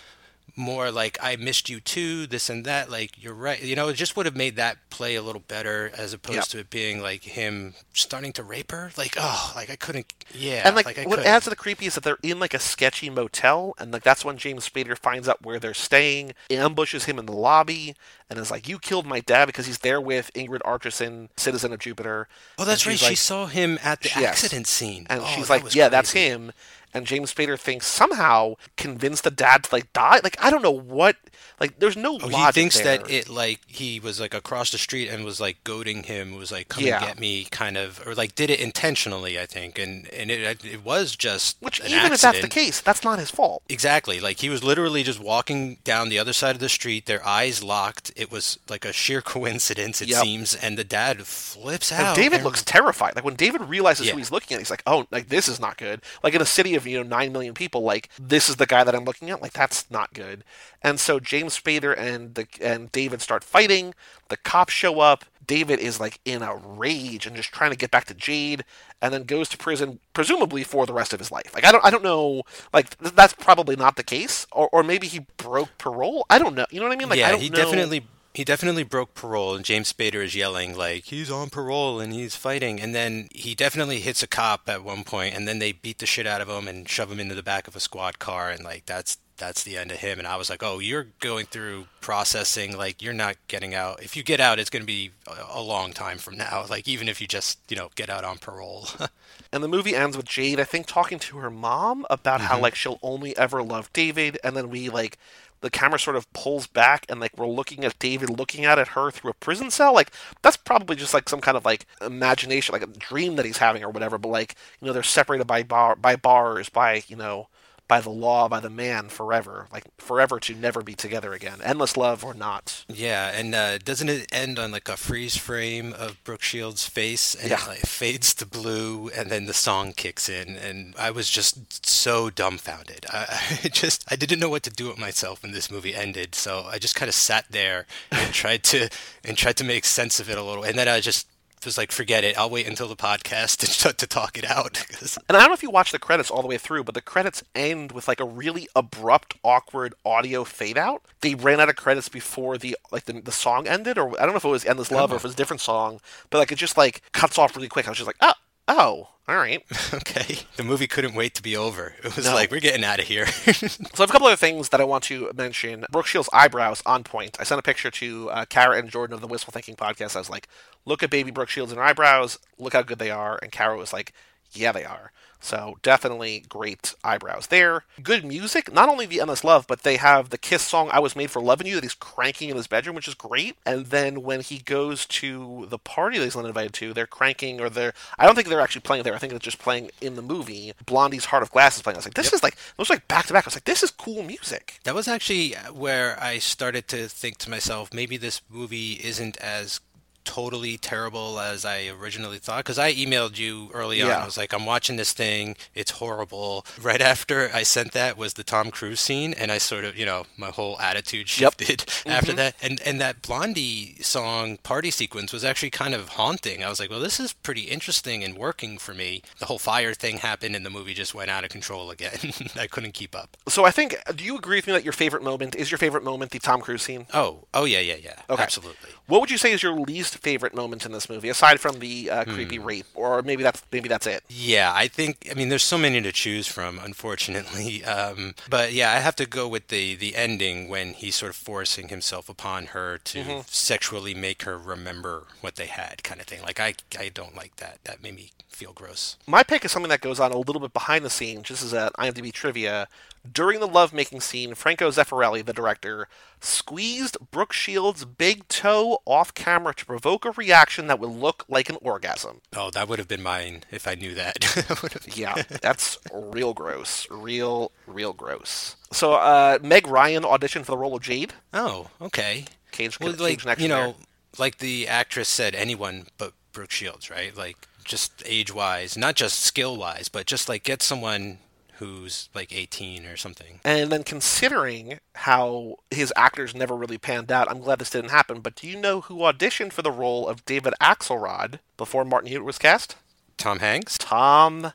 more 0.56 0.90
like 0.90 1.18
i 1.20 1.34
missed 1.36 1.68
you 1.68 1.80
too 1.80 2.26
this 2.28 2.48
and 2.48 2.64
that 2.64 2.88
like 2.90 3.20
you're 3.22 3.34
right 3.34 3.62
you 3.62 3.74
know 3.74 3.88
it 3.88 3.94
just 3.94 4.16
would 4.16 4.24
have 4.26 4.36
made 4.36 4.54
that 4.56 4.76
play 4.88 5.16
a 5.16 5.22
little 5.22 5.42
better 5.48 5.90
as 5.96 6.12
opposed 6.12 6.36
Yep. 6.36 6.44
to 6.46 6.58
it 6.60 6.70
being 6.70 7.00
like 7.02 7.24
him 7.24 7.74
starting 7.92 8.32
to 8.34 8.42
rape 8.44 8.70
her 8.70 8.90
like 8.96 9.16
oh 9.18 9.52
like 9.56 9.68
i 9.68 9.74
couldn't 9.76 10.12
yeah 10.32 10.62
and 10.64 10.76
like, 10.76 10.86
I 10.98 11.02
what 11.04 11.16
couldn't. 11.16 11.26
adds 11.26 11.44
to 11.44 11.50
the 11.50 11.56
creepy 11.56 11.86
is 11.86 11.96
that 11.96 12.04
they're 12.04 12.18
in 12.22 12.38
like 12.38 12.54
a 12.54 12.58
sketchy 12.60 13.10
motel 13.10 13.74
and 13.78 13.92
like 13.92 14.04
that's 14.04 14.24
when 14.24 14.36
james 14.36 14.68
spader 14.68 14.96
finds 14.96 15.28
out 15.28 15.42
where 15.44 15.58
they're 15.58 15.74
staying 15.74 16.34
ambushes 16.50 17.06
him 17.06 17.18
in 17.18 17.26
the 17.26 17.32
lobby 17.32 17.94
and 18.30 18.38
is 18.38 18.50
like 18.50 18.68
you 18.68 18.78
killed 18.78 19.06
my 19.06 19.20
dad 19.20 19.46
because 19.46 19.66
he's 19.66 19.78
there 19.80 20.00
with 20.00 20.30
ingrid 20.34 20.60
orchester 20.62 21.28
citizen 21.36 21.72
of 21.72 21.80
jupiter 21.80 22.28
oh 22.58 22.64
that's 22.64 22.86
right 22.86 22.98
she's 22.98 23.08
she 23.08 23.14
saw 23.16 23.46
him 23.46 23.78
at 23.82 24.00
the 24.02 24.08
Yes. 24.16 24.24
accident 24.44 24.66
scene 24.68 25.06
and 25.10 25.20
Oh, 25.20 25.26
she's 25.34 25.50
like, 25.50 25.74
"Yeah, 25.74 25.88
that's 25.88 26.12
him." 26.12 26.52
And 26.94 27.07
James 27.07 27.35
Spader 27.35 27.59
thinks 27.59 27.87
somehow 27.87 28.54
convinced 28.76 29.24
the 29.24 29.30
dad 29.30 29.64
to 29.64 29.74
like 29.74 29.92
die. 29.92 30.20
Like 30.22 30.37
I 30.42 30.50
don't 30.50 30.62
know 30.62 30.70
what. 30.70 31.16
Like 31.61 31.78
there's 31.78 31.96
no 31.96 32.14
Oh, 32.20 32.26
logic 32.26 32.37
he 32.46 32.52
thinks 32.52 32.80
there. 32.80 32.98
that 32.98 33.11
it 33.11 33.28
like 33.28 33.61
he 33.66 34.00
was 34.00 34.20
like 34.20 34.35
across 34.35 34.70
the 34.70 34.78
street 34.78 35.09
and 35.09 35.24
was 35.24 35.40
like 35.40 35.62
goading 35.64 36.04
him, 36.04 36.37
was 36.37 36.50
like 36.52 36.68
come 36.68 36.85
Yeah. 36.85 36.98
and 36.98 37.07
get 37.07 37.18
me, 37.20 37.44
kind 37.44 37.76
of, 37.76 38.04
or 38.07 38.14
like 38.14 38.35
did 38.35 38.50
it 38.50 38.61
intentionally, 38.61 39.38
I 39.38 39.46
think, 39.46 39.78
and 39.78 40.09
and 40.12 40.30
it 40.30 40.64
it 40.64 40.85
was 40.85 41.14
just 41.16 41.57
Which 41.61 41.80
even 41.85 42.12
if 42.12 42.20
that's 42.20 42.40
the 42.40 42.48
case, 42.48 42.80
that's 42.80 43.02
not 43.04 43.18
his 43.18 43.30
fault. 43.30 43.62
Exactly. 43.68 44.20
Like 44.20 44.40
he 44.40 44.48
was 44.48 44.62
literally 44.64 45.02
just 45.02 45.20
walking 45.20 45.78
down 45.85 46.09
the 46.09 46.18
other 46.18 46.33
side 46.33 46.54
of 46.57 46.61
the 46.61 46.68
street, 46.68 47.07
their 47.07 47.24
eyes 47.26 47.62
locked. 47.62 48.12
It 48.16 48.30
was 48.33 48.59
like 48.68 48.85
a 48.85 48.92
sheer 48.92 49.20
coincidence, 49.35 50.00
it 50.02 50.09
Yep. 50.09 50.22
seems, 50.22 50.54
and 50.54 50.76
the 50.78 50.85
dad 50.85 51.26
flips 51.26 51.90
And 51.92 52.02
out. 52.02 52.16
David 52.16 52.37
and- 52.37 52.44
looks 52.44 52.62
terrified. 52.62 53.14
Like 53.16 53.24
when 53.24 53.35
David 53.37 53.62
realizes 53.62 54.07
Yeah. 54.07 54.12
who 54.12 54.18
he's 54.18 54.30
looking 54.33 54.54
at, 54.54 54.61
he's 54.61 54.70
like, 54.70 54.83
"Oh, 54.87 55.07
like 55.11 55.28
this 55.28 55.48
is 55.48 55.59
not 55.61 55.76
good." 55.76 56.02
Like 56.22 56.35
in 56.35 56.42
a 56.42 56.46
city 56.46 56.74
of 56.74 56.83
you 56.86 56.98
know 57.02 57.08
nine 57.08 57.32
million 57.32 57.54
people, 57.54 57.82
like 57.82 58.08
this 58.20 58.48
is 58.48 58.56
the 58.56 58.66
guy 58.66 58.84
that 58.84 58.94
I'm 58.94 59.04
looking 59.04 59.30
at. 59.30 59.42
Like 59.42 59.52
that's 59.52 59.90
not 59.90 60.12
good. 60.14 60.44
And 60.82 61.00
so 61.00 61.18
James 61.20 61.58
Spader 61.58 61.96
and 61.96 62.34
the 62.34 62.46
and 62.60 62.90
David 62.92 63.20
start 63.20 63.44
fighting. 63.44 63.94
The 64.28 64.36
cops 64.36 64.72
show 64.72 65.00
up. 65.00 65.24
David 65.46 65.78
is 65.78 66.00
like 66.00 66.20
in 66.24 66.42
a 66.42 66.54
rage 66.56 67.26
and 67.26 67.36
just 67.36 67.52
trying 67.52 67.70
to 67.70 67.76
get 67.76 67.90
back 67.90 68.06
to 68.06 68.14
Jade, 68.14 68.64
and 69.02 69.12
then 69.12 69.24
goes 69.24 69.48
to 69.50 69.58
prison, 69.58 70.00
presumably 70.14 70.64
for 70.64 70.86
the 70.86 70.94
rest 70.94 71.12
of 71.12 71.18
his 71.18 71.30
life. 71.30 71.54
Like 71.54 71.64
I 71.64 71.72
don't, 71.72 71.84
I 71.84 71.90
don't 71.90 72.02
know. 72.02 72.42
Like 72.72 72.96
th- 72.98 73.14
that's 73.14 73.34
probably 73.34 73.76
not 73.76 73.96
the 73.96 74.02
case, 74.02 74.46
or 74.52 74.68
or 74.72 74.82
maybe 74.82 75.06
he 75.06 75.26
broke 75.36 75.76
parole. 75.78 76.24
I 76.30 76.38
don't 76.38 76.54
know. 76.54 76.66
You 76.70 76.80
know 76.80 76.86
what 76.86 76.94
I 76.94 76.98
mean? 76.98 77.08
Like 77.08 77.20
I 77.22 77.30
yeah, 77.30 77.32
don't 77.32 77.40
he 77.40 77.50
know. 77.50 77.56
definitely 77.56 78.06
he 78.34 78.44
definitely 78.44 78.82
broke 78.82 79.14
parole, 79.14 79.54
and 79.54 79.64
James 79.64 79.92
Spader 79.92 80.22
is 80.24 80.34
yelling 80.34 80.76
like 80.76 81.04
he's 81.04 81.30
on 81.30 81.50
parole 81.50 82.00
and 82.00 82.12
he's 82.12 82.34
fighting, 82.36 82.80
and 82.80 82.94
then 82.94 83.28
he 83.32 83.54
definitely 83.54 84.00
hits 84.00 84.22
a 84.22 84.26
cop 84.26 84.68
at 84.68 84.84
one 84.84 85.04
point, 85.04 85.34
and 85.34 85.46
then 85.46 85.60
they 85.60 85.72
beat 85.72 85.98
the 85.98 86.06
shit 86.06 86.26
out 86.26 86.40
of 86.40 86.48
him 86.48 86.66
and 86.68 86.88
shove 86.88 87.10
him 87.10 87.20
into 87.20 87.34
the 87.36 87.42
back 87.42 87.68
of 87.68 87.76
a 87.76 87.80
squad 87.80 88.18
car, 88.18 88.50
and 88.50 88.64
like 88.64 88.86
that's 88.86 89.18
that's 89.36 89.64
the 89.64 89.76
end 89.76 89.90
of 89.90 89.98
him. 89.98 90.18
And 90.18 90.28
I 90.28 90.36
was 90.36 90.48
like, 90.48 90.62
oh, 90.62 90.78
you're 90.78 91.08
going 91.20 91.46
through 91.46 91.86
processing, 92.00 92.76
like 92.76 93.02
you're 93.02 93.12
not 93.12 93.36
getting 93.48 93.74
out. 93.74 94.02
If 94.02 94.16
you 94.16 94.22
get 94.22 94.40
out, 94.40 94.58
it's 94.58 94.70
going 94.70 94.82
to 94.82 94.86
be 94.86 95.10
a, 95.26 95.60
long 95.60 95.92
time 95.92 96.18
from 96.18 96.36
now. 96.36 96.66
Like 96.70 96.86
even 96.88 97.08
if 97.08 97.20
you 97.20 97.26
just 97.26 97.58
you 97.68 97.76
know 97.76 97.90
get 97.94 98.10
out 98.10 98.24
on 98.24 98.38
parole. 98.38 98.88
And 99.52 99.62
the 99.62 99.68
movie 99.68 99.94
ends 99.94 100.16
with 100.16 100.26
Jade, 100.26 100.58
I 100.58 100.64
think, 100.64 100.86
talking 100.86 101.20
to 101.20 101.36
her 101.38 101.50
mom 101.50 102.04
about 102.10 102.40
Mm-hmm. 102.40 102.48
how 102.48 102.58
like 102.60 102.74
she'll 102.74 102.98
only 103.02 103.36
ever 103.36 103.62
love 103.62 103.92
David, 103.92 104.36
and 104.42 104.56
then 104.56 104.68
we 104.68 104.88
like 104.88 105.16
the 105.64 105.70
camera 105.70 105.98
sort 105.98 106.14
of 106.14 106.31
pulls 106.35 106.66
back 106.66 107.07
and 107.09 107.20
like 107.20 107.38
we're 107.38 107.46
looking 107.48 107.87
at 107.87 107.98
David 107.98 108.29
looking 108.29 108.66
out 108.66 108.79
at 108.79 108.88
her 108.88 109.11
through 109.11 109.31
a 109.31 109.35
prison 109.35 109.70
cell. 109.70 109.94
Like 109.94 110.11
that's 110.42 110.59
probably 110.59 110.94
just 110.94 111.14
like 111.14 111.27
some 111.27 111.40
kind 111.40 111.57
of 111.57 111.64
like 111.64 111.87
imagination, 112.03 112.74
like 112.74 112.83
a 112.83 112.87
dream 112.87 113.37
that 113.37 113.46
he's 113.46 113.57
having 113.57 113.83
or 113.83 113.88
whatever. 113.88 114.18
But 114.18 114.29
like 114.29 114.57
you 114.83 114.87
know 114.87 114.92
they're 114.92 115.03
separated 115.03 115.46
by 115.46 115.62
bar 115.62 115.96
by 115.96 116.16
bars, 116.16 116.68
by 116.68 117.03
you 117.09 117.16
know 117.16 117.48
by 117.86 118.00
the 118.00 118.10
law, 118.10 118.48
by 118.48 118.60
the 118.60 118.70
man 118.70 119.08
forever, 119.08 119.68
like 119.72 119.84
forever 119.98 120.40
to 120.40 120.54
never 120.54 120.82
be 120.82 120.94
together 120.94 121.32
again, 121.34 121.58
endless 121.62 121.96
love 121.96 122.24
or 122.24 122.32
not. 122.34 122.84
Yeah, 122.88 123.30
and 123.34 123.54
uh, 123.54 123.78
doesn't 123.78 124.08
it 124.08 124.26
end 124.32 124.58
on 124.58 124.70
like 124.72 124.88
a 124.88 124.96
freeze 124.96 125.36
frame 125.36 125.92
of 125.92 126.22
Brooke 126.24 126.42
Shields' 126.42 126.88
face, 126.88 127.34
and 127.34 127.50
Yeah. 127.50 127.62
it 127.62 127.68
like, 127.68 127.78
fades 127.80 128.34
to 128.36 128.46
blue, 128.46 129.10
and 129.14 129.30
then 129.30 129.44
the 129.44 129.52
song 129.54 129.92
kicks 129.92 130.28
in, 130.28 130.56
and 130.56 130.94
I 130.98 131.10
was 131.10 131.28
just 131.28 131.86
so 131.86 132.30
dumbfounded. 132.30 133.06
I, 133.10 133.58
I 133.64 133.68
just 133.68 134.04
I 134.10 134.16
didn't 134.16 134.40
know 134.40 134.48
what 134.50 134.62
to 134.64 134.70
do 134.70 134.88
with 134.88 134.98
myself 134.98 135.42
when 135.42 135.52
this 135.52 135.70
movie 135.70 135.94
ended, 135.94 136.34
so 136.34 136.64
I 136.70 136.78
just 136.78 136.94
kind 136.94 137.08
of 137.08 137.14
sat 137.14 137.44
there 137.50 137.86
and 138.10 138.32
tried 138.32 138.62
to 138.64 138.88
and 139.24 139.36
tried 139.36 139.56
to 139.58 139.64
make 139.64 139.84
sense 139.84 140.20
of 140.20 140.30
it 140.30 140.38
a 140.38 140.42
little, 140.42 140.64
and 140.64 140.78
then 140.78 140.88
I 140.88 141.00
just 141.00 141.26
was 141.64 141.79
like, 141.79 141.92
forget 141.92 142.24
it. 142.24 142.37
I'll 142.37 142.50
wait 142.50 142.66
until 142.66 142.88
the 142.88 142.96
podcast 142.96 143.59
to, 143.83 143.92
to 143.92 144.07
talk 144.07 144.38
it 144.38 144.48
out. 144.48 144.85
And 145.29 145.37
I 145.37 145.40
don't 145.40 145.48
know 145.48 145.55
if 145.55 145.62
you 145.62 145.70
watch 145.70 145.92
the 145.92 145.98
credits 145.98 146.31
all 146.31 146.42
the 146.42 146.48
way 146.48 146.59
through, 146.59 146.85
but 146.85 146.94
the 146.94 147.00
credits 147.00 147.42
end 147.55 147.92
with 147.92 148.09
like 148.09 148.20
a 148.20 148.24
really 148.24 148.68
abrupt, 148.74 149.37
awkward 149.42 149.94
audio 150.05 150.44
fade 150.44 150.77
out. 150.77 151.03
They 151.20 151.35
ran 151.35 151.61
out 151.61 151.68
of 151.68 151.77
credits 151.77 152.09
before 152.09 152.59
the 152.59 152.77
like 152.90 153.05
the, 153.05 153.20
the 153.20 153.33
song 153.33 153.66
ended, 153.66 153.98
or 153.98 154.11
I 154.20 154.24
don't 154.24 154.33
know 154.33 154.37
if 154.37 154.44
it 154.44 154.48
was 154.48 154.64
"Endless 154.64 154.90
Love" 154.90 155.12
or 155.12 155.16
if 155.16 155.22
it 155.22 155.29
was 155.29 155.35
a 155.35 155.37
different 155.37 155.61
song, 155.61 156.00
but 156.31 156.38
like 156.38 156.53
it 156.53 156.57
just 156.57 156.77
like 156.77 157.03
cuts 157.12 157.38
off 157.38 157.57
really 157.57 157.68
quick. 157.68 157.87
I 157.87 157.90
was 157.90 157.98
just 157.98 158.07
like, 158.07 158.16
oh, 158.20 158.35
oh, 158.68 159.09
all 159.26 159.37
right. 159.37 159.62
okay, 159.94 160.38
the 160.56 160.62
movie 160.62 160.87
couldn't 160.87 161.14
wait 161.14 161.34
to 161.34 161.42
be 161.42 161.56
over. 161.56 161.94
It 162.04 162.14
was 162.16 162.26
No. 162.26 162.34
like 162.34 162.50
we're 162.50 162.60
getting 162.60 162.84
out 162.84 162.98
of 163.00 163.06
here. 163.06 163.26
So 163.54 164.02
I 164.02 164.02
have 164.02 164.10
a 164.10 164.12
couple 164.12 164.26
other 164.26 164.37
things 164.37 164.68
that 164.70 164.80
I 164.80 164.84
want 164.84 165.04
to 165.04 165.30
mention. 165.34 165.84
Brooke 165.90 166.06
Shields' 166.06 166.28
eyebrows 166.32 166.82
on 166.84 167.04
point. 167.04 167.37
I 167.40 167.44
sent 167.44 167.58
a 167.58 167.62
picture 167.62 167.90
to 167.92 168.30
uh, 168.30 168.44
Kara 168.46 168.78
and 168.78 168.90
Jordan 168.90 169.14
of 169.14 169.20
the 169.20 169.26
Wistful 169.26 169.52
Thinking 169.52 169.76
podcast. 169.76 170.16
I 170.16 170.18
was 170.20 170.28
like, 170.30 170.48
look 170.84 171.02
at 171.02 171.10
baby 171.10 171.30
Brooke 171.30 171.48
Shields 171.48 171.72
and 171.72 171.78
her 171.78 171.84
eyebrows. 171.84 172.38
Look 172.58 172.72
how 172.74 172.82
good 172.82 172.98
they 172.98 173.10
are. 173.10 173.38
And 173.42 173.50
Kara 173.52 173.76
was 173.78 173.92
like, 173.92 174.12
Yeah, 174.52 174.72
they 174.72 174.84
are. 174.84 175.12
So 175.44 175.76
definitely 175.83 176.42
great 176.48 176.94
eyebrows 177.04 177.48
there. 177.48 177.85
Good 178.02 178.24
music. 178.24 178.72
Not 178.72 178.88
only 178.88 179.04
the 179.04 179.20
endless 179.20 179.44
love, 179.44 179.66
but 179.66 179.83
they 179.83 179.98
have 179.98 180.31
the 180.31 180.38
Kiss 180.38 180.62
song 180.62 180.88
"I 180.90 181.00
Was 181.00 181.14
Made 181.14 181.31
for 181.31 181.42
Loving 181.42 181.66
You" 181.66 181.75
that 181.75 181.85
he's 181.85 181.92
cranking 181.92 182.48
in 182.48 182.56
his 182.56 182.66
bedroom, 182.66 182.96
which 182.96 183.08
is 183.08 183.14
great. 183.14 183.56
And 183.66 183.87
then 183.87 184.23
when 184.23 184.40
he 184.40 184.58
goes 184.58 185.04
to 185.06 185.66
the 185.68 185.79
party 185.79 186.16
that 186.16 186.25
he's 186.25 186.35
not 186.35 186.46
invited 186.46 186.73
to, 186.75 186.94
they're 186.94 187.06
cranking, 187.06 187.60
or 187.60 187.68
they're 187.68 187.92
I 188.18 188.25
don't 188.25 188.35
think 188.35 188.48
they're 188.48 188.62
actually 188.62 188.81
playing 188.81 189.02
there. 189.02 189.14
I 189.14 189.18
think 189.18 189.33
they're 189.33 189.38
just 189.38 189.58
playing 189.58 189.90
in 190.00 190.16
the 190.16 190.23
movie. 190.23 190.73
Blondie's 190.87 191.27
"Heart 191.27 191.42
of 191.42 191.50
Glass" 191.50 191.77
is 191.77 191.83
playing. 191.83 191.96
I 191.96 191.98
was 191.98 192.06
like, 192.06 192.14
this 192.14 192.33
is 192.33 192.42
like 192.42 192.54
it 192.54 192.79
was 192.79 192.88
like 192.88 193.06
back 193.06 193.27
to 193.27 193.35
back. 193.35 193.44
I 193.44 193.48
was 193.48 193.56
like, 193.56 193.64
this 193.64 193.83
is 193.83 193.90
cool 193.90 194.23
music. 194.23 194.81
That 194.85 194.94
was 194.94 195.08
actually 195.08 195.50
where 195.75 196.18
I 196.23 196.38
started 196.38 196.88
to 196.88 197.06
think 197.06 197.37
to 197.38 197.50
myself, 197.50 197.92
maybe 197.92 198.16
this 198.16 198.40
movie 198.48 198.94
isn't 198.94 199.37
as 199.38 199.81
totally 200.25 200.77
terrible 200.77 201.38
as 201.40 201.64
I 201.64 201.88
originally 201.88 202.38
thought. 202.38 202.58
Because 202.58 202.79
I 202.79 202.92
emailed 202.92 203.38
you 203.38 203.70
early 203.72 204.02
on. 204.02 204.10
I 204.10 204.25
was 204.25 204.37
like, 204.37 204.52
I'm 204.52 204.66
watching 204.66 204.96
this 204.96 205.12
thing. 205.12 205.56
It's 205.75 205.92
horrible. 205.92 206.66
Right 206.81 207.00
after 207.00 207.50
I 207.52 207.62
sent 207.62 207.92
that 207.92 208.16
was 208.16 208.35
the 208.35 208.44
Tom 208.44 208.70
Cruise 208.70 209.00
scene, 209.00 209.35
and 209.35 209.50
I 209.50 209.58
sort 209.58 209.85
of, 209.85 209.96
you 209.96 210.06
know, 210.06 210.25
my 210.37 210.48
whole 210.48 210.81
attitude 210.81 211.25
Yep. 211.38 211.54
shifted 211.60 211.85
after 212.06 212.29
mm-hmm. 212.29 212.37
that. 212.37 212.56
And 212.62 212.81
and 212.83 213.00
that 213.00 213.22
Blondie 213.22 213.96
song 214.02 214.58
party 214.58 214.90
sequence 214.90 215.33
was 215.33 215.44
actually 215.44 215.70
kind 215.70 215.94
of 215.94 216.10
haunting. 216.10 216.64
I 216.64 216.68
was 216.68 216.81
like, 216.81 216.90
well, 216.90 217.00
this 217.00 217.20
is 217.20 217.33
pretty 217.33 217.62
interesting 217.62 218.25
and 218.25 218.37
working 218.37 218.79
for 218.79 218.94
me. 218.94 219.22
The 219.38 219.46
whole 219.46 219.58
fire 219.58 219.94
thing 219.94 220.18
happened, 220.18 220.56
and 220.56 220.64
the 220.64 220.70
movie 220.70 220.94
just 220.94 221.14
went 221.14 221.31
out 221.31 221.44
of 221.44 221.50
control 221.50 221.90
again. 221.90 222.18
I 222.58 222.66
couldn't 222.66 222.92
keep 222.92 223.14
up. 223.14 223.37
So 223.48 223.64
I 223.64 223.70
think. 223.70 223.96
Do 224.14 224.25
you 224.25 224.37
agree 224.37 224.58
with 224.58 224.66
me 224.66 224.72
that 224.72 224.85
your 224.85 224.92
favorite 224.92 225.22
moment 225.22 225.54
is 225.54 225.70
your 225.70 225.79
favorite 225.79 226.04
moment 226.04 226.31
the 226.31 226.38
Tom 226.38 226.60
Cruise 226.60 226.83
scene? 226.83 227.06
Oh, 227.12 227.44
oh 227.52 227.64
yeah, 227.64 227.81
yeah, 227.81 227.96
yeah. 228.02 228.20
Okay. 228.31 228.42
Absolutely. 228.42 228.90
What 229.06 229.20
would 229.20 229.31
you 229.31 229.38
say 229.38 229.52
is 229.52 229.62
your 229.62 229.72
least 229.72 230.13
favorite 230.19 230.54
moment 230.54 230.87
in 230.87 230.92
this 230.92 231.08
movie, 231.08 231.29
aside 231.29 231.60
from 231.60 231.79
the 231.79 232.10
uh, 232.10 232.25
creepy 232.25 232.56
Hmm. 232.56 232.65
rape, 232.65 232.87
or 232.94 233.23
maybe 233.23 233.42
that's 233.42 233.62
maybe 233.73 233.88
that's 233.88 234.06
it? 234.06 234.23
Yeah, 234.29 234.73
I 234.75 234.88
think. 234.88 235.29
I 235.31 235.35
mean, 235.35 235.48
there's 235.48 235.62
so 235.62 235.79
many 235.79 236.00
to 236.02 236.12
choose 236.12 236.46
from, 236.46 236.79
unfortunately. 236.79 237.83
Um, 237.94 238.35
but 238.48 238.73
yeah, 238.73 238.92
I 238.92 238.96
have 239.00 239.17
to 239.17 239.27
go 239.27 239.46
with 239.46 239.69
the 239.69 239.94
the 239.94 240.17
ending 240.17 240.69
when 240.69 240.94
he's 240.94 241.15
sort 241.15 241.31
of 241.31 241.37
forcing 241.37 241.88
himself 241.88 242.29
upon 242.29 242.67
her 242.67 242.98
to 242.98 243.19
Mm-hmm. 243.19 243.40
sexually 243.46 244.15
make 244.15 244.42
her 244.42 244.58
remember 244.58 245.25
what 245.40 245.56
they 245.56 245.67
had, 245.67 246.02
kind 246.02 246.21
of 246.21 246.27
thing. 246.27 246.42
Like 246.42 246.58
I, 246.60 246.75
I 246.98 247.10
don't 247.12 247.35
like 247.37 247.56
that. 247.56 247.79
That 247.85 248.02
made 248.02 248.17
me 248.17 248.31
feel 248.48 248.73
gross. 248.73 249.17
My 249.27 249.42
pick 249.42 249.65
is 249.65 249.73
something 249.73 249.90
that 249.90 250.00
goes 250.00 250.21
on 250.21 250.33
a 250.33 250.38
little 250.38 250.60
bit 250.60 250.73
behind 250.73 251.04
the 251.04 251.10
scenes. 251.10 251.48
This 251.48 251.62
is 251.62 251.73
a 251.73 251.90
IMDb 251.98 252.33
trivia. 252.33 252.88
During 253.31 253.60
the 253.60 253.66
lovemaking 253.66 254.20
scene, 254.20 254.54
Franco 254.54 254.90
Zeffirelli, 254.90 255.44
the 255.44 255.52
director, 255.54 256.08
squeezed 256.40 257.16
Brooke 257.31 257.52
Shields' 257.54 258.04
big 258.04 258.46
toe 258.48 258.98
off 259.06 259.33
camera 259.33 259.75
to 259.75 259.87
provoke 259.87 260.25
a 260.25 260.31
reaction 260.33 260.87
that 260.88 261.00
would 261.00 261.10
look 261.10 261.44
like 261.48 261.70
an 261.70 261.79
orgasm. 261.81 262.42
Oh, 262.54 262.70
that 262.70 262.88
would 262.88 262.98
have 262.98 263.08
been 263.08 263.22
mine 263.22 263.64
if 263.70 263.88
I 263.88 263.94
knew 263.94 264.14
that. 264.14 264.66
I 264.70 264.77
would 264.83 264.92
have- 264.92 265.08
Yeah, 265.16 265.35
that's 265.62 265.96
real 266.12 266.52
gross. 266.52 267.06
Real, 267.10 267.72
real 267.87 268.12
gross. 268.12 268.77
So, 268.92 269.14
uh, 269.14 269.58
Meg 269.62 269.87
Ryan 269.87 270.22
auditioned 270.25 270.66
for 270.66 270.72
the 270.72 270.79
role 270.79 270.94
of 270.96 271.02
Jade. 271.02 271.33
Oh, 271.52 271.88
okay. 272.00 272.44
Cage, 272.72 273.00
Well, 273.00 273.14
Cage 273.14 273.44
like 273.46 273.58
you 273.58 273.68
know, 273.68 273.87
there. 273.87 273.94
like 274.38 274.58
the 274.58 274.87
actress 274.87 275.29
said, 275.29 275.54
anyone 275.54 276.06
but 276.18 276.33
Brooke 276.52 276.70
Shields, 276.72 277.10
right? 277.10 277.35
Like 277.37 277.68
just 277.85 278.22
age 278.27 278.52
wise, 278.52 278.96
not 278.98 279.14
just 279.14 279.40
skill 279.40 279.77
wise, 279.77 280.08
but 280.08 280.27
just 280.27 280.48
like 280.48 280.62
get 280.64 280.83
someone 280.83 281.38
who's 281.85 282.28
like 282.35 282.52
18 282.52 283.04
or 283.06 283.16
something. 283.16 283.60
And 283.64 283.90
then 283.90 284.04
considering 284.04 284.98
how 285.14 285.76
his 285.90 286.12
actors 286.16 286.54
never 286.54 286.74
really 286.74 286.98
panned 286.98 287.30
out, 287.30 287.50
I'm 287.50 287.60
glad 287.60 287.78
this 287.78 287.90
didn't 287.90 288.10
happen. 288.10 288.40
But 288.40 288.54
do 288.56 288.66
you 288.66 288.76
know 288.80 289.02
who 289.02 289.16
auditioned 289.18 289.72
for 289.72 289.82
the 289.82 289.90
role 289.92 290.26
of 290.26 290.44
David 290.46 290.74
Axelrod 290.80 291.58
before 291.76 292.04
Martin 292.04 292.30
Hewitt 292.30 292.44
was 292.44 292.58
cast? 292.58 292.96
Tom 293.37 293.58
Hanks? 293.58 293.98
Tom 293.98 294.72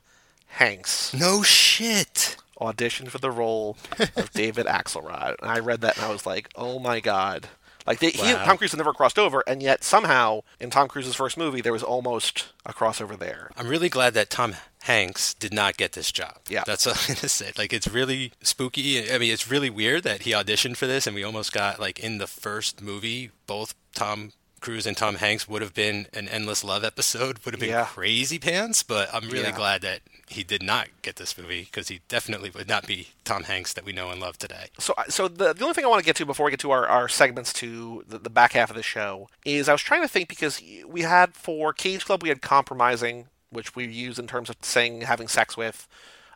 Hanks 0.53 1.14
No 1.14 1.41
shit. 1.43 2.38
auditioned 2.60 3.10
for 3.10 3.20
the 3.20 3.32
role 3.32 3.78
of 4.16 4.32
David 4.34 4.66
Axelrod. 4.66 5.36
And 5.41 5.49
I 5.49 5.60
read 5.60 5.82
that 5.82 5.95
and 5.97 6.05
I 6.05 6.12
was 6.12 6.26
like, 6.26 6.49
oh 6.55 6.78
my 6.80 6.99
god. 6.99 7.47
Like 7.88 8.00
they, 8.00 8.12
he 8.12 8.30
and 8.30 8.38
Tom 8.40 8.58
Cruise 8.58 8.72
had 8.72 8.78
never 8.78 8.94
crossed 8.94 9.18
over, 9.18 9.44
and 9.48 9.64
yet 9.64 9.84
somehow 9.84 10.42
in 10.60 10.70
Tom 10.70 10.88
Cruise's 10.88 11.16
first 11.16 11.38
movie 11.38 11.62
there 11.62 11.74
was 11.74 11.84
almost 11.84 12.50
a 12.66 12.74
crossover 12.74 13.18
there. 13.18 13.50
I'm 13.58 13.68
really 13.68 13.90
glad 13.90 14.14
that 14.14 14.30
Tom 14.30 14.56
Hanks 14.84 15.34
did 15.34 15.54
not 15.54 15.78
get 15.78 15.94
this 15.94 16.12
job. 16.12 16.38
Yeah. 16.50 16.64
That's 16.66 16.86
all 16.88 16.94
I'm 17.10 17.16
gonna 17.16 17.30
say. 17.30 17.52
Like 17.58 17.74
it's 17.74 17.88
really 17.88 18.32
spooky. 18.42 19.12
I 19.12 19.18
mean, 19.18 19.32
it's 19.32 19.50
really 19.50 19.70
weird 19.70 20.04
that 20.04 20.22
he 20.24 20.32
auditioned 20.32 20.78
for 20.78 20.88
this, 20.88 21.08
and 21.08 21.16
we 21.16 21.24
almost 21.24 21.52
got 21.54 21.80
like 21.80 22.00
in 22.00 22.18
the 22.18 22.28
first 22.28 22.82
movie, 22.82 23.32
both 23.48 23.74
Tom 23.96 24.34
Cruise 24.62 24.86
and 24.86 24.98
Tom 24.98 25.16
Hanks 25.16 25.48
would 25.48 25.62
have 25.62 25.74
been 25.74 26.08
an 26.14 26.28
endless 26.28 26.64
love 26.66 26.84
episode. 26.84 27.40
Would 27.46 27.54
have 27.54 27.62
been 27.62 27.70
Yeah. 27.70 27.86
crazy 27.86 28.40
pants. 28.40 28.84
But 28.84 29.10
I'm 29.14 29.30
really 29.30 29.46
Yeah. 29.50 29.56
glad 29.56 29.82
that 29.84 30.02
he 30.30 30.44
did 30.44 30.62
not 30.62 30.88
get 31.02 31.16
this 31.16 31.36
movie 31.38 31.62
because 31.62 31.88
he 31.88 32.02
definitely 32.08 32.52
would 32.52 32.68
not 32.68 32.86
be 32.86 33.08
Tom 33.24 33.44
Hanks 33.44 33.74
that 33.74 33.84
we 33.84 33.92
know 33.92 34.12
and 34.12 34.22
love 34.22 34.38
today. 34.38 34.68
So, 34.78 34.94
so 35.10 35.28
the, 35.28 35.54
the 35.54 35.64
only 35.64 35.74
thing 35.74 35.84
I 35.84 35.88
want 35.88 36.02
to 36.02 36.06
get 36.06 36.16
to 36.18 36.26
before 36.26 36.46
we 36.46 36.52
get 36.52 36.60
to 36.60 36.72
our, 36.72 36.88
our 36.88 37.10
segments 37.10 37.52
to 37.54 38.04
the, 38.08 38.20
the 38.20 38.30
back 38.30 38.54
half 38.54 38.70
of 38.70 38.76
the 38.76 38.84
show 38.84 39.28
is 39.44 39.68
I 39.68 39.72
was 39.72 39.82
trying 39.82 40.04
to 40.04 40.08
think 40.08 40.30
because 40.30 40.62
we 40.88 41.02
had 41.02 41.34
for 41.34 41.74
Cage 41.74 42.06
Club 42.06 42.22
we 42.22 42.30
had 42.30 42.44
compromising, 42.44 43.26
which 43.50 43.76
we 43.76 43.88
use 43.88 44.20
in 44.20 44.28
terms 44.28 44.52
of 44.52 44.58
saying 44.62 45.02
having 45.02 45.28
sex 45.28 45.58
with, 45.58 45.88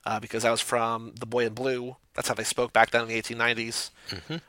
uh, 0.07 0.19
because 0.19 0.41
that 0.41 0.51
was 0.51 0.61
from 0.61 1.13
The 1.19 1.27
Boy 1.27 1.45
in 1.45 1.53
Blue. 1.53 1.95
That's 2.15 2.27
how 2.27 2.33
they 2.33 2.43
spoke 2.43 2.73
back 2.73 2.89
then 2.89 3.03
in 3.03 3.07
the 3.09 3.21
1890s. 3.21 3.91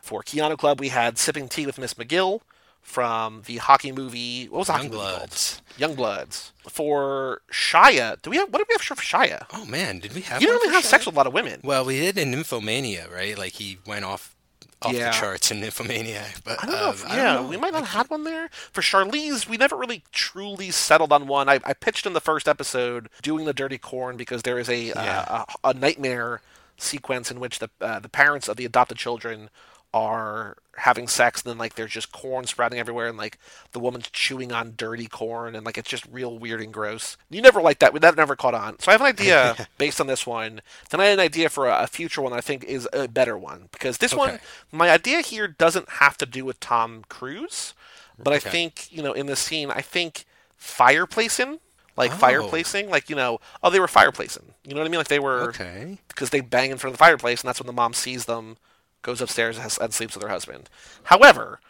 For 0.00 0.22
Keanu 0.22 0.56
Club 0.56 0.80
we 0.80 0.88
had 0.88 1.18
sipping 1.18 1.48
tea 1.48 1.66
with 1.66 1.78
Miss 1.78 1.94
McGill 1.94 2.40
from 2.84 3.42
the 3.46 3.56
hockey 3.56 3.90
movie. 3.90 4.46
What 4.46 4.58
was 4.60 4.66
the 4.68 4.74
hockey 4.74 4.88
movie 4.88 4.98
called? 5.00 5.30
Youngbloods. 5.30 5.60
Youngbloods. 5.78 6.50
For 6.68 7.40
Shia, 7.52 8.20
do 8.22 8.30
we 8.30 8.36
have 8.36 8.50
what 8.52 8.58
did 8.58 8.68
we 8.68 8.74
have 8.74 8.82
for 8.82 8.94
Shia? 8.94 9.46
Oh 9.52 9.64
man, 9.64 9.98
did 9.98 10.14
we 10.14 10.20
have? 10.22 10.40
You 10.40 10.46
don't 10.48 10.56
really 10.62 10.74
have 10.74 10.84
Shia? 10.84 10.88
sex 10.88 11.06
with 11.06 11.14
a 11.14 11.18
lot 11.18 11.26
of 11.26 11.32
women. 11.32 11.60
Well, 11.64 11.84
we 11.84 11.98
did 11.98 12.16
in 12.18 12.30
Nymphomania, 12.32 13.12
right? 13.12 13.36
Like 13.36 13.54
he 13.54 13.78
went 13.86 14.04
off 14.04 14.36
off 14.82 14.92
Yeah. 14.92 15.06
the 15.06 15.16
charts 15.16 15.50
in 15.50 15.60
Nymphomania. 15.60 16.22
But 16.44 16.62
I 16.62 16.66
don't 16.66 16.74
know. 16.76 16.88
uh, 16.88 16.90
If, 16.92 17.02
don't 17.08 17.16
yeah, 17.16 17.34
know. 17.34 17.46
we 17.48 17.56
might 17.56 17.72
not 17.72 17.84
have 17.86 17.96
had 17.96 18.10
one 18.10 18.24
there. 18.24 18.48
For 18.70 18.82
Charlize, 18.82 19.48
we 19.48 19.56
never 19.56 19.76
really 19.76 20.04
truly 20.12 20.70
settled 20.70 21.10
on 21.10 21.26
one. 21.26 21.48
I, 21.48 21.58
I 21.64 21.72
pitched 21.72 22.04
in 22.06 22.12
the 22.12 22.20
first 22.20 22.46
episode 22.46 23.08
doing 23.22 23.46
the 23.46 23.54
dirty 23.54 23.78
corn 23.78 24.16
because 24.18 24.42
there 24.42 24.58
is 24.58 24.68
a 24.68 24.76
Yeah. 24.88 25.24
uh, 25.26 25.44
a, 25.64 25.68
a 25.70 25.74
nightmare 25.74 26.42
sequence 26.76 27.30
in 27.30 27.40
which 27.40 27.60
the 27.60 27.70
uh, 27.80 27.98
the 28.00 28.08
parents 28.08 28.46
of 28.48 28.56
the 28.56 28.64
adopted 28.66 28.98
children 28.98 29.48
are 29.94 30.56
having 30.76 31.06
sex 31.06 31.40
and 31.40 31.50
then 31.50 31.56
like 31.56 31.76
there's 31.76 31.92
just 31.92 32.10
corn 32.10 32.44
sprouting 32.44 32.80
everywhere 32.80 33.06
and 33.06 33.16
like 33.16 33.38
the 33.70 33.78
woman's 33.78 34.10
chewing 34.10 34.50
on 34.50 34.74
dirty 34.76 35.06
corn 35.06 35.54
and 35.54 35.64
like 35.64 35.78
it's 35.78 35.88
just 35.88 36.04
real 36.10 36.36
weird 36.36 36.60
and 36.60 36.72
gross. 36.74 37.16
You 37.30 37.40
never 37.40 37.62
liked 37.62 37.78
that. 37.78 37.94
That 38.00 38.16
never 38.16 38.34
caught 38.34 38.54
on. 38.54 38.80
So 38.80 38.90
I 38.90 38.94
have 38.94 39.00
an 39.00 39.06
idea 39.06 39.68
based 39.78 40.00
on 40.00 40.08
this 40.08 40.26
one. 40.26 40.60
Then 40.90 41.00
I 41.00 41.04
had 41.04 41.14
an 41.20 41.24
idea 41.24 41.48
for 41.48 41.68
a, 41.68 41.86
future 41.86 42.20
one 42.20 42.32
I 42.32 42.40
think 42.40 42.64
is 42.64 42.88
a 42.92 43.06
better 43.06 43.38
one 43.38 43.68
because 43.70 43.98
this 43.98 44.12
one, 44.14 44.40
my 44.72 44.90
idea 44.90 45.20
here 45.20 45.46
doesn't 45.46 45.88
have 45.88 46.18
to 46.18 46.26
do 46.26 46.44
with 46.44 46.58
Tom 46.58 47.04
Cruise, 47.08 47.72
but 48.18 48.32
I 48.32 48.40
think 48.40 48.92
you 48.92 49.00
know 49.02 49.12
in 49.12 49.26
this 49.26 49.38
scene 49.38 49.70
I 49.70 49.80
think 49.80 50.24
fireplacing. 50.60 51.60
Like 51.96 52.10
Oh. 52.10 52.16
fireplacing, 52.16 52.88
like 52.90 53.08
you 53.08 53.14
know, 53.14 53.40
oh, 53.62 53.70
they 53.70 53.78
were 53.78 53.86
fireplacing. 53.86 54.42
You 54.64 54.74
know 54.74 54.80
what 54.80 54.88
I 54.88 54.90
mean? 54.90 54.98
Like 54.98 55.06
they 55.06 55.20
were 55.20 55.50
Okay. 55.50 55.98
because 56.08 56.30
they 56.30 56.40
bang 56.40 56.72
in 56.72 56.78
front 56.78 56.92
of 56.92 56.98
the 56.98 57.04
fireplace, 57.04 57.40
and 57.42 57.48
that's 57.48 57.60
when 57.60 57.68
the 57.68 57.72
mom 57.72 57.92
sees 57.94 58.24
them, 58.24 58.56
goes 59.04 59.20
upstairs, 59.20 59.58
and, 59.80 59.94
sleeps 59.94 60.14
with 60.14 60.22
her 60.24 60.28
husband. 60.28 60.68
However, 61.04 61.60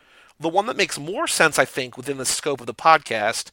the 0.40 0.48
one 0.48 0.66
that 0.66 0.76
makes 0.76 0.98
more 0.98 1.26
sense, 1.26 1.58
I 1.58 1.66
think, 1.66 1.96
within 1.96 2.16
the 2.16 2.24
scope 2.24 2.60
of 2.60 2.66
the 2.66 2.74
podcast 2.74 3.50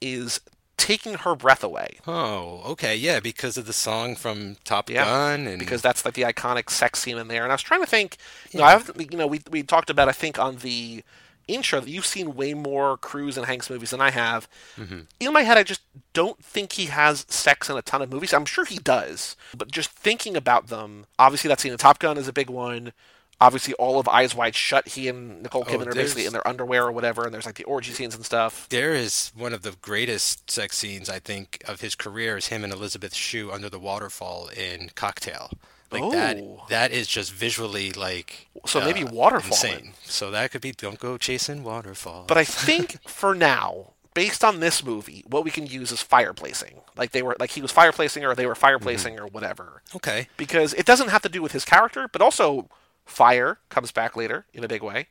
is 0.00 0.40
taking 0.76 1.14
her 1.14 1.34
breath 1.34 1.64
away. 1.64 1.98
Oh, 2.06 2.62
okay, 2.66 2.94
yeah, 2.94 3.20
because 3.20 3.56
of 3.56 3.66
the 3.66 3.72
song 3.72 4.14
from 4.16 4.56
Top 4.64 4.90
Yeah, 4.90 5.04
Gun, 5.04 5.46
and 5.46 5.58
because 5.58 5.82
that's 5.82 6.04
like 6.04 6.14
the 6.14 6.22
iconic 6.22 6.70
sex 6.70 7.00
scene 7.00 7.18
in 7.18 7.28
there. 7.28 7.42
And 7.42 7.52
I 7.52 7.54
was 7.54 7.62
trying 7.62 7.80
to 7.80 7.86
think, 7.86 8.16
you 8.52 8.60
know, 8.60 8.66
I've 8.66 8.90
you 8.98 9.16
know 9.16 9.26
we 9.26 9.40
we 9.50 9.62
talked 9.62 9.90
about 9.90 10.08
I 10.08 10.12
think 10.12 10.38
on 10.38 10.56
the 10.56 11.02
intro 11.46 11.80
that 11.80 11.90
you've 11.90 12.06
seen 12.06 12.34
way 12.34 12.54
more 12.54 12.96
Cruise 12.96 13.36
and 13.36 13.46
Hanks 13.46 13.68
movies 13.68 13.90
than 13.90 14.00
I 14.00 14.10
have. 14.10 14.48
Mm-hmm. 14.76 15.00
In 15.20 15.32
my 15.32 15.42
head, 15.42 15.58
I 15.58 15.62
just 15.62 15.82
don't 16.12 16.42
think 16.42 16.72
he 16.72 16.86
has 16.86 17.26
sex 17.28 17.68
in 17.68 17.76
a 17.76 17.82
ton 17.82 18.02
of 18.02 18.10
movies. 18.10 18.32
I'm 18.32 18.46
sure 18.46 18.64
he 18.64 18.78
does, 18.78 19.36
but 19.56 19.70
just 19.70 19.90
thinking 19.90 20.36
about 20.36 20.68
them, 20.68 21.06
obviously 21.18 21.48
that 21.48 21.60
scene 21.60 21.72
in 21.72 21.78
Top 21.78 21.98
Gun 21.98 22.16
is 22.16 22.28
a 22.28 22.32
big 22.32 22.50
one. 22.50 22.92
Obviously, 23.40 23.74
all 23.74 23.98
of 23.98 24.08
Eyes 24.08 24.34
Wide 24.34 24.54
Shut, 24.54 24.88
he 24.88 25.08
and 25.08 25.42
Nicole 25.42 25.64
Kidman 25.64 25.88
are 25.88 25.92
basically 25.94 26.24
in 26.26 26.32
their 26.32 26.46
underwear 26.46 26.84
or 26.86 26.92
whatever, 26.92 27.24
and 27.24 27.34
there's 27.34 27.46
like 27.46 27.56
the 27.56 27.64
orgy 27.64 27.92
scenes 27.92 28.14
and 28.14 28.24
stuff. 28.24 28.68
there 28.70 28.94
is 28.94 29.32
one 29.34 29.52
of 29.52 29.62
the 29.62 29.74
greatest 29.82 30.50
sex 30.50 30.78
scenes 30.78 31.10
I 31.10 31.18
think 31.18 31.62
of 31.66 31.80
his 31.80 31.94
career 31.94 32.36
is 32.36 32.46
him 32.48 32.64
and 32.64 32.72
Elizabeth 32.72 33.14
Shue 33.14 33.50
under 33.52 33.68
the 33.68 33.78
waterfall 33.78 34.48
in 34.48 34.90
Cocktail. 34.94 35.50
Like 35.90 36.10
that, 36.12 36.36
Oh. 36.38 36.64
that 36.70 36.90
is 36.92 37.06
just 37.06 37.32
visually 37.32 37.92
like 37.92 38.48
So 38.66 38.80
maybe 38.80 39.04
uh, 39.04 39.08
Waterfalling. 39.10 39.46
insane. 39.46 39.92
So 40.04 40.30
that 40.32 40.50
could 40.50 40.60
be 40.60 40.72
don't 40.72 40.98
go 40.98 41.18
chasing 41.18 41.62
waterfall. 41.62 42.24
But 42.26 42.36
I 42.38 42.44
think 42.66 42.98
for 43.08 43.34
now, 43.34 43.92
based 44.14 44.42
on 44.42 44.60
this 44.60 44.82
movie, 44.84 45.22
what 45.28 45.44
we 45.44 45.50
can 45.50 45.66
use 45.66 45.92
is 45.92 46.02
fireplacing. 46.02 46.80
Like 46.96 47.10
they 47.12 47.22
were, 47.22 47.36
like 47.38 47.50
he 47.50 47.60
was 47.62 47.72
fireplacing, 47.72 48.22
or 48.28 48.34
they 48.34 48.46
were 48.46 48.54
fireplacing, 48.54 49.18
or 49.20 49.26
whatever. 49.26 49.82
okay, 49.94 50.28
Because 50.36 50.72
it 50.74 50.86
doesn't 50.86 51.08
have 51.10 51.22
to 51.22 51.28
do 51.28 51.42
with 51.42 51.52
his 51.52 51.64
character, 51.64 52.08
but 52.10 52.22
also 52.22 52.68
fire 53.04 53.58
comes 53.68 53.92
back 53.92 54.16
later 54.16 54.46
in 54.52 54.64
a 54.64 54.68
big 54.68 54.82
way 54.82 55.08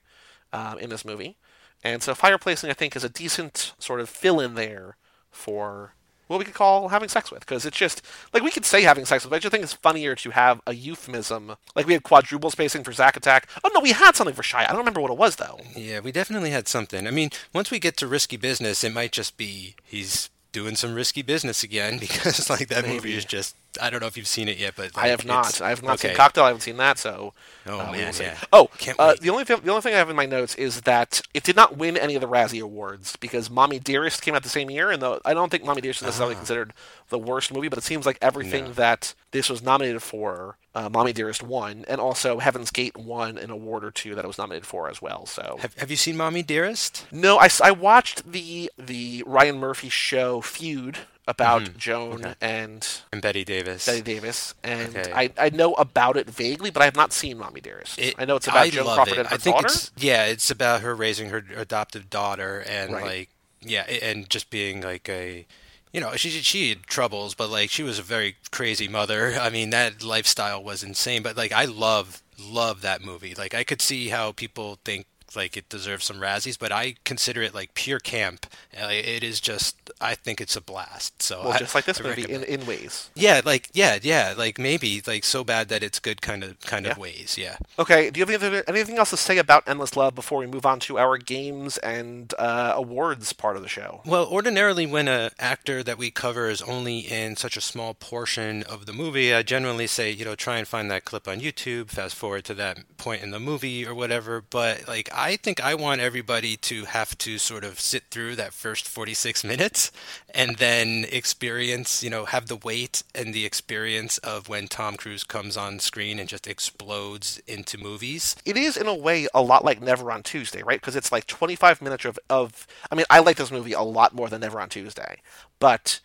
um, 0.51 0.77
in 0.79 0.89
this 0.89 1.05
movie, 1.05 1.37
and 1.83 2.01
so 2.01 2.13
fireplacing 2.13 2.69
I 2.69 2.73
think 2.73 2.95
is 2.95 3.03
a 3.03 3.09
decent 3.09 3.73
sort 3.79 3.99
of 3.99 4.09
fill 4.09 4.39
in 4.39 4.55
there 4.55 4.97
for 5.31 5.93
what 6.27 6.39
we 6.39 6.45
could 6.45 6.53
call 6.53 6.87
having 6.89 7.09
sex 7.09 7.31
with 7.31 7.41
because 7.41 7.65
it's 7.65 7.77
just 7.77 8.01
like 8.33 8.43
we 8.43 8.51
could 8.51 8.65
say 8.65 8.81
having 8.81 9.05
sex 9.05 9.23
with, 9.23 9.29
but 9.31 9.35
I 9.35 9.39
just 9.39 9.51
think 9.51 9.63
it's 9.63 9.73
funnier 9.73 10.15
to 10.15 10.29
have 10.31 10.61
a 10.65 10.73
euphemism. 10.73 11.55
Like 11.75 11.85
we 11.85 11.93
had 11.93 12.03
quadruple 12.03 12.49
spacing 12.49 12.83
for 12.83 12.91
Zack 12.93 13.17
Attack. 13.17 13.47
Oh 13.63 13.69
no, 13.73 13.81
we 13.81 13.91
had 13.91 14.15
something 14.15 14.35
for 14.35 14.41
Shia. 14.41 14.63
I 14.65 14.67
don't 14.67 14.77
remember 14.77 15.01
what 15.01 15.11
it 15.11 15.17
was 15.17 15.35
though. 15.35 15.59
Yeah, 15.75 15.99
we 15.99 16.11
definitely 16.11 16.51
had 16.51 16.67
something. 16.67 17.07
I 17.07 17.11
mean, 17.11 17.29
once 17.53 17.71
we 17.71 17.79
get 17.79 17.97
to 17.97 18.07
risky 18.07 18.37
business, 18.37 18.83
it 18.83 18.93
might 18.93 19.11
just 19.11 19.37
be 19.37 19.75
he's 19.83 20.29
doing 20.51 20.75
some 20.75 20.93
risky 20.95 21.21
business 21.21 21.63
again 21.63 21.97
because 21.99 22.49
like 22.49 22.69
that 22.69 22.83
Maybe. 22.83 22.95
movie 22.95 23.17
is 23.17 23.25
just 23.25 23.55
I 23.81 23.89
don't 23.89 23.99
know 23.99 24.07
if 24.07 24.17
you've 24.17 24.27
seen 24.27 24.47
it 24.47 24.57
yet, 24.57 24.73
but 24.75 24.91
I 24.95 25.07
have 25.07 25.25
not. 25.25 25.61
I 25.61 25.69
have 25.69 25.83
not 25.83 25.93
okay. 25.93 26.09
seen 26.09 26.17
Cocktail. 26.17 26.43
I 26.43 26.47
haven't 26.47 26.61
seen 26.61 26.77
that. 26.77 26.97
So. 26.97 27.33
Oh, 27.65 27.79
uh, 27.79 27.87
we'll 27.91 27.99
yeah. 27.99 28.37
Oh, 28.51 28.69
uh, 28.99 29.15
the 29.21 29.29
only 29.29 29.45
thing, 29.45 29.59
the 29.63 29.69
only 29.69 29.81
thing 29.81 29.93
I 29.93 29.97
have 29.97 30.09
in 30.09 30.15
my 30.15 30.25
notes 30.25 30.55
is 30.55 30.81
that 30.81 31.21
it 31.33 31.43
did 31.43 31.55
not 31.55 31.77
win 31.77 31.95
any 31.95 32.15
of 32.15 32.21
the 32.21 32.27
Razzie 32.27 32.61
awards 32.61 33.15
because 33.15 33.49
Mommy 33.49 33.79
Dearest 33.79 34.21
came 34.21 34.35
out 34.35 34.43
the 34.43 34.49
same 34.49 34.69
year, 34.69 34.91
and 34.91 35.01
though 35.01 35.21
I 35.23 35.33
don't 35.33 35.49
think 35.49 35.63
Mommy 35.63 35.81
Dearest 35.81 36.01
is 36.01 36.07
necessarily 36.07 36.35
considered 36.35 36.73
the 37.09 37.19
worst 37.19 37.53
movie, 37.53 37.69
but 37.69 37.77
it 37.77 37.83
seems 37.83 38.05
like 38.05 38.17
everything 38.21 38.65
Ah. 38.65 38.67
No. 38.67 38.73
that 38.73 39.13
this 39.31 39.49
was 39.49 39.63
nominated 39.63 40.01
for, 40.03 40.57
uh, 40.75 40.89
Mommy 40.89 41.13
Dearest 41.13 41.41
won, 41.43 41.85
and 41.87 42.01
also 42.01 42.39
Heaven's 42.39 42.71
Gate 42.71 42.97
won 42.97 43.37
an 43.37 43.49
award 43.49 43.85
or 43.85 43.91
two 43.91 44.13
that 44.15 44.25
it 44.25 44.27
was 44.27 44.37
nominated 44.37 44.65
for 44.65 44.89
as 44.89 45.01
well. 45.01 45.25
So. 45.25 45.57
Have, 45.61 45.73
have 45.75 45.91
you 45.91 45.97
seen 45.97 46.17
Mommy 46.17 46.43
Dearest? 46.43 47.05
No, 47.11 47.37
I, 47.37 47.49
I 47.63 47.71
watched 47.71 48.29
the 48.29 48.71
the 48.77 49.23
Ryan 49.25 49.57
Murphy 49.59 49.89
show 49.89 50.41
feud 50.41 50.97
about 51.27 51.61
Mm-hmm. 51.63 51.77
Joan 51.77 52.35
and 52.41 52.87
And 53.11 53.21
Bette 53.21 53.43
Davis. 53.45 53.85
Bette 53.85 54.01
Davis, 54.01 54.53
and 54.63 54.95
Okay. 54.95 55.11
I, 55.13 55.31
I 55.37 55.49
know 55.49 55.73
about 55.75 56.17
it 56.17 56.29
vaguely, 56.29 56.69
but 56.69 56.81
I 56.81 56.85
have 56.85 56.95
not 56.95 57.13
seen 57.13 57.37
Mommy 57.37 57.61
Dearest. 57.61 57.97
It- 57.99 58.15
I 58.17 58.25
know 58.25 58.35
it's 58.35 58.47
about 58.47 58.59
I 58.63 58.69
Joan 58.69 58.85
Crawford 58.93 59.13
it. 59.13 59.19
and 59.19 59.27
her 59.29 59.35
I 59.35 59.37
think 59.37 59.55
daughter. 59.55 59.67
It's, 59.67 59.91
yeah, 59.97 60.25
it's 60.25 60.51
about 60.51 60.81
her 60.81 60.93
raising 60.95 61.29
her 61.29 61.43
adoptive 61.55 62.09
daughter 62.09 62.63
and 62.67 62.93
Right. 62.93 63.03
like 63.03 63.29
yeah, 63.61 63.83
and 63.83 64.29
just 64.29 64.49
being 64.49 64.81
like 64.81 65.07
a 65.07 65.45
you 65.93 66.01
know, 66.01 66.15
she 66.15 66.29
she 66.31 66.69
had 66.69 66.83
troubles, 66.87 67.35
but 67.35 67.49
like 67.49 67.69
she 67.69 67.83
was 67.83 67.99
a 67.99 68.03
very 68.03 68.35
crazy 68.51 68.87
mother. 68.87 69.35
I 69.39 69.49
mean, 69.51 69.69
that 69.69 70.03
lifestyle 70.03 70.61
was 70.63 70.81
insane, 70.83 71.21
but 71.21 71.37
like 71.37 71.51
I 71.51 71.65
love 71.65 72.21
love 72.39 72.81
that 72.81 73.03
movie. 73.05 73.35
Like 73.35 73.53
I 73.53 73.63
could 73.63 73.79
see 73.81 74.09
how 74.09 74.31
people 74.31 74.79
think 74.83 75.05
like 75.35 75.57
it 75.57 75.69
deserves 75.69 76.05
some 76.05 76.17
Razzies, 76.19 76.57
but 76.59 76.71
I 76.71 76.95
consider 77.03 77.41
it 77.41 77.53
like 77.53 77.73
pure 77.73 77.99
camp. 77.99 78.47
Uh, 78.79 78.87
It 78.89 79.23
is 79.23 79.39
just 79.39 79.75
I 80.01 80.15
think 80.15 80.39
it's 80.41 80.55
a 80.55 80.61
blast. 80.61 81.21
So 81.21 81.41
well, 81.43 81.53
I- 81.53 81.57
just 81.59 81.75
like 81.75 81.85
this 81.85 81.99
I 81.99 82.03
movie 82.03 82.21
recommend- 82.23 82.43
in, 82.45 82.61
in 82.61 82.65
ways. 82.67 83.09
yeah, 83.15 83.41
like 83.43 83.69
yeah, 83.73 83.97
yeah, 84.01 84.33
like 84.37 84.57
maybe 84.59 85.01
like 85.05 85.23
so 85.23 85.43
bad 85.43 85.69
that 85.69 85.83
it's 85.83 85.99
good 85.99 86.21
kind 86.21 86.43
of 86.43 86.59
kind 86.61 86.85
Yeah. 86.85 86.91
of 86.93 86.97
ways. 86.97 87.37
Yeah. 87.37 87.57
Okay, 87.79 88.09
do 88.09 88.19
you 88.19 88.25
have 88.25 88.43
anything, 88.43 88.63
anything 88.67 88.97
else 88.97 89.09
to 89.11 89.17
say 89.17 89.37
about 89.37 89.63
Endless 89.67 89.95
Love 89.95 90.15
before 90.15 90.39
we 90.39 90.47
move 90.47 90.65
on 90.65 90.79
to 90.81 90.97
our 90.99 91.17
games 91.17 91.77
and 91.79 92.33
uh, 92.39 92.73
awards 92.75 93.33
part 93.33 93.55
of 93.55 93.61
the 93.63 93.69
show? 93.69 94.01
Well, 94.05 94.25
ordinarily, 94.27 94.85
when 94.85 95.07
a 95.07 95.31
actor 95.39 95.83
that 95.83 95.97
we 95.97 96.11
cover 96.11 96.49
is 96.49 96.61
only 96.61 96.99
in 96.99 97.35
such 97.35 97.57
a 97.57 97.61
small 97.61 97.93
portion 97.93 98.63
of 98.63 98.85
the 98.85 98.93
movie, 98.93 99.33
I 99.33 99.43
generally 99.43 99.87
say, 99.87 100.11
you 100.11 100.25
know, 100.25 100.35
try 100.35 100.57
and 100.57 100.67
find 100.67 100.89
that 100.91 101.05
clip 101.05 101.27
on 101.27 101.39
YouTube, 101.39 101.89
fast 101.89 102.15
forward 102.15 102.43
to 102.45 102.53
that 102.55 102.79
point 102.97 103.21
in 103.23 103.31
the 103.31 103.39
movie 103.39 103.85
or 103.85 103.93
whatever. 103.95 104.41
But 104.41 104.87
like, 104.87 105.09
I 105.13 105.22
think 105.37 105.63
I 105.63 105.75
want 105.75 106.01
everybody 106.01 106.57
to 106.57 106.85
have 106.85 107.17
to 107.19 107.37
sort 107.37 107.63
of 107.63 107.79
sit 107.79 108.03
through 108.11 108.35
that 108.35 108.53
first 108.53 108.87
46 108.87 109.43
minutes 109.43 109.91
and 110.33 110.57
then 110.57 111.05
experience, 111.09 112.03
you 112.03 112.09
know, 112.09 112.25
have 112.25 112.47
the 112.47 112.57
weight 112.57 113.03
and 113.15 113.33
the 113.33 113.45
experience 113.45 114.17
of 114.19 114.49
when 114.49 114.67
Tom 114.67 114.97
Cruise 114.97 115.23
comes 115.23 115.55
on 115.55 115.79
screen 115.79 116.19
and 116.19 116.27
just 116.27 116.47
explodes 116.47 117.41
into 117.47 117.77
movies. 117.77 118.35
It 118.45 118.57
is 118.57 118.75
in 118.75 118.87
a 118.87 118.95
way 118.95 119.27
a 119.33 119.41
lot 119.41 119.63
like 119.63 119.81
Never 119.81 120.11
on 120.11 120.23
Tuesday, 120.23 120.63
right? 120.63 120.79
Because 120.79 120.95
it's 120.95 121.11
like 121.11 121.27
25 121.27 121.81
minutes 121.81 122.05
of, 122.05 122.19
of. 122.29 122.67
I 122.91 122.95
mean, 122.95 123.05
I 123.09 123.19
like 123.19 123.37
this 123.37 123.51
movie 123.51 123.73
a 123.73 123.81
lot 123.81 124.13
more 124.13 124.29
than 124.29 124.41
Never 124.41 124.59
on 124.59 124.69
Tuesday, 124.69 125.21
but 125.59 125.99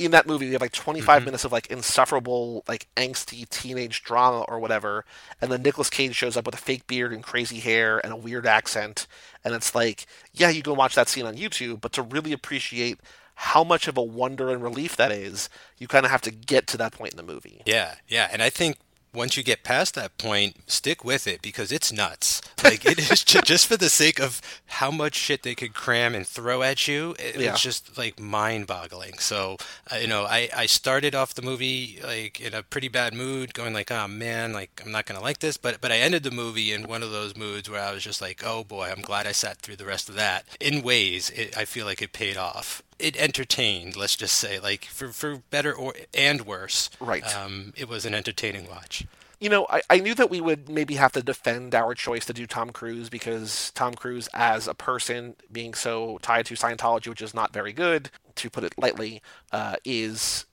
in 0.00 0.12
that 0.12 0.26
movie, 0.26 0.46
you 0.46 0.52
have 0.52 0.62
like 0.62 0.72
25 0.72 1.04
mm-hmm. 1.04 1.24
minutes 1.26 1.44
of 1.44 1.52
like 1.52 1.66
insufferable, 1.66 2.64
like 2.66 2.88
angsty 2.96 3.46
teenage 3.48 4.02
drama 4.02 4.40
or 4.48 4.58
whatever, 4.58 5.04
and 5.40 5.52
then 5.52 5.62
Nicolas 5.62 5.90
Cage 5.90 6.16
shows 6.16 6.36
up 6.36 6.46
with 6.46 6.54
a 6.54 6.58
fake 6.58 6.86
beard 6.86 7.12
and 7.12 7.22
crazy 7.22 7.60
hair 7.60 8.00
and 8.02 8.12
a 8.12 8.16
weird 8.16 8.46
accent, 8.46 9.06
and 9.44 9.54
it's 9.54 9.74
like, 9.74 10.06
yeah, 10.32 10.48
you 10.48 10.62
can 10.62 10.74
watch 10.74 10.94
that 10.94 11.08
scene 11.08 11.26
on 11.26 11.36
YouTube, 11.36 11.82
but 11.82 11.92
to 11.92 12.02
really 12.02 12.32
appreciate 12.32 12.98
how 13.34 13.62
much 13.62 13.88
of 13.88 13.98
a 13.98 14.02
wonder 14.02 14.50
and 14.50 14.62
relief 14.62 14.96
that 14.96 15.12
is, 15.12 15.50
you 15.76 15.86
kind 15.86 16.06
of 16.06 16.10
have 16.10 16.22
to 16.22 16.30
get 16.30 16.66
to 16.66 16.76
that 16.78 16.92
point 16.92 17.12
in 17.12 17.16
the 17.18 17.22
movie. 17.22 17.62
Yeah, 17.66 17.96
yeah, 18.08 18.28
and 18.32 18.42
I 18.42 18.48
think 18.48 18.78
once 19.12 19.36
you 19.36 19.42
get 19.42 19.64
past 19.64 19.94
that 19.94 20.16
point, 20.18 20.56
stick 20.70 21.04
with 21.04 21.26
it 21.26 21.42
because 21.42 21.72
it's 21.72 21.92
nuts. 21.92 22.40
Like 22.62 22.84
it 22.84 22.98
is 22.98 23.24
ju- 23.24 23.40
just 23.42 23.66
for 23.66 23.76
the 23.76 23.88
sake 23.88 24.20
of 24.20 24.40
how 24.66 24.90
much 24.90 25.14
shit 25.14 25.42
they 25.42 25.54
could 25.54 25.74
cram 25.74 26.14
and 26.14 26.26
throw 26.26 26.62
at 26.62 26.86
you. 26.86 27.14
It, 27.18 27.36
Yeah. 27.36 27.52
It's 27.52 27.62
just 27.62 27.96
like 27.96 28.20
mind-boggling. 28.20 29.18
So 29.18 29.56
uh, 29.90 29.96
you 29.96 30.06
know, 30.06 30.24
I 30.24 30.48
I 30.54 30.66
started 30.66 31.14
off 31.14 31.34
the 31.34 31.42
movie 31.42 32.00
like 32.04 32.40
in 32.40 32.54
a 32.54 32.62
pretty 32.62 32.88
bad 32.88 33.14
mood, 33.14 33.54
going 33.54 33.72
like, 33.72 33.90
oh 33.90 34.06
man, 34.08 34.52
like 34.52 34.82
I'm 34.84 34.92
not 34.92 35.06
gonna 35.06 35.22
like 35.22 35.38
this. 35.40 35.56
But 35.56 35.80
but 35.80 35.90
I 35.90 35.96
ended 35.96 36.22
the 36.22 36.30
movie 36.30 36.72
in 36.72 36.86
one 36.86 37.02
of 37.02 37.10
those 37.10 37.36
moods 37.36 37.68
where 37.70 37.82
I 37.82 37.92
was 37.92 38.04
just 38.04 38.20
like, 38.20 38.42
oh 38.44 38.62
boy, 38.64 38.90
I'm 38.94 39.02
glad 39.02 39.26
I 39.26 39.32
sat 39.32 39.58
through 39.58 39.76
the 39.76 39.86
rest 39.86 40.08
of 40.08 40.14
that. 40.16 40.44
In 40.60 40.82
ways, 40.82 41.30
it, 41.30 41.56
I 41.56 41.64
feel 41.64 41.86
like 41.86 42.02
it 42.02 42.12
paid 42.12 42.36
off. 42.36 42.82
It 43.00 43.16
entertained, 43.16 43.96
let's 43.96 44.16
just 44.16 44.36
say, 44.36 44.58
like 44.60 44.84
for 44.84 45.08
for 45.08 45.38
better 45.50 45.72
or 45.74 45.94
and 46.14 46.42
worse. 46.42 46.90
Right. 47.00 47.24
Um, 47.34 47.72
it 47.76 47.88
was 47.88 48.04
an 48.04 48.14
entertaining 48.14 48.68
watch. 48.68 49.06
you 49.40 49.48
know, 49.48 49.66
I, 49.70 49.80
I 49.88 49.98
knew 50.00 50.14
that 50.14 50.28
we 50.30 50.40
would 50.40 50.68
maybe 50.68 50.94
have 50.96 51.12
to 51.12 51.22
defend 51.22 51.74
our 51.74 51.94
choice 51.94 52.26
to 52.26 52.34
do 52.34 52.46
Tom 52.46 52.70
Cruise 52.70 53.08
because 53.08 53.70
Tom 53.74 53.94
Cruise, 53.94 54.28
as 54.34 54.68
a 54.68 54.74
person, 54.74 55.34
being 55.50 55.72
so 55.72 56.18
tied 56.20 56.44
to 56.46 56.54
Scientology, 56.54 57.08
which 57.08 57.22
is 57.22 57.32
not 57.32 57.52
very 57.52 57.72
good, 57.72 58.10
to 58.36 58.50
put 58.50 58.64
it 58.64 58.74
lightly, 58.76 59.22
uh, 59.50 59.76
is 59.84 60.44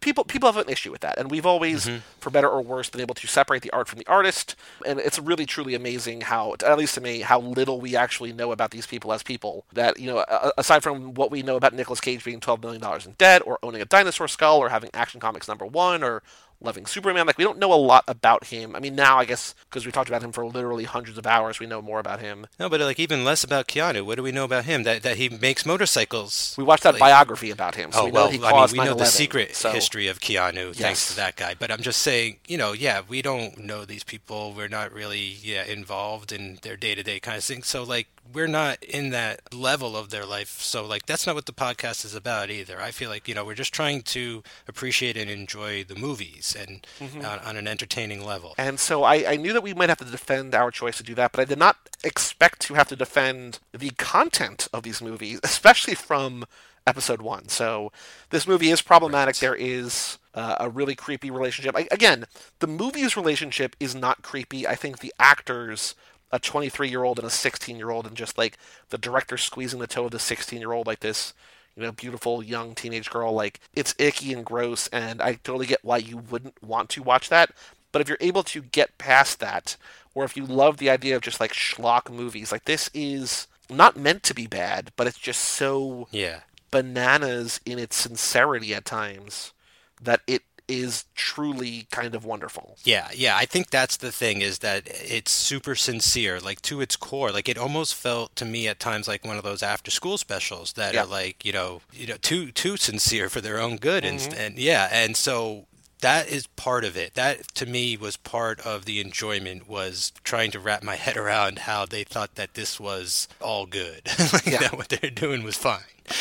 people 0.00 0.24
people 0.24 0.50
have 0.50 0.62
an 0.64 0.70
issue 0.70 0.90
with 0.90 1.00
that, 1.00 1.18
and 1.18 1.30
we've 1.30 1.46
always, 1.46 1.86
mm-hmm. 1.86 1.98
for 2.20 2.30
better 2.30 2.48
or 2.48 2.62
worse, 2.62 2.90
been 2.90 3.00
able 3.00 3.14
to 3.14 3.26
separate 3.26 3.62
the 3.62 3.70
art 3.70 3.88
from 3.88 3.98
the 3.98 4.06
artist, 4.06 4.56
and 4.84 4.98
it's 4.98 5.18
really 5.18 5.46
truly 5.46 5.74
amazing 5.74 6.22
how, 6.22 6.54
at 6.64 6.78
least 6.78 6.94
to 6.94 7.00
me, 7.00 7.20
how 7.20 7.40
little 7.40 7.80
we 7.80 7.94
actually 7.94 8.32
know 8.32 8.52
about 8.52 8.70
these 8.70 8.86
people 8.86 9.12
as 9.12 9.22
people. 9.22 9.64
That 9.72 9.98
you 9.98 10.10
know, 10.10 10.24
aside 10.58 10.82
from 10.82 11.14
what 11.14 11.30
we 11.30 11.42
know 11.42 11.56
about 11.56 11.74
Nicolas 11.74 12.00
Cage 12.00 12.24
being 12.24 12.40
twelve 12.40 12.62
million 12.62 12.80
dollars 12.80 13.06
in 13.06 13.12
debt, 13.12 13.42
or 13.46 13.58
owning 13.62 13.80
a 13.80 13.86
dinosaur 13.86 14.28
skull, 14.28 14.58
or 14.58 14.68
having 14.70 14.90
Action 14.92 15.20
Comics 15.20 15.48
number 15.48 15.66
one, 15.66 16.02
or 16.02 16.22
loving 16.60 16.86
Superman. 16.86 17.26
Like 17.26 17.38
we 17.38 17.44
don't 17.44 17.58
know 17.58 17.72
a 17.72 17.76
lot 17.76 18.04
about 18.08 18.44
him. 18.46 18.74
I 18.74 18.80
mean, 18.80 18.94
now 18.94 19.18
I 19.18 19.24
guess 19.24 19.54
because 19.68 19.86
we 19.86 19.92
talked 19.92 20.08
about 20.08 20.22
him 20.22 20.32
for 20.32 20.44
literally 20.46 20.84
hundreds 20.84 21.18
of 21.18 21.26
hours, 21.26 21.60
we 21.60 21.66
know 21.66 21.82
more 21.82 22.00
about 22.00 22.20
him. 22.20 22.46
No, 22.58 22.68
but 22.68 22.80
like 22.80 22.98
even 22.98 23.24
less 23.24 23.44
about 23.44 23.66
Keanu. 23.68 24.04
What 24.04 24.16
do 24.16 24.22
we 24.22 24.32
know 24.32 24.44
about 24.44 24.64
him? 24.64 24.82
That 24.84 25.02
that 25.02 25.16
he 25.16 25.28
makes 25.28 25.64
motorcycles. 25.66 26.54
We 26.58 26.64
watched 26.64 26.82
that 26.84 26.94
Like- 26.94 27.00
biography 27.00 27.50
about 27.50 27.74
him, 27.74 27.92
so 27.92 28.02
oh 28.02 28.04
we 28.06 28.10
well, 28.12 28.28
he 28.28 28.42
I 28.42 28.66
mean, 28.66 28.72
we 28.72 28.84
know 28.84 28.94
the 28.94 29.04
secret 29.06 29.54
so- 29.56 29.70
history 29.72 30.08
of 30.08 30.20
Keanu 30.20 30.74
thanks 30.74 31.08
to 31.08 31.16
that 31.16 31.36
guy. 31.36 31.54
But 31.58 31.70
I'm 31.70 31.82
just 31.82 32.00
saying, 32.02 32.38
you 32.46 32.58
know, 32.58 32.72
yeah, 32.72 33.02
we 33.08 33.22
don't 33.22 33.58
know 33.58 33.84
these 33.84 34.04
people. 34.04 34.52
We're 34.54 34.68
not 34.68 34.92
really, 34.92 35.36
yeah, 35.42 35.64
involved 35.64 36.32
in 36.32 36.58
their 36.62 36.76
day 36.76 36.94
to 36.94 37.02
day 37.02 37.20
kind 37.20 37.36
of 37.38 37.44
thing. 37.44 37.62
So 37.62 37.82
like, 37.82 38.08
we're 38.32 38.46
not 38.46 38.82
in 38.82 39.10
that 39.10 39.54
level 39.54 39.96
of 39.96 40.10
their 40.10 40.24
life. 40.26 40.60
So 40.60 40.84
like, 40.84 41.06
that's 41.06 41.26
not 41.26 41.34
what 41.34 41.46
the 41.46 41.52
podcast 41.52 42.04
is 42.04 42.14
about 42.14 42.50
either. 42.50 42.80
I 42.80 42.90
feel 42.90 43.08
like 43.10 43.28
you 43.28 43.34
know, 43.34 43.44
we're 43.44 43.54
just 43.54 43.72
trying 43.74 44.02
to 44.02 44.42
appreciate 44.68 45.16
and 45.16 45.30
enjoy 45.30 45.84
the 45.84 45.94
movies 45.96 46.56
and 46.58 46.86
Mm-hmm. 47.00 47.24
on, 47.24 47.38
on 47.40 47.56
an 47.56 47.68
entertaining 47.68 48.24
level. 48.24 48.54
And 48.56 48.80
so 48.80 49.02
I, 49.04 49.32
I 49.32 49.36
knew 49.36 49.52
that 49.52 49.62
we 49.62 49.74
might 49.74 49.88
have 49.90 49.98
to 49.98 50.04
defend 50.04 50.54
our 50.54 50.70
choice 50.70 50.96
to 50.96 51.02
do 51.02 51.14
that, 51.16 51.30
but 51.32 51.40
I 51.40 51.44
did 51.44 51.58
not 51.58 51.76
expect 52.02 52.60
to 52.62 52.74
have 52.74 52.88
to 52.88 52.96
defend 52.96 53.58
the 53.72 53.90
content 53.90 54.66
of 54.72 54.82
these 54.82 55.02
movies, 55.02 55.40
especially 55.44 55.94
from 55.94 56.44
episode 56.86 57.20
one. 57.20 57.48
So 57.48 57.92
this 58.30 58.46
movie 58.46 58.70
is 58.70 58.80
problematic. 58.80 59.36
There 59.36 59.54
is 59.54 60.18
uh, 60.34 60.56
a 60.60 60.68
really 60.70 60.94
creepy 60.94 61.30
relationship. 61.30 61.76
I, 61.76 61.86
again, 61.90 62.24
the 62.60 62.66
movie's 62.66 63.16
relationship 63.16 63.76
is 63.78 63.94
not 63.94 64.22
creepy. 64.22 64.66
I 64.66 64.74
think 64.74 64.98
the 65.00 65.12
actors, 65.18 65.94
a 66.32 66.38
23 66.38 66.88
year 66.88 67.04
old 67.04 67.18
and 67.18 67.26
a 67.26 67.30
16 67.30 67.76
year 67.76 67.90
old, 67.90 68.06
and 68.06 68.16
just 68.16 68.36
like 68.38 68.58
the 68.90 68.98
director 68.98 69.36
squeezing 69.36 69.80
the 69.80 69.86
toe 69.86 70.06
of 70.06 70.10
the 70.10 70.18
16 70.18 70.58
year 70.60 70.72
old 70.72 70.86
like 70.86 71.00
this 71.00 71.32
you 71.76 71.82
know, 71.82 71.92
beautiful 71.92 72.42
young 72.42 72.74
teenage 72.74 73.10
girl. 73.10 73.32
Like, 73.32 73.60
it's 73.74 73.94
icky 73.98 74.32
and 74.32 74.44
gross, 74.44 74.88
and 74.88 75.20
I 75.20 75.34
totally 75.34 75.66
get 75.66 75.84
why 75.84 75.98
you 75.98 76.16
wouldn't 76.16 76.62
want 76.62 76.88
to 76.90 77.02
watch 77.02 77.28
that. 77.28 77.50
But 77.92 78.00
if 78.00 78.08
you're 78.08 78.18
able 78.20 78.42
to 78.44 78.62
get 78.62 78.98
past 78.98 79.40
that, 79.40 79.76
or 80.14 80.24
if 80.24 80.36
you 80.36 80.46
love 80.46 80.78
the 80.78 80.90
idea 80.90 81.16
of 81.16 81.22
just 81.22 81.40
like 81.40 81.52
schlock 81.52 82.10
movies, 82.10 82.50
like 82.50 82.64
this 82.64 82.90
is 82.94 83.46
not 83.68 83.96
meant 83.96 84.22
to 84.24 84.34
be 84.34 84.46
bad, 84.46 84.90
but 84.96 85.06
it's 85.06 85.18
just 85.18 85.42
so 85.42 86.08
Yeah. 86.10 86.40
bananas 86.70 87.60
in 87.64 87.78
its 87.78 87.96
sincerity 87.96 88.74
at 88.74 88.84
times 88.84 89.52
that 90.00 90.20
it 90.26 90.42
is 90.68 91.04
truly 91.14 91.86
kind 91.90 92.14
of 92.14 92.24
wonderful. 92.24 92.76
Yeah, 92.84 93.08
yeah, 93.14 93.36
I 93.36 93.46
think 93.46 93.70
that's 93.70 93.96
the 93.96 94.10
thing 94.10 94.40
is 94.40 94.58
that 94.60 94.82
it's 94.86 95.30
super 95.30 95.74
sincere, 95.76 96.40
like 96.40 96.60
to 96.62 96.80
its 96.80 96.96
core. 96.96 97.30
Like 97.30 97.48
it 97.48 97.56
almost 97.58 97.94
felt 97.94 98.34
to 98.36 98.44
me 98.44 98.66
at 98.66 98.80
times 98.80 99.06
like 99.06 99.24
one 99.24 99.36
of 99.36 99.44
those 99.44 99.62
after 99.62 99.90
school 99.90 100.18
specials 100.18 100.72
that 100.74 100.94
Yeah. 100.94 101.02
are 101.02 101.06
like, 101.06 101.44
you 101.44 101.52
know, 101.52 101.82
you 101.92 102.06
know, 102.08 102.16
too 102.20 102.50
too 102.52 102.76
sincere 102.76 103.28
for 103.28 103.40
their 103.40 103.60
own 103.60 103.76
good 103.76 104.02
Mm-hmm. 104.04 104.32
and 104.32 104.34
and 104.34 104.58
yeah, 104.58 104.88
and 104.90 105.16
so 105.16 105.66
that 106.00 106.28
is 106.28 106.46
part 106.48 106.84
of 106.84 106.96
it. 106.96 107.14
That 107.14 107.48
to 107.54 107.64
me 107.64 107.96
was 107.96 108.16
part 108.16 108.60
of 108.60 108.84
the 108.84 109.00
enjoyment 109.00 109.68
was 109.68 110.12
trying 110.24 110.50
to 110.50 110.58
wrap 110.60 110.82
my 110.82 110.96
head 111.04 111.16
around 111.16 111.60
how 111.60 111.86
they 111.86 112.02
thought 112.04 112.34
that 112.34 112.54
this 112.54 112.80
was 112.80 113.28
all 113.40 113.66
good. 113.66 114.02
like 114.32 114.46
Yeah. 114.46 114.58
that 114.58 114.76
what 114.76 114.88
they're 114.88 115.10
doing 115.10 115.42
was 115.44 115.56
fine. 115.56 115.80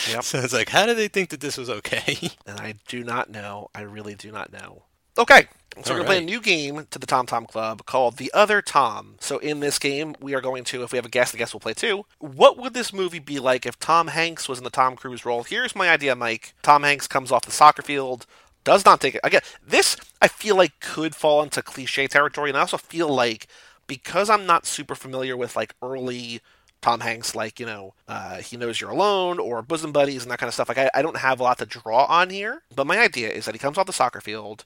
Yep. 0.09 0.23
So 0.23 0.39
it's 0.39 0.53
like, 0.53 0.69
how 0.69 0.85
do 0.85 0.93
they 0.93 1.07
think 1.07 1.29
that 1.29 1.41
this 1.41 1.57
was 1.57 1.69
okay? 1.69 2.17
and 2.47 2.59
I 2.59 2.75
do 2.87 3.03
not 3.03 3.29
know. 3.29 3.69
I 3.75 3.81
really 3.81 4.15
do 4.15 4.31
not 4.31 4.51
know. 4.51 4.83
Okay, 5.17 5.47
so 5.83 5.93
we're 5.93 5.99
All 5.99 6.05
going 6.05 6.05
to 6.05 6.05
play 6.05 6.17
a 6.17 6.25
new 6.25 6.41
game 6.41 6.87
to 6.89 6.99
the 6.99 7.05
Tom 7.05 7.25
Tom 7.25 7.45
Club 7.45 7.85
called 7.85 8.17
The 8.17 8.31
Other 8.33 8.61
Tom. 8.61 9.15
So 9.19 9.39
in 9.39 9.59
this 9.59 9.77
game, 9.77 10.15
we 10.21 10.33
are 10.33 10.41
going 10.41 10.63
to, 10.65 10.83
if 10.83 10.91
we 10.91 10.97
have 10.97 11.05
a 11.05 11.09
guest, 11.09 11.31
the 11.33 11.37
guest 11.37 11.53
will 11.53 11.59
play 11.59 11.73
too. 11.73 12.05
What 12.19 12.57
would 12.57 12.73
this 12.73 12.93
movie 12.93 13.19
be 13.19 13.39
like 13.39 13.65
if 13.65 13.77
Tom 13.79 14.07
Hanks 14.07 14.47
was 14.47 14.57
in 14.57 14.63
the 14.63 14.69
Tom 14.69 14.95
Cruise 14.95 15.25
role? 15.25 15.43
Here's 15.43 15.75
my 15.75 15.89
idea, 15.89 16.15
Mike. 16.15 16.53
Tom 16.61 16.83
Hanks 16.83 17.07
comes 17.07 17.31
off 17.31 17.45
the 17.45 17.51
soccer 17.51 17.81
field, 17.81 18.25
does 18.63 18.85
not 18.85 19.01
take 19.01 19.15
it. 19.15 19.21
Again, 19.23 19.41
this 19.65 19.97
I 20.21 20.27
feel 20.27 20.55
like 20.55 20.79
could 20.79 21.15
fall 21.15 21.43
into 21.43 21.61
cliche 21.61 22.07
territory, 22.07 22.49
and 22.49 22.57
I 22.57 22.61
also 22.61 22.77
feel 22.77 23.09
like 23.09 23.47
because 23.87 24.29
I'm 24.29 24.45
not 24.45 24.65
super 24.65 24.95
familiar 24.95 25.37
with 25.37 25.55
like 25.55 25.75
early 25.81 26.41
Tom 26.81 26.99
Hanks, 26.99 27.35
like, 27.35 27.59
you 27.59 27.65
know, 27.65 27.93
uh, 28.07 28.37
he 28.37 28.57
knows 28.57 28.79
you're 28.79 28.91
alone 28.91 29.39
or 29.39 29.61
bosom 29.61 29.91
buddies 29.91 30.23
and 30.23 30.31
that 30.31 30.39
kind 30.39 30.47
of 30.47 30.53
stuff. 30.53 30.69
Like, 30.69 30.77
I, 30.77 30.89
I 30.93 31.01
don't 31.01 31.17
have 31.17 31.39
a 31.39 31.43
lot 31.43 31.57
to 31.57 31.65
draw 31.65 32.05
on 32.05 32.29
here. 32.29 32.61
But 32.75 32.87
my 32.87 32.99
idea 32.99 33.29
is 33.29 33.45
that 33.45 33.55
he 33.55 33.59
comes 33.59 33.77
off 33.77 33.87
the 33.87 33.93
soccer 33.93 34.21
field, 34.21 34.65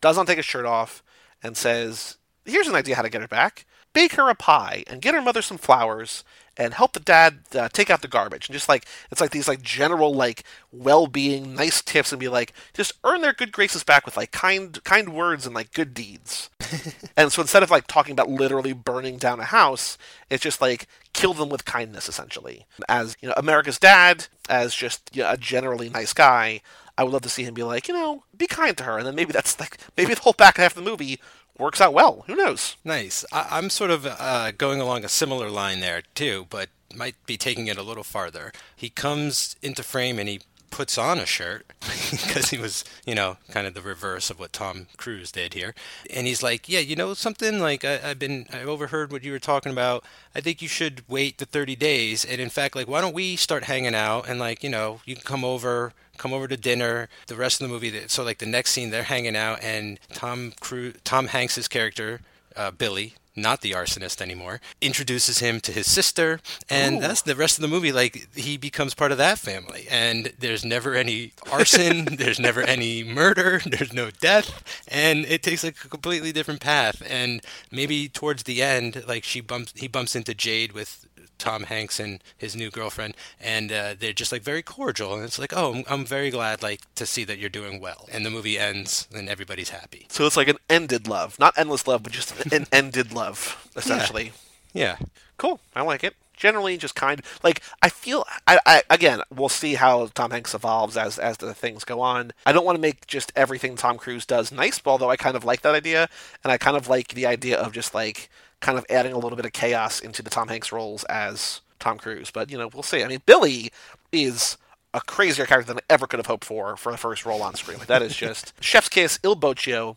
does 0.00 0.16
not 0.16 0.26
take 0.26 0.36
his 0.36 0.46
shirt 0.46 0.64
off, 0.64 1.02
and 1.42 1.56
says, 1.56 2.18
Here's 2.44 2.68
an 2.68 2.76
idea 2.76 2.94
how 2.94 3.02
to 3.02 3.10
get 3.10 3.20
her 3.20 3.28
back. 3.28 3.66
Bake 3.92 4.12
her 4.12 4.28
a 4.28 4.34
pie 4.34 4.84
and 4.86 5.02
get 5.02 5.14
her 5.14 5.22
mother 5.22 5.42
some 5.42 5.58
flowers 5.58 6.22
and 6.56 6.74
help 6.74 6.92
the 6.92 7.00
dad 7.00 7.40
uh, 7.54 7.68
take 7.68 7.90
out 7.90 8.02
the 8.02 8.08
garbage. 8.08 8.48
And 8.48 8.54
just 8.54 8.68
like, 8.68 8.86
it's 9.10 9.20
like 9.20 9.30
these 9.30 9.48
like 9.48 9.62
general, 9.62 10.14
like, 10.14 10.42
well 10.72 11.06
being, 11.06 11.54
nice 11.54 11.82
tips 11.82 12.12
and 12.12 12.20
be 12.20 12.28
like, 12.28 12.52
just 12.74 12.92
earn 13.04 13.20
their 13.20 13.32
good 13.32 13.52
graces 13.52 13.84
back 13.84 14.06
with 14.06 14.16
like 14.16 14.32
kind, 14.32 14.82
kind 14.84 15.14
words 15.14 15.46
and 15.46 15.54
like 15.54 15.72
good 15.72 15.94
deeds. 15.94 16.50
And 17.16 17.32
so 17.32 17.40
instead 17.40 17.62
of 17.62 17.70
like 17.70 17.86
talking 17.86 18.12
about 18.12 18.28
literally 18.28 18.74
burning 18.74 19.16
down 19.16 19.40
a 19.40 19.44
house, 19.44 19.96
it's 20.28 20.42
just 20.42 20.60
like 20.60 20.86
kill 21.14 21.32
them 21.32 21.48
with 21.48 21.64
kindness, 21.64 22.08
essentially. 22.08 22.66
As 22.88 23.16
you 23.22 23.28
know, 23.28 23.34
America's 23.38 23.78
dad, 23.78 24.26
as 24.50 24.74
just 24.74 25.10
you 25.14 25.22
know, 25.22 25.30
a 25.30 25.36
generally 25.38 25.88
nice 25.88 26.12
guy, 26.12 26.60
I 26.98 27.04
would 27.04 27.12
love 27.12 27.22
to 27.22 27.30
see 27.30 27.44
him 27.44 27.54
be 27.54 27.62
like, 27.62 27.88
you 27.88 27.94
know, 27.94 28.24
be 28.36 28.46
kind 28.46 28.76
to 28.76 28.84
her, 28.84 28.98
and 28.98 29.06
then 29.06 29.14
maybe 29.14 29.32
that's 29.32 29.58
like 29.58 29.78
maybe 29.96 30.12
the 30.12 30.20
whole 30.20 30.34
back 30.34 30.58
half 30.58 30.76
of 30.76 30.84
the 30.84 30.90
movie 30.90 31.18
works 31.58 31.80
out 31.80 31.92
well. 31.92 32.24
Who 32.26 32.36
knows? 32.36 32.76
Nice. 32.84 33.24
I, 33.32 33.46
I'm 33.50 33.70
sort 33.70 33.90
of 33.90 34.06
uh, 34.06 34.52
going 34.52 34.80
along 34.80 35.04
a 35.04 35.08
similar 35.08 35.50
line 35.50 35.80
there 35.80 36.02
too, 36.14 36.46
but 36.50 36.68
might 36.94 37.16
be 37.26 37.36
taking 37.36 37.66
it 37.66 37.78
a 37.78 37.82
little 37.82 38.04
farther. 38.04 38.52
He 38.74 38.88
comes 38.88 39.56
into 39.62 39.82
frame 39.82 40.18
and 40.18 40.28
he 40.28 40.40
puts 40.70 40.98
on 40.98 41.18
a 41.18 41.26
shirt 41.26 41.66
because 42.10 42.50
he 42.50 42.58
was, 42.58 42.84
you 43.04 43.14
know, 43.14 43.36
kind 43.50 43.66
of 43.66 43.74
the 43.74 43.82
reverse 43.82 44.30
of 44.30 44.38
what 44.38 44.52
Tom 44.52 44.86
Cruise 44.96 45.32
did 45.32 45.54
here. 45.54 45.74
And 46.12 46.26
he's 46.26 46.42
like, 46.42 46.68
"Yeah, 46.68 46.80
you 46.80 46.96
know 46.96 47.14
something? 47.14 47.60
Like 47.60 47.84
I, 47.84 48.00
I've 48.02 48.18
been, 48.18 48.46
I 48.52 48.62
overheard 48.62 49.12
what 49.12 49.24
you 49.24 49.32
were 49.32 49.38
talking 49.38 49.72
about. 49.72 50.04
I 50.34 50.40
think 50.40 50.62
you 50.62 50.68
should 50.68 51.02
wait 51.08 51.38
the 51.38 51.46
30 51.46 51.76
days. 51.76 52.24
And 52.24 52.40
in 52.40 52.50
fact, 52.50 52.76
like, 52.76 52.88
why 52.88 53.00
don't 53.00 53.14
we 53.14 53.36
start 53.36 53.64
hanging 53.64 53.94
out 53.94 54.28
and 54.28 54.38
like, 54.38 54.62
you 54.62 54.70
know, 54.70 55.00
you 55.04 55.14
can 55.14 55.24
come 55.24 55.44
over." 55.44 55.92
Come 56.18 56.32
over 56.32 56.48
to 56.48 56.56
dinner. 56.56 57.10
The 57.26 57.36
rest 57.36 57.60
of 57.60 57.68
the 57.68 57.74
movie, 57.74 57.92
so 58.08 58.24
like 58.24 58.38
the 58.38 58.46
next 58.46 58.70
scene, 58.70 58.88
they're 58.88 59.02
hanging 59.02 59.36
out, 59.36 59.62
and 59.62 60.00
Tom 60.14 60.54
Cruise, 60.60 60.94
Tom 61.04 61.26
Hanks's 61.26 61.68
character, 61.68 62.22
uh, 62.56 62.70
Billy, 62.70 63.12
not 63.36 63.60
the 63.60 63.72
arsonist 63.72 64.20
anymore, 64.20 64.60
introduces 64.80 65.38
him 65.40 65.60
to 65.60 65.72
his 65.72 65.90
sister, 65.90 66.40
and 66.70 67.02
that's 67.02 67.22
the 67.22 67.36
rest 67.36 67.58
of 67.58 67.62
the 67.62 67.68
movie. 67.68 67.92
Like 67.92 68.28
he 68.34 68.56
becomes 68.56 68.94
part 68.94 69.12
of 69.12 69.18
that 69.18 69.38
family, 69.38 69.86
and 69.90 70.32
there's 70.38 70.64
never 70.64 70.94
any 70.94 71.32
arson, 71.52 72.04
there's 72.16 72.40
never 72.40 72.62
any 72.62 73.04
murder, 73.04 73.60
there's 73.64 73.92
no 73.92 74.10
death, 74.10 74.64
and 74.88 75.24
it 75.26 75.42
takes 75.42 75.62
like 75.62 75.76
a 75.84 75.88
completely 75.88 76.32
different 76.32 76.60
path. 76.60 77.02
And 77.08 77.42
maybe 77.70 78.08
towards 78.08 78.44
the 78.44 78.62
end, 78.62 79.04
like 79.06 79.24
she 79.24 79.40
bumps, 79.40 79.72
he 79.76 79.88
bumps 79.88 80.16
into 80.16 80.34
Jade 80.34 80.72
with. 80.72 81.06
Tom 81.38 81.64
Hanks 81.64 82.00
and 82.00 82.22
his 82.36 82.56
new 82.56 82.70
girlfriend, 82.70 83.14
and 83.40 83.70
uh, 83.72 83.94
they're 83.98 84.12
just 84.12 84.32
like 84.32 84.42
very 84.42 84.62
cordial, 84.62 85.14
and 85.14 85.24
it's 85.24 85.38
like, 85.38 85.52
oh, 85.54 85.74
I'm, 85.74 85.84
I'm 85.88 86.04
very 86.04 86.30
glad 86.30 86.62
like 86.62 86.80
to 86.94 87.06
see 87.06 87.24
that 87.24 87.38
you're 87.38 87.50
doing 87.50 87.80
well. 87.80 88.08
And 88.12 88.24
the 88.24 88.30
movie 88.30 88.58
ends, 88.58 89.08
and 89.14 89.28
everybody's 89.28 89.70
happy. 89.70 90.06
So 90.08 90.26
it's 90.26 90.36
like 90.36 90.48
an 90.48 90.58
ended 90.68 91.08
love, 91.08 91.38
not 91.38 91.54
endless 91.56 91.86
love, 91.86 92.02
but 92.02 92.12
just 92.12 92.52
an 92.52 92.66
ended 92.72 93.12
love, 93.12 93.68
essentially. 93.76 94.32
Yeah, 94.72 94.96
Cool. 95.36 95.60
I 95.74 95.82
like 95.82 96.02
it. 96.02 96.14
Generally, 96.34 96.76
just 96.78 96.94
kind. 96.94 97.22
Like 97.42 97.62
I 97.80 97.88
feel. 97.88 98.24
I, 98.46 98.58
I 98.66 98.82
again, 98.90 99.22
we'll 99.34 99.48
see 99.48 99.74
how 99.74 100.08
Tom 100.14 100.32
Hanks 100.32 100.54
evolves 100.54 100.96
as 100.96 101.18
as 101.18 101.38
the 101.38 101.54
things 101.54 101.82
go 101.84 102.00
on. 102.02 102.32
I 102.44 102.52
don't 102.52 102.64
want 102.64 102.76
to 102.76 102.80
make 102.80 103.06
just 103.06 103.32
everything 103.34 103.74
Tom 103.74 103.96
Cruise 103.96 104.26
does 104.26 104.52
nice, 104.52 104.78
but 104.78 104.90
although 104.90 105.08
I 105.08 105.16
kind 105.16 105.34
of 105.34 105.44
like 105.44 105.62
that 105.62 105.74
idea, 105.74 106.10
and 106.44 106.52
I 106.52 106.58
kind 106.58 106.76
of 106.76 106.88
like 106.88 107.08
the 107.14 107.24
idea 107.24 107.58
of 107.58 107.72
just 107.72 107.94
like 107.94 108.28
kind 108.60 108.78
of 108.78 108.86
adding 108.88 109.12
a 109.12 109.18
little 109.18 109.36
bit 109.36 109.46
of 109.46 109.52
chaos 109.52 110.00
into 110.00 110.22
the 110.22 110.30
Tom 110.30 110.48
Hanks 110.48 110.72
roles 110.72 111.04
as 111.04 111.60
Tom 111.78 111.98
Cruise. 111.98 112.30
But 112.30 112.50
you 112.50 112.58
know, 112.58 112.68
we'll 112.72 112.82
see. 112.82 113.02
I 113.02 113.08
mean, 113.08 113.22
Billy 113.26 113.70
is 114.12 114.56
a 114.94 115.00
crazier 115.00 115.46
character 115.46 115.74
than 115.74 115.78
I 115.78 115.92
ever 115.92 116.06
could 116.06 116.18
have 116.18 116.26
hoped 116.26 116.44
for 116.44 116.76
for 116.76 116.92
a 116.92 116.96
first 116.96 117.26
role 117.26 117.42
on 117.42 117.54
screen. 117.54 117.78
Like 117.78 117.88
that 117.88 118.02
is 118.02 118.16
just 118.16 118.52
Chef's 118.60 118.88
Kiss, 118.88 119.18
Il 119.22 119.36
Boccio, 119.36 119.96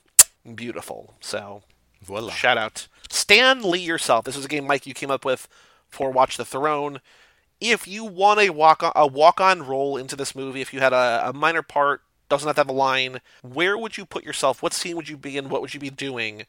beautiful. 0.55 1.15
So 1.19 1.63
voila. 2.01 2.33
Shout 2.33 2.57
out. 2.57 2.87
Stan 3.09 3.63
Lee 3.63 3.79
yourself. 3.79 4.25
This 4.25 4.35
was 4.35 4.45
a 4.45 4.49
game, 4.49 4.67
Mike, 4.67 4.85
you 4.85 4.93
came 4.93 5.11
up 5.11 5.25
with 5.25 5.47
for 5.89 6.11
Watch 6.11 6.37
the 6.37 6.45
Throne. 6.45 6.99
If 7.59 7.87
you 7.87 8.05
want 8.05 8.39
a 8.39 8.51
walk 8.51 8.83
on, 8.83 8.91
a 8.95 9.07
walk 9.07 9.41
on 9.41 9.63
role 9.63 9.97
into 9.97 10.15
this 10.15 10.35
movie, 10.35 10.61
if 10.61 10.73
you 10.73 10.79
had 10.79 10.93
a, 10.93 11.29
a 11.29 11.33
minor 11.33 11.61
part, 11.61 12.01
doesn't 12.29 12.47
have 12.47 12.55
to 12.55 12.59
have 12.61 12.69
a 12.69 12.73
line, 12.73 13.19
where 13.41 13.77
would 13.77 13.97
you 13.97 14.05
put 14.05 14.23
yourself? 14.23 14.61
What 14.61 14.73
scene 14.73 14.95
would 14.95 15.09
you 15.09 15.17
be 15.17 15.35
in? 15.35 15.49
What 15.49 15.61
would 15.61 15.73
you 15.73 15.79
be 15.79 15.89
doing 15.89 16.45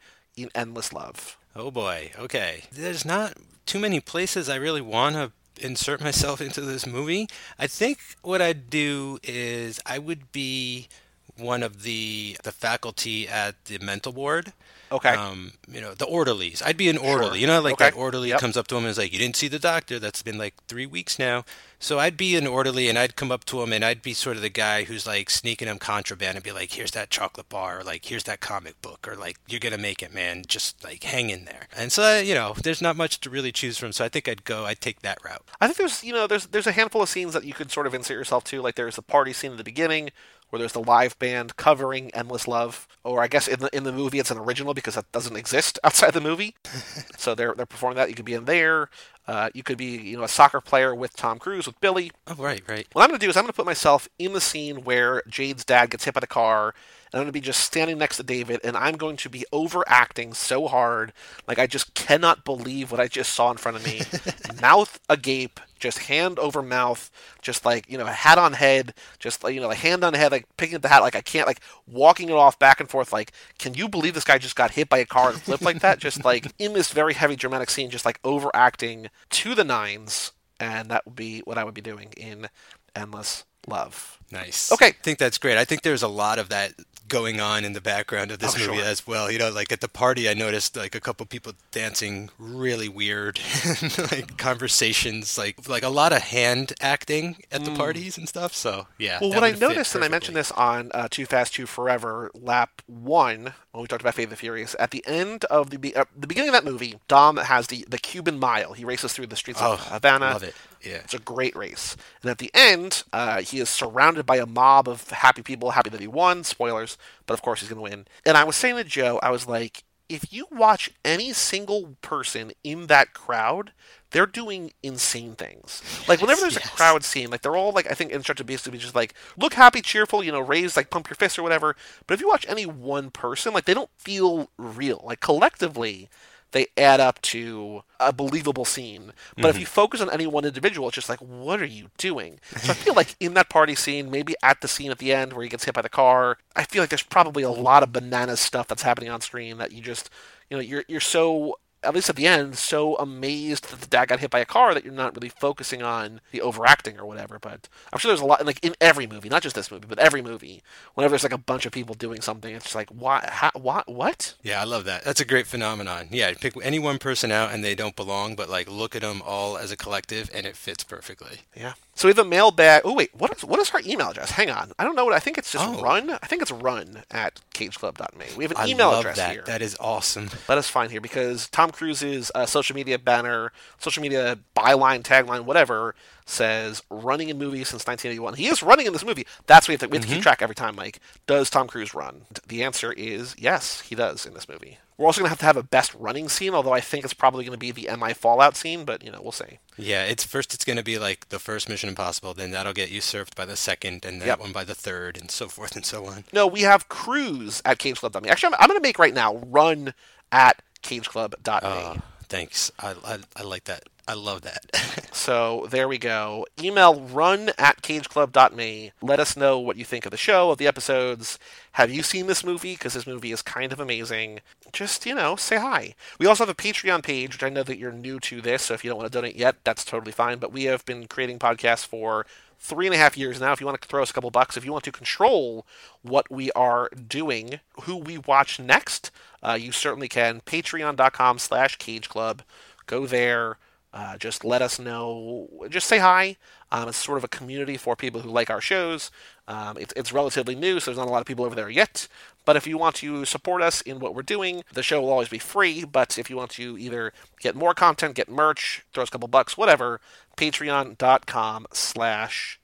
Endless 0.55 0.93
Love? 0.93 1.37
Oh 1.55 1.71
boy. 1.71 2.13
Okay. 2.19 2.65
There's 2.73 3.05
not 3.05 3.35
too 3.67 3.79
many 3.79 4.01
places 4.01 4.49
I 4.49 4.57
really 4.57 4.81
want 4.81 5.17
to 5.17 5.33
insert 5.65 6.01
myself 6.01 6.41
into 6.47 6.61
this 6.61 6.87
movie. 6.87 7.29
I 7.59 7.67
think 7.67 7.99
what 8.23 8.41
I'd 8.43 8.71
do 8.71 9.19
is 9.23 9.81
I 9.85 9.99
would 9.99 10.33
be 10.33 10.89
one 11.37 11.63
of 11.63 11.83
the 11.83 12.37
the 12.43 12.53
faculty 12.53 13.29
at 13.29 13.65
the 13.67 13.79
mental 13.79 14.13
ward. 14.13 14.53
Okay. 14.93 15.11
Um, 15.15 15.53
you 15.71 15.81
know, 15.81 15.95
the 15.95 16.05
orderlies. 16.05 16.63
I'd 16.63 16.77
be 16.77 16.89
an 16.89 16.99
orderly. 16.99 17.31
Sure. 17.31 17.37
You 17.43 17.47
know, 17.47 17.61
like 17.61 17.75
Okay. 17.75 17.85
that 17.91 17.97
orderly 17.97 18.31
Yep. 18.31 18.41
comes 18.41 18.57
up 18.57 18.67
to 18.69 18.77
him 18.77 18.85
and 18.85 18.91
is 18.91 18.99
like, 18.99 19.13
"You 19.13 19.19
didn't 19.21 19.37
see 19.37 19.47
the 19.49 19.59
doctor. 19.61 19.99
That's 20.01 20.23
been 20.23 20.37
like 20.39 20.55
three 20.67 20.87
weeks 20.87 21.19
now." 21.19 21.45
So 21.79 21.99
I'd 21.99 22.17
be 22.17 22.37
an 22.37 22.47
orderly, 22.47 22.89
and 22.89 22.99
I'd 22.99 23.17
come 23.17 23.31
up 23.33 23.45
to 23.47 23.63
him, 23.63 23.73
and 23.73 23.85
I'd 23.85 24.03
be 24.03 24.13
sort 24.15 24.37
of 24.37 24.43
the 24.43 24.51
guy 24.51 24.85
who's 24.85 25.07
like 25.07 25.31
sneaking 25.31 25.69
him 25.69 25.79
contraband, 25.79 26.37
and 26.37 26.45
be 26.45 26.53
like, 26.53 26.73
"Here's 26.73 26.91
that 26.91 27.09
chocolate 27.09 27.49
bar, 27.49 27.79
or 27.81 27.85
like 27.85 28.05
here's 28.05 28.25
that 28.25 28.41
comic 28.41 28.83
book, 28.83 29.07
or 29.07 29.15
like 29.17 29.37
you're 29.49 29.61
gonna 29.61 29.79
make 29.79 30.03
it, 30.03 30.13
man. 30.13 30.45
Just 30.47 30.83
like 30.83 31.05
hang 31.05 31.31
in 31.31 31.45
there." 31.45 31.69
And 31.77 31.93
so, 31.93 32.19
you 32.19 32.35
know, 32.35 32.55
there's 32.61 32.83
not 32.83 32.97
much 32.97 33.21
to 33.21 33.31
really 33.31 33.53
choose 33.53 33.79
from. 33.79 33.93
So 33.93 34.05
I 34.05 34.09
think 34.09 34.27
I'd 34.29 34.45
go. 34.45 34.67
I'd 34.67 34.81
take 34.81 35.03
that 35.03 35.19
route. 35.25 35.45
I 35.61 35.67
think 35.69 35.79
there's 35.79 36.03
you 36.03 36.13
know 36.13 36.27
there's 36.27 36.47
there's 36.49 36.67
a 36.67 36.73
handful 36.73 37.01
of 37.03 37.09
scenes 37.09 37.33
that 37.35 37.45
you 37.45 37.55
could 37.55 37.71
sort 37.71 37.87
of 37.87 37.95
insert 37.95 38.17
yourself 38.19 38.43
to. 38.45 38.61
Like 38.61 38.75
there's 38.75 38.97
the 38.97 39.03
party 39.03 39.33
scene 39.33 39.53
at 39.53 39.57
the 39.59 39.65
beginning 39.65 40.11
where 40.51 40.59
there's 40.59 40.73
the 40.73 40.83
live 40.83 41.19
band 41.19 41.57
covering 41.57 42.11
"Endless 42.15 42.47
Love," 42.47 42.87
or 43.03 43.23
I 43.23 43.29
guess 43.29 43.49
in 43.49 43.61
the 43.61 43.75
in 43.75 43.85
the 43.85 43.93
movie 43.93 44.19
it's 44.19 44.31
an 44.31 44.39
original 44.39 44.75
because 44.75 44.95
that 44.95 45.11
doesn't 45.13 45.37
exist 45.37 45.79
outside 45.85 46.13
the 46.13 46.21
movie. 46.21 46.55
so 47.17 47.35
they're 47.35 47.55
they're 47.55 47.67
performing 47.67 47.97
that. 47.97 48.09
You 48.09 48.15
could 48.15 48.25
be 48.25 48.35
in 48.35 48.45
there. 48.45 48.91
Uh, 49.27 49.49
you 49.55 49.63
could 49.63 49.79
be 49.79 49.97
you 49.97 50.17
know 50.17 50.25
a 50.25 50.29
soccer 50.29 50.61
player 50.61 50.95
with 50.95 51.17
Tom 51.17 51.39
Cruise 51.39 51.67
with 51.67 51.81
Billy. 51.81 52.11
Oh, 52.27 52.35
right, 52.35 52.63
right. 52.69 52.87
What 52.93 53.03
I'm 53.03 53.09
going 53.09 53.21
to 53.21 53.25
do 53.25 53.31
is 53.31 53.37
I'm 53.37 53.45
going 53.45 53.53
to 53.53 53.57
put 53.57 53.67
myself 53.67 54.09
in 54.19 54.33
the 54.33 54.41
scene 54.41 54.83
where 54.83 55.23
Jade's 55.29 55.65
dad 55.65 55.91
gets 55.91 56.05
hit 56.05 56.15
by 56.15 56.21
the 56.21 56.27
car, 56.27 56.75
and 57.13 57.19
I'm 57.19 57.25
going 57.25 57.29
to 57.29 57.33
be 57.33 57.41
just 57.41 57.61
standing 57.61 57.99
next 57.99 58.19
to 58.19 58.23
David, 58.23 58.61
and 58.63 58.77
I'm 58.77 58.97
going 58.97 59.17
to 59.17 59.29
be 59.29 59.45
overacting 59.53 60.33
so 60.33 60.69
hard, 60.69 61.13
like 61.49 61.59
I 61.59 61.67
just 61.67 61.95
cannot 61.95 62.45
believe 62.45 62.91
what 62.91 63.01
I 63.01 63.09
just 63.09 63.33
saw 63.33 63.51
in 63.51 63.57
front 63.57 63.77
of 63.77 63.85
me, 63.85 64.03
mouth 64.63 65.01
agape, 65.09 65.59
just 65.81 65.99
hand 65.99 66.39
over 66.39 66.63
mouth, 66.63 67.11
just 67.43 67.65
like 67.65 67.91
you 67.91 67.99
know, 67.99 68.07
hat 68.07 68.39
on 68.39 68.53
head, 68.53 68.95
just 69.19 69.43
like 69.43 69.55
you 69.55 69.61
know, 69.61 69.69
like 69.69 69.79
hand 69.79 70.05
on 70.05 70.15
head, 70.15 70.31
like 70.31 70.47
picking 70.57 70.77
up 70.77 70.83
the 70.83 70.89
hat, 70.89 71.03
like 71.03 71.17
I 71.17 71.21
can't, 71.21 71.49
like 71.49 71.61
walking 71.87 72.29
it 72.29 72.35
off 72.35 72.59
back 72.59 72.79
and 72.79 72.89
forth, 72.89 73.13
like 73.13 73.33
can 73.59 73.75
you 73.75 73.89
believe 73.89 74.15
this 74.15 74.25
guy 74.25 74.39
just 74.39 74.57
got 74.57 74.73
hit 74.73 74.89
by 74.89 74.99
a 74.99 75.07
car 75.07 75.31
and 75.31 75.41
flipped 75.41 75.65
like 75.65 75.81
that? 75.81 75.99
Just 75.99 76.25
like 76.25 76.47
in 76.59 76.75
this 76.75 76.93
very 76.93 77.15
heavy 77.15 77.35
dramatic 77.35 77.71
scene, 77.71 77.91
just 77.91 78.05
like 78.05 78.21
overacting 78.23 79.09
to 79.31 79.55
the 79.55 79.65
nines, 79.65 80.33
and 80.61 80.91
that 80.91 81.05
would 81.07 81.17
be 81.17 81.41
what 81.41 81.59
I 81.59 81.65
would 81.65 81.75
be 81.75 81.81
doing 81.81 82.13
in 82.17 82.49
Endless 82.95 83.45
Love. 83.67 84.19
Nice. 84.31 84.71
Okay. 84.71 84.89
I 84.89 84.93
think 84.93 85.19
that's 85.19 85.39
great. 85.39 85.59
I 85.59 85.65
think 85.65 85.83
there's 85.83 86.03
a 86.03 86.09
lot 86.09 86.39
of 86.39 86.49
that 86.51 86.73
going 87.11 87.41
on 87.41 87.65
in 87.67 87.75
the 87.75 87.81
background 87.83 88.31
of 88.31 88.39
this 88.39 88.55
Oh, 88.57 88.59
movie 88.67 88.79
sure. 88.79 88.87
as 88.87 89.07
well. 89.07 89.31
You 89.31 89.39
know, 89.39 89.51
like 89.51 89.71
at 89.71 89.83
the 89.83 89.89
party, 89.89 90.29
I 90.31 90.35
noticed 90.35 90.77
like 90.77 90.95
a 90.95 91.01
couple 91.01 91.27
people 91.27 91.53
dancing 91.73 92.31
really 92.39 92.89
weird, 92.89 93.39
like 94.11 94.39
conversations, 94.39 95.37
like 95.37 95.69
like 95.69 95.83
a 95.83 95.89
lot 95.89 96.13
of 96.13 96.23
hand 96.23 96.73
acting 96.81 97.37
at 97.53 97.65
the 97.65 97.73
parties 97.73 98.17
and 98.17 98.29
stuff. 98.29 98.55
So 98.55 98.87
yeah. 98.99 99.19
Well, 99.21 99.31
what 99.31 99.45
I 99.45 99.51
noticed, 99.51 99.95
and 99.95 100.03
I 100.05 100.09
mentioned 100.09 100.37
this 100.37 100.51
on 100.53 100.91
uh, 100.95 101.09
Too 101.11 101.27
Fast, 101.27 101.55
Too 101.55 101.67
Forever, 101.67 102.31
lap 102.35 102.83
one, 102.87 103.53
when 103.73 103.83
we 103.83 103.87
talked 103.89 104.03
about 104.03 104.15
Fate 104.15 104.25
of 104.25 104.31
the 104.31 104.37
Furious, 104.37 104.75
at 104.79 104.91
the 104.91 105.03
end 105.07 105.45
of 105.47 105.71
the 105.71 105.79
be- 105.79 105.95
uh, 105.95 106.05
the 106.17 106.27
beginning 106.27 106.49
of 106.49 106.55
that 106.55 106.65
movie, 106.65 106.97
Dom 107.09 107.37
has 107.37 107.67
the, 107.67 107.85
the 107.89 107.99
Cuban 107.99 108.39
Mile. 108.39 108.73
He 108.73 108.85
races 108.85 109.13
through 109.13 109.27
the 109.27 109.37
streets 109.37 109.61
Oh, 109.63 109.75
of 109.75 109.81
Havana. 109.89 110.31
love 110.33 110.43
it. 110.43 110.55
Yeah. 110.83 110.97
It's 111.05 111.13
a 111.15 111.19
great 111.19 111.55
race. 111.55 111.95
And 112.23 112.31
at 112.31 112.39
the 112.39 112.51
end, 112.55 113.03
uh, 113.13 113.43
he 113.43 113.61
is 113.61 113.69
surrounded 113.69 114.25
by 114.25 114.37
a 114.37 114.47
mob 114.47 114.89
of 114.89 115.09
happy 115.11 115.43
people, 115.43 115.73
happy 115.73 115.91
that 115.91 116.01
he 116.01 116.07
won. 116.07 116.43
Spoilers, 116.43 116.97
but 117.27 117.35
of 117.35 117.43
course 117.43 117.61
he's 117.61 117.69
going 117.69 117.85
to 117.85 117.97
win. 117.97 118.07
And 118.25 118.37
I 118.37 118.45
was 118.45 118.57
saying 118.57 118.77
to 118.77 118.85
Joe, 118.85 119.19
I 119.23 119.31
was 119.31 119.47
like, 119.47 119.85
if 120.11 120.33
you 120.33 120.47
watch 120.51 120.91
any 121.05 121.33
single 121.33 121.97
person 122.03 122.51
in 122.65 122.89
that 122.89 123.15
crowd, 123.15 123.73
they're 124.11 124.27
doing 124.27 124.73
insane 124.83 125.37
things. 125.37 125.83
Like 126.09 126.21
whenever 126.21 126.41
there's 126.41 126.57
yes. 126.57 126.67
a 126.67 126.71
crowd 126.71 127.05
scene, 127.05 127.31
like 127.31 127.43
they're 127.43 127.57
all 127.57 127.73
like 127.73 127.89
I 127.89 127.95
think 127.95 128.11
instructed 128.11 128.45
basically 128.45 128.73
to 128.73 128.79
be 128.79 128.83
just 128.83 128.97
like 128.97 129.15
look 129.37 129.55
happy, 129.55 129.81
cheerful, 129.81 130.25
you 130.25 130.33
know, 130.33 130.41
raise 130.41 130.77
like 130.77 130.91
pump 130.91 131.09
your 131.09 131.15
fists 131.15 131.39
or 131.39 131.45
whatever. 131.45 131.77
But 132.09 132.15
if 132.15 132.21
you 132.21 132.29
watch 132.29 132.45
any 132.49 132.67
one 132.67 133.11
person, 133.11 133.55
like 133.55 133.67
they 133.67 133.75
don't 133.75 133.91
feel 133.97 134.51
real. 134.59 135.01
Like 135.05 135.21
collectively, 135.21 136.09
they 136.53 136.67
add 136.77 137.01
up 137.01 137.21
to 137.23 137.83
a 137.99 138.13
believable 138.13 138.65
scene. 138.65 139.13
But 139.37 139.47
if 139.47 139.53
mm-hmm. 139.53 139.61
you 139.61 139.67
focus 139.67 140.01
on 140.01 140.11
any 140.11 140.27
one 140.27 140.45
individual, 140.45 140.89
it's 140.89 140.95
just 140.95 141.09
like, 141.09 141.21
what 141.21 141.61
are 141.61 141.67
you 141.67 141.91
doing? 141.99 142.41
So 142.57 142.73
I 142.73 142.75
feel 142.75 142.95
like 142.95 143.15
in 143.21 143.35
that 143.35 143.49
party 143.49 143.75
scene, 143.75 144.11
maybe 144.11 144.35
at 144.43 144.61
the 144.61 144.69
scene 144.69 144.91
at 144.91 144.99
the 144.99 145.13
end 145.13 145.33
where 145.33 145.43
he 145.43 145.49
gets 145.49 145.65
hit 145.65 145.75
by 145.75 145.83
the 145.83 145.89
car, 145.89 146.39
I 146.57 146.65
feel 146.65 146.83
like 146.83 146.91
there's 146.91 147.03
probably 147.03 147.43
a 147.43 147.51
lot 147.51 147.83
of 147.83 147.93
bananas 147.93 148.41
stuff 148.41 148.69
that's 148.69 148.83
happening 148.83 149.11
on 149.11 149.21
screen 149.21 149.59
that 149.59 149.73
you 149.73 149.83
just, 149.83 150.11
you 150.49 150.57
know, 150.57 150.63
you're 150.63 150.85
you're 150.89 151.01
so 151.01 151.59
at 151.83 151.95
least 151.95 152.11
at 152.11 152.17
the 152.17 152.27
end, 152.27 152.59
so 152.59 152.97
amazed 152.97 153.71
that 153.71 153.81
the 153.81 153.87
dad 153.87 154.09
got 154.09 154.21
hit 154.21 154.31
by 154.31 154.41
a 154.41 154.45
car 154.45 154.75
that 154.75 154.85
you're 154.85 154.93
not 154.93 155.15
really 155.17 155.29
focusing 155.29 155.83
on 155.83 156.21
the 156.31 156.41
overacting 156.41 156.99
or 156.99 157.07
whatever. 157.07 157.39
But 157.39 157.69
I'm 157.93 157.99
sure 157.99 158.11
there's 158.11 158.21
a 158.21 158.27
lot, 158.27 158.45
like 158.45 158.65
in 158.65 158.75
every 158.81 159.07
movie, 159.07 159.29
not 159.29 159.43
just 159.43 159.55
this 159.55 159.71
movie, 159.71 159.87
but 159.89 159.99
every 159.99 160.23
movie, 160.23 160.63
whenever 160.95 161.13
there's 161.13 161.23
like 161.23 161.33
a 161.33 161.39
bunch 161.39 161.67
of 161.67 161.73
people 161.73 161.95
doing 161.95 162.21
something, 162.21 162.55
it's 162.55 162.65
just 162.65 162.75
like, 162.75 162.91
why, 162.91 163.27
how, 163.31 163.51
what, 163.55 163.89
what? 163.89 164.35
Yeah, 164.43 164.61
I 164.61 164.65
love 164.65 164.85
that. 164.85 165.05
That's 165.05 165.21
a 165.21 165.25
great 165.25 165.47
phenomenon. 165.47 166.09
Yeah, 166.11 166.33
pick 166.35 166.55
any 166.63 166.79
one 166.79 166.99
person 166.99 167.33
out 167.33 167.53
and 167.53 167.65
they 167.65 167.75
don't 167.75 167.97
belong, 167.97 168.37
but 168.37 168.49
like 168.49 168.71
look 168.71 168.95
at 168.95 169.03
them 169.03 169.23
all 169.25 169.57
as 169.57 169.71
a 169.71 169.77
collective 169.77 170.31
and 170.35 170.47
it 170.47 170.57
fits 170.57 170.85
perfectly. 170.85 171.41
Yeah. 171.57 171.75
So 172.01 172.09
we 172.09 172.13
have 172.13 172.19
a 172.19 172.25
mailbag. 172.25 172.81
Oh 172.87 172.95
wait, 172.95 173.15
what 173.15 173.31
is 173.37 173.45
what 173.45 173.61
is 173.61 173.71
our 173.73 173.83
email 173.85 174.09
address? 174.09 174.31
Hang 174.31 174.49
on, 174.49 174.73
I 174.79 174.85
don't 174.85 174.97
know 174.97 175.05
what. 175.05 175.13
I 175.13 175.19
think 175.19 175.37
it's 175.37 175.53
just 175.53 175.63
Oh. 175.69 175.83
run. 175.83 176.09
I 176.23 176.27
think 176.29 176.41
it's 176.41 176.51
run 176.51 177.03
at 177.11 177.43
cageclub.me. 177.53 178.25
We 178.39 178.45
have 178.45 178.53
an 178.53 178.57
I 178.57 178.69
email 178.69 178.99
address 178.99 179.17
that. 179.17 179.33
here. 179.33 179.43
That 179.45 179.61
is 179.61 179.77
awesome. 179.79 180.31
Let 180.49 180.57
us 180.57 180.67
find 180.67 180.91
here 180.91 181.03
because 181.03 181.51
Tom 181.51 181.71
Cruise's 181.71 182.33
uh, 182.35 182.47
social 182.47 182.75
media 182.75 182.99
banner, 182.99 183.53
social 183.77 184.01
media 184.01 184.39
byline, 184.57 185.03
tagline, 185.03 185.43
whatever 185.45 185.95
says 186.25 186.83
running 186.89 187.29
in 187.29 187.37
movies 187.37 187.69
since 187.69 187.87
1981. 187.87 188.33
He 188.37 188.47
is 188.47 188.63
running 188.63 188.87
in 188.87 188.95
this 188.95 189.05
movie. 189.05 189.27
That's 189.47 189.67
what 189.67 189.69
we 189.69 189.73
have 189.75 189.81
to, 189.81 189.89
we 189.89 189.99
have 189.99 190.07
to 190.07 190.15
keep 190.15 190.23
track 190.23 190.41
every 190.41 190.55
time. 190.55 190.77
Like, 190.77 191.01
does 191.27 191.51
Tom 191.51 191.67
Cruise 191.69 191.93
run? 191.93 192.23
The 192.49 192.63
answer 192.63 192.93
is 192.93 193.37
yes, 193.39 193.83
he 193.83 193.95
does 193.95 194.25
in 194.25 194.33
this 194.33 194.49
movie. 194.49 194.79
We're 195.01 195.07
also 195.07 195.21
gonna 195.23 195.31
have 195.31 195.39
to 195.39 195.47
have 195.47 195.57
a 195.57 195.63
best 195.63 195.95
running 195.95 196.29
scene, 196.29 196.53
although 196.53 196.75
I 196.75 196.81
think 196.83 197.05
it's 197.05 197.15
probably 197.15 197.47
gonna 197.47 197.57
be 197.57 197.71
the 197.71 197.89
MI 197.99 198.13
Fallout 198.13 198.55
scene, 198.55 198.85
but 198.85 199.03
you 199.03 199.11
know 199.11 199.21
we'll 199.23 199.33
see. 199.33 199.59
Yeah, 199.79 200.05
it's 200.05 200.25
first. 200.25 200.53
It's 200.53 200.63
going 200.65 200.77
to 200.77 200.83
be 200.85 200.99
like 200.99 201.31
the 201.31 201.39
first 201.39 201.67
Mission 201.71 201.89
Impossible, 201.89 202.35
then 202.35 202.51
that'll 202.51 202.75
get 202.75 202.91
you 202.91 202.97
usurped 202.97 203.35
by 203.35 203.47
the 203.47 203.57
second, 203.57 204.05
and 204.05 204.21
that 204.21 204.27
Yep. 204.27 204.41
one 204.41 204.53
by 204.53 204.63
the 204.63 204.75
third, 204.75 205.17
and 205.17 205.31
so 205.31 205.49
forth 205.49 205.75
and 205.75 205.87
so 205.87 206.05
on. 206.05 206.25
No, 206.35 206.47
we 206.47 206.61
have 206.63 206.91
Cruise 206.91 207.63
at 207.65 207.79
CageClub.me. 207.79 208.29
Actually, 208.29 208.49
I'm, 208.55 208.61
I'm 208.61 208.69
going 208.69 208.79
to 208.79 208.83
make 208.87 208.99
right 208.99 209.15
now 209.15 209.37
run 209.37 209.95
at 210.33 210.61
CageClub.me. 210.83 211.61
Uh, 211.63 211.95
thanks. 212.29 212.71
I, 212.79 212.95
I 213.05 213.19
I 213.37 213.43
like 213.43 213.65
that. 213.65 213.85
I 214.11 214.15
love 214.15 214.43
that. 214.43 214.67
So 215.13 215.67
there 215.69 215.87
we 215.87 215.99
go. 215.99 216.47
Email 216.59 216.99
run 216.99 217.51
at 217.59 217.83
cageclub.me. 217.83 218.93
Let 219.03 219.21
us 219.21 219.37
know 219.37 219.59
what 219.59 219.77
you 219.77 219.85
think 219.85 220.07
of 220.07 220.13
the 220.13 220.17
show, 220.17 220.51
of 220.51 220.57
the 220.57 220.67
episodes. 220.67 221.39
Have 221.73 221.91
you 221.91 222.03
seen 222.03 222.27
this 222.27 222.43
movie? 222.43 222.73
Because 222.73 222.95
this 222.95 223.07
movie 223.07 223.33
is 223.33 223.43
kind 223.43 223.71
of 223.71 223.81
amazing. 223.81 224.41
Just, 224.73 225.05
you 225.05 225.15
know, 225.15 225.37
say 225.37 225.59
hi. 225.59 225.95
We 226.19 226.25
also 226.25 226.47
have 226.47 226.49
a 226.49 226.55
Patreon 226.55 227.03
page, 227.03 227.35
which 227.35 227.43
I 227.43 227.51
know 227.51 227.65
that 227.65 227.77
you're 227.77 227.93
new 227.93 228.19
to 228.21 228.41
this, 228.41 228.63
so 228.63 228.75
if 228.75 228.83
you 228.83 228.89
don't 228.89 228.99
want 228.99 229.13
to 229.13 229.19
donate 229.19 229.37
yet, 229.37 229.57
that's 229.63 229.85
totally 229.85 230.13
fine. 230.13 230.39
But 230.39 230.53
we 230.53 230.65
have 230.65 230.87
been 230.87 231.07
creating 231.07 231.39
podcasts 231.39 231.85
for 231.85 232.25
three 232.59 232.87
and 232.87 232.95
a 232.95 232.99
half 232.99 233.19
years 233.19 233.41
now. 233.41 233.53
If 233.53 233.61
you 233.61 233.67
want 233.67 233.83
to 233.83 233.89
throw 233.89 234.03
us 234.03 234.11
a 234.11 234.15
couple 234.15 234.31
bucks, 234.31 234.57
if 234.57 234.65
you 234.65 234.73
want 234.73 234.85
to 234.85 234.93
control 234.93 235.67
what 236.03 236.31
we 236.31 236.51
are 236.53 236.89
doing, 236.89 237.61
who 237.83 237.97
we 237.97 238.17
watch 238.17 238.59
next, 238.59 239.11
uh, 239.43 239.59
you 239.61 239.71
certainly 239.71 240.09
can. 240.09 240.41
Patreon.com 240.41 241.39
slash 241.39 241.77
cage 241.77 242.09
club. 242.09 242.43
Go 242.87 243.07
there. 243.07 243.59
Uh, 243.93 244.17
just 244.17 244.45
let 244.45 244.63
us 244.63 244.79
know. 244.79 245.49
Just 245.69 245.89
say 245.89 245.99
hi. 245.99 246.37
Um, 246.71 246.89
it's 246.89 246.97
sort 246.97 247.19
of 247.19 247.25
a 247.25 247.29
community 247.29 247.77
for 247.77 247.97
people 247.97 248.21
who 248.21 248.31
like 248.31 248.49
our 248.49 248.61
shows. 248.61 249.11
Um, 249.49 249.77
it's, 249.79 249.93
it's 249.97 250.13
relatively 250.13 250.55
new, 250.55 250.79
so 250.79 250.91
there's 250.91 250.99
not 250.99 251.09
a 251.09 251.11
lot 251.11 251.21
of 251.21 251.27
people 251.27 251.45
over 251.45 251.57
there 251.57 251.69
yet. 251.69 252.07
But 252.45 252.57
if 252.57 252.67
you 252.67 252.79
want 252.79 252.95
to 252.97 253.25
support 253.25 253.63
us 253.63 253.81
in 253.81 253.99
what 253.99 254.15
we're 254.15 254.23
doing, 254.23 254.63
the 254.73 254.85
show 254.85 255.01
will 255.01 255.11
always 255.11 255.29
be 255.29 255.39
free. 255.39 255.85
But 255.85 256.19
if 256.19 256.31
you 256.31 256.37
want 256.37 256.53
to 256.53 256.79
either 256.79 257.13
get 257.41 257.57
more 257.57 257.75
content, 257.75 258.15
get 258.15 258.29
merch, 258.29 258.85
throw 258.93 259.03
us 259.03 259.09
a 259.09 259.13
couple 259.13 259.29
bucks, 259.29 259.57
whatever, 259.57 260.01
patreon.com 260.37 261.67
slash 261.73 262.61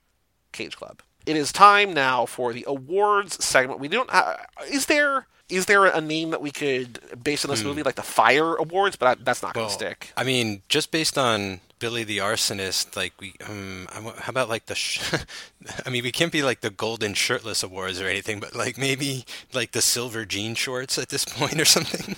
cage 0.53 0.77
club. 0.77 1.01
It 1.25 1.35
is 1.35 1.51
time 1.51 1.93
now 1.93 2.25
for 2.25 2.53
the 2.53 2.63
awards 2.65 3.43
segment. 3.43 3.81
We 3.81 3.89
don't. 3.89 4.09
Uh, 4.11 4.37
is 4.71 4.85
there 4.85 5.27
is 5.49 5.65
there 5.65 5.85
a 5.85 6.01
name 6.01 6.31
that 6.31 6.41
we 6.41 6.51
could 6.51 6.99
base 7.23 7.45
on 7.45 7.51
this 7.51 7.61
hmm. 7.61 7.67
movie, 7.67 7.83
like 7.83 7.95
the 7.95 8.03
Fire 8.03 8.55
Awards? 8.55 8.95
But 8.95 9.07
I, 9.07 9.23
that's 9.23 9.41
not 9.41 9.53
going 9.53 9.67
to 9.67 9.73
stick. 9.73 10.11
I 10.17 10.23
mean, 10.23 10.61
just 10.69 10.91
based 10.91 11.17
on 11.17 11.61
Billy 11.79 12.03
the 12.03 12.17
Arsonist, 12.17 12.95
like 12.95 13.13
we, 13.19 13.33
um, 13.47 13.87
how 13.91 14.29
about 14.29 14.49
like 14.49 14.65
the, 14.65 14.75
sh- 14.75 15.01
I 15.85 15.89
mean, 15.89 16.03
we 16.03 16.11
can't 16.11 16.31
be 16.31 16.41
like 16.41 16.61
the 16.61 16.69
Golden 16.69 17.13
Shirtless 17.13 17.61
Awards 17.63 18.01
or 18.01 18.07
anything, 18.07 18.39
but 18.39 18.55
like 18.55 18.77
maybe 18.77 19.25
like 19.53 19.71
the 19.73 19.81
Silver 19.81 20.25
Jean 20.25 20.55
Shorts 20.55 20.97
at 20.97 21.09
this 21.09 21.23
point 21.37 21.59
or 21.61 21.65
something. 21.65 22.15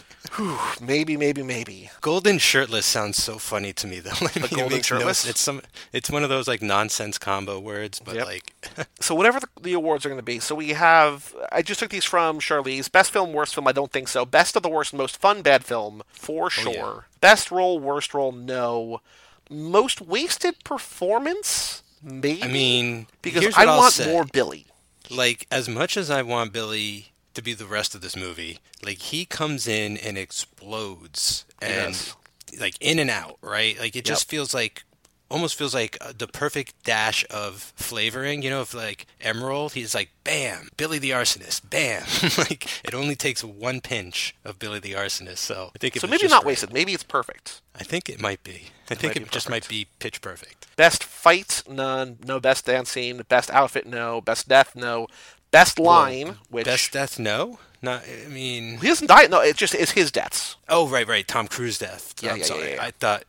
Maybe, 0.82 1.18
maybe, 1.18 1.44
maybe. 1.44 1.90
Golden 2.02 2.38
Shirtless 2.38 2.86
sounds 2.86 3.22
so 3.22 3.38
funny 3.38 3.74
to 3.74 3.88
me 3.88 4.00
though. 4.00 4.12
I 4.22 4.40
mean, 4.40 4.48
Golden 4.50 4.78
no 4.78 4.82
Shirtless? 4.82 5.26
s- 5.26 5.30
it's 5.32 5.42
some, 5.42 5.62
it's 5.92 6.10
one 6.10 6.24
of 6.24 6.30
those 6.30 6.48
like 6.48 6.62
nonsense 6.62 7.18
combo 7.18 7.60
words, 7.60 8.00
but 8.00 8.16
Yep. 8.16 8.26
like, 8.26 8.54
So 9.02 9.14
whatever 9.16 9.40
the, 9.40 9.48
the 9.62 9.74
awards 9.74 10.06
are 10.06 10.10
going 10.10 10.20
to 10.20 10.24
be. 10.24 10.40
So 10.40 10.56
we 10.56 10.70
have. 10.70 11.36
I 11.52 11.62
just 11.62 11.80
took 11.80 11.90
these 11.90 12.06
from 12.06 12.40
Charlize. 12.40 12.92
Best 12.92 13.12
film, 13.12 13.34
worst 13.34 13.56
film. 13.56 13.68
I 13.68 13.72
don't 13.72 13.92
think 13.92 14.08
so. 14.08 14.26
Best 14.26 14.56
of 14.56 14.64
the 14.64 14.70
worst, 14.70 14.94
most 14.94 15.18
fun, 15.18 15.42
bad 15.42 15.66
film 15.66 16.04
for 16.08 16.50
sure. 16.50 16.70
Oh, 16.78 16.94
yeah. 16.96 17.02
Best 17.22 17.52
role, 17.52 17.80
worst 17.80 18.14
role, 18.14 18.32
no. 18.32 19.02
Most 19.50 20.02
wasted 20.02 20.64
performance, 20.64 21.84
maybe. 22.04 22.44
I 22.44 22.48
mean, 22.48 23.08
because 23.22 23.54
I 23.56 23.66
want 23.66 23.94
say. 23.94 24.12
more 24.12 24.26
Billy. 24.26 24.68
like 25.10 25.48
as 25.52 25.68
much 25.68 25.98
as 25.98 26.10
I 26.10 26.22
want 26.22 26.54
Billy 26.54 27.12
to 27.34 27.42
be 27.42 27.54
the 27.54 27.66
rest 27.66 27.96
of 27.96 28.02
this 28.02 28.16
movie, 28.16 28.60
like 28.84 28.98
he 28.98 29.26
comes 29.26 29.68
in 29.68 29.98
and 29.98 30.18
explodes 30.18 31.46
and 31.62 31.94
does. 31.94 32.16
like 32.60 32.76
in 32.80 33.00
and 33.00 33.10
out, 33.10 33.38
right? 33.42 33.80
Like 33.80 33.96
it 33.96 34.06
just 34.06 34.30
feels 34.30 34.54
like 34.54 34.84
almost 35.30 35.56
feels 35.56 35.74
like 35.74 35.98
uh, 36.02 36.12
the 36.18 36.28
perfect 36.28 36.84
dash 36.84 37.26
of 37.30 37.74
flavoring, 37.76 38.42
you 38.42 38.50
know, 38.50 38.62
if 38.62 38.74
like 38.74 39.06
Emeril, 39.22 39.72
he's 39.72 39.94
like 39.94 40.10
bam, 40.24 40.70
Billy 40.78 41.00
the 41.00 41.12
arsonist, 41.12 41.70
bam. 41.70 42.04
like 42.38 42.68
it 42.84 42.94
only 42.94 43.16
takes 43.16 43.44
one 43.44 43.82
pinch 43.82 44.36
of 44.44 44.60
Billy 44.60 44.80
the 44.80 44.94
arsonist. 44.94 45.38
So 45.38 45.72
I 45.76 45.80
think 45.80 45.96
it 45.96 46.02
So 46.02 46.08
maybe 46.08 46.28
not 46.28 46.44
right. 46.44 46.48
wasted. 46.48 46.74
Maybe 46.74 46.94
it's 46.94 47.04
perfect. 47.04 47.62
I 47.76 47.84
think 47.84 48.10
it 48.10 48.22
might 48.22 48.44
be. 48.44 48.68
I 48.90 48.96
think 48.96 49.16
might 49.16 49.24
it 49.24 49.32
just 49.32 49.50
might 49.50 49.68
be 49.68 49.88
pitch 50.00 50.22
perfect. 50.22 50.68
Best 50.76 51.04
fight, 51.04 51.64
none. 51.70 52.18
No 52.26 52.40
best 52.40 52.66
dance 52.66 52.90
scene. 52.90 53.22
Best 53.30 53.52
outfit, 53.52 53.86
no. 53.86 54.22
Best 54.22 54.48
death, 54.50 54.76
no. 54.76 55.08
Best 55.52 55.80
line, 55.80 56.38
which 56.50 56.66
Best 56.66 56.92
death, 56.92 57.18
no. 57.18 57.60
Not. 57.82 58.04
I 58.04 58.28
mean, 58.28 58.78
he 58.78 58.88
doesn't 58.88 59.08
die. 59.08 59.28
No, 59.28 59.40
it's 59.40 59.58
just 59.58 59.74
it's 59.74 59.92
his 59.92 60.12
deaths. 60.12 60.58
Oh, 60.68 60.88
right, 60.88 61.08
right. 61.08 61.28
Tom 61.28 61.48
Cruise 61.48 61.78
death. 61.78 62.14
Yeah, 62.22 62.32
I'm 62.32 62.38
yeah, 62.40 62.44
sorry. 62.44 62.70
yeah, 62.70 62.76
yeah. 62.76 62.84
I 62.84 62.92
thought 62.92 63.24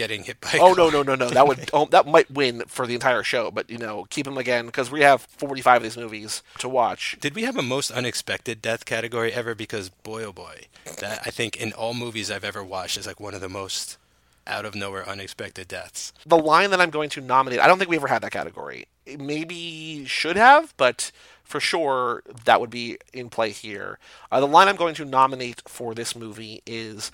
getting 0.00 0.24
hit 0.24 0.40
by. 0.40 0.52
a 0.54 0.62
Oh 0.62 0.72
no 0.72 0.88
no 0.88 1.02
no 1.02 1.14
no! 1.14 1.28
That 1.28 1.46
would 1.46 1.68
oh, 1.74 1.84
that 1.86 2.06
might 2.06 2.30
win 2.30 2.62
for 2.66 2.86
the 2.86 2.94
entire 2.94 3.22
show. 3.22 3.50
But 3.50 3.68
you 3.68 3.76
know, 3.76 4.06
keep 4.08 4.26
him 4.26 4.38
again 4.38 4.66
because 4.66 4.90
we 4.90 5.02
have 5.02 5.20
forty 5.20 5.60
five 5.60 5.78
of 5.78 5.82
these 5.82 5.96
movies 5.96 6.42
to 6.58 6.68
watch. 6.68 7.18
Did 7.20 7.34
we 7.34 7.42
have 7.42 7.56
a 7.56 7.62
most 7.62 7.90
unexpected 7.90 8.62
death 8.62 8.86
category 8.86 9.32
ever? 9.32 9.54
Because 9.54 9.90
boy, 9.90 10.24
oh 10.24 10.32
boy, 10.32 10.62
that 10.98 11.20
I 11.26 11.30
think 11.30 11.56
in 11.56 11.72
all 11.74 11.92
movies 11.92 12.30
I've 12.30 12.44
ever 12.44 12.64
watched 12.64 12.96
is 12.96 13.06
like 13.06 13.20
one 13.20 13.34
of 13.34 13.42
the 13.42 13.48
most 13.48 13.98
out 14.46 14.64
of 14.64 14.74
nowhere 14.74 15.06
unexpected 15.06 15.68
deaths. 15.68 16.12
The 16.24 16.38
line 16.38 16.70
that 16.70 16.80
I'm 16.80 16.90
going 16.90 17.10
to 17.10 17.20
nominate, 17.20 17.60
I 17.60 17.66
don't 17.66 17.78
think 17.78 17.90
we 17.90 17.96
ever 17.96 18.08
had 18.08 18.22
that 18.22 18.32
category. 18.32 18.86
It 19.04 19.20
Maybe 19.20 20.04
should 20.06 20.36
have, 20.36 20.74
but 20.78 21.12
for 21.44 21.60
sure 21.60 22.22
that 22.46 22.60
would 22.60 22.70
be 22.70 22.96
in 23.12 23.28
play 23.28 23.50
here. 23.50 23.98
Uh, 24.32 24.40
the 24.40 24.46
line 24.46 24.66
I'm 24.66 24.76
going 24.76 24.94
to 24.94 25.04
nominate 25.04 25.62
for 25.68 25.94
this 25.94 26.16
movie 26.16 26.62
is. 26.66 27.12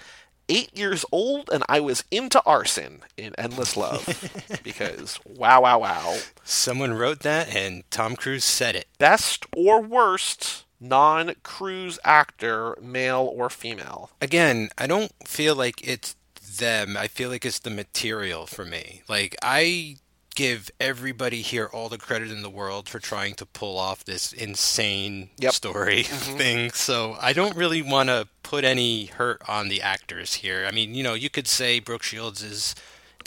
Eight 0.48 0.76
years 0.76 1.04
old, 1.10 1.50
and 1.52 1.64
I 1.68 1.80
was 1.80 2.04
into 2.10 2.40
arson 2.44 3.00
in 3.16 3.34
Endless 3.36 3.76
Love. 3.76 4.06
because, 4.62 5.18
wow, 5.24 5.62
wow, 5.62 5.80
wow. 5.80 6.18
Someone 6.44 6.94
wrote 6.94 7.20
that, 7.20 7.54
and 7.54 7.82
Tom 7.90 8.14
Cruise 8.14 8.44
said 8.44 8.76
it. 8.76 8.86
Best 8.98 9.44
or 9.56 9.80
worst 9.82 10.64
non 10.80 11.34
cruise 11.42 11.98
actor, 12.04 12.76
male 12.80 13.32
or 13.34 13.50
female? 13.50 14.10
Again, 14.20 14.68
I 14.78 14.86
don't 14.86 15.12
feel 15.26 15.54
like 15.54 15.86
it's 15.86 16.16
them. 16.58 16.96
I 16.96 17.08
feel 17.08 17.30
like 17.30 17.44
it's 17.44 17.58
the 17.58 17.70
material 17.70 18.46
for 18.46 18.64
me. 18.64 19.02
Like 19.08 19.36
I 19.42 19.96
give 20.36 20.70
everybody 20.78 21.42
here 21.42 21.66
all 21.72 21.88
the 21.88 21.98
credit 21.98 22.30
in 22.30 22.42
the 22.42 22.50
world 22.50 22.88
for 22.88 23.00
trying 23.00 23.34
to 23.34 23.44
pull 23.46 23.76
off 23.76 24.04
this 24.04 24.32
insane 24.32 25.30
Yep. 25.38 25.52
story 25.52 26.04
mm-hmm. 26.04 26.36
thing. 26.36 26.70
So 26.70 27.16
I 27.20 27.32
don't 27.32 27.56
really 27.56 27.82
want 27.82 28.10
to 28.10 28.28
put 28.44 28.62
any 28.62 29.06
hurt 29.06 29.42
on 29.48 29.68
the 29.68 29.82
actors 29.82 30.34
here. 30.34 30.64
I 30.68 30.70
mean, 30.70 30.94
you 30.94 31.02
know, 31.02 31.14
you 31.14 31.30
could 31.30 31.48
say 31.48 31.80
Brooke 31.80 32.04
Shields 32.04 32.42
is 32.42 32.74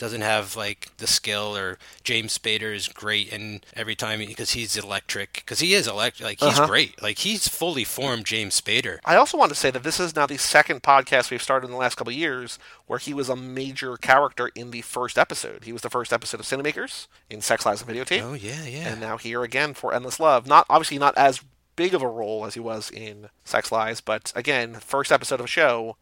doesn't 0.00 0.22
have 0.22 0.56
like 0.56 0.88
the 0.96 1.06
skill 1.06 1.54
or 1.56 1.78
James 2.02 2.36
Spader 2.36 2.74
is 2.74 2.88
great 2.88 3.30
and 3.32 3.64
every 3.76 3.94
time 3.94 4.18
because 4.18 4.52
he's 4.52 4.76
electric 4.76 5.34
because 5.44 5.60
he 5.60 5.74
is 5.74 5.86
electric 5.86 6.26
like 6.26 6.40
he's 6.40 6.58
Uh-huh. 6.58 6.66
great 6.66 7.00
like 7.02 7.18
he's 7.18 7.46
fully 7.46 7.84
formed 7.84 8.24
James 8.24 8.60
Spader. 8.60 8.98
I 9.04 9.14
also 9.16 9.36
want 9.38 9.50
to 9.50 9.54
say 9.54 9.70
that 9.70 9.82
this 9.82 10.00
is 10.00 10.16
now 10.16 10.26
the 10.26 10.38
second 10.38 10.82
podcast 10.82 11.30
we've 11.30 11.42
started 11.42 11.66
in 11.66 11.70
the 11.72 11.76
last 11.78 11.96
couple 11.96 12.10
of 12.12 12.16
years 12.18 12.58
where 12.86 12.98
he 12.98 13.12
was 13.14 13.28
a 13.28 13.36
major 13.36 13.96
character 13.98 14.50
in 14.54 14.70
the 14.70 14.80
first 14.80 15.18
episode. 15.18 15.64
He 15.64 15.72
was 15.72 15.82
the 15.82 15.90
first 15.90 16.12
episode 16.12 16.40
of 16.40 16.46
Cinemakers 16.46 17.06
in 17.28 17.40
Sex 17.42 17.64
Lies 17.66 17.82
and 17.82 17.90
Videotape. 17.90 18.22
Oh 18.22 18.32
yeah, 18.32 18.64
yeah. 18.64 18.88
and 18.88 19.00
now 19.00 19.18
here 19.18 19.42
again 19.44 19.74
for 19.74 19.92
Endless 19.94 20.18
Love. 20.18 20.46
Not 20.46 20.64
obviously 20.70 20.98
not 20.98 21.16
as 21.18 21.42
big 21.76 21.94
of 21.94 22.02
a 22.02 22.08
role 22.08 22.44
as 22.46 22.54
he 22.54 22.60
was 22.60 22.90
in 22.90 23.28
Sex 23.44 23.70
Lies, 23.70 24.00
but 24.00 24.32
again, 24.34 24.74
first 24.74 25.12
episode 25.12 25.40
of 25.40 25.44
a 25.46 25.48
show, 25.48 25.96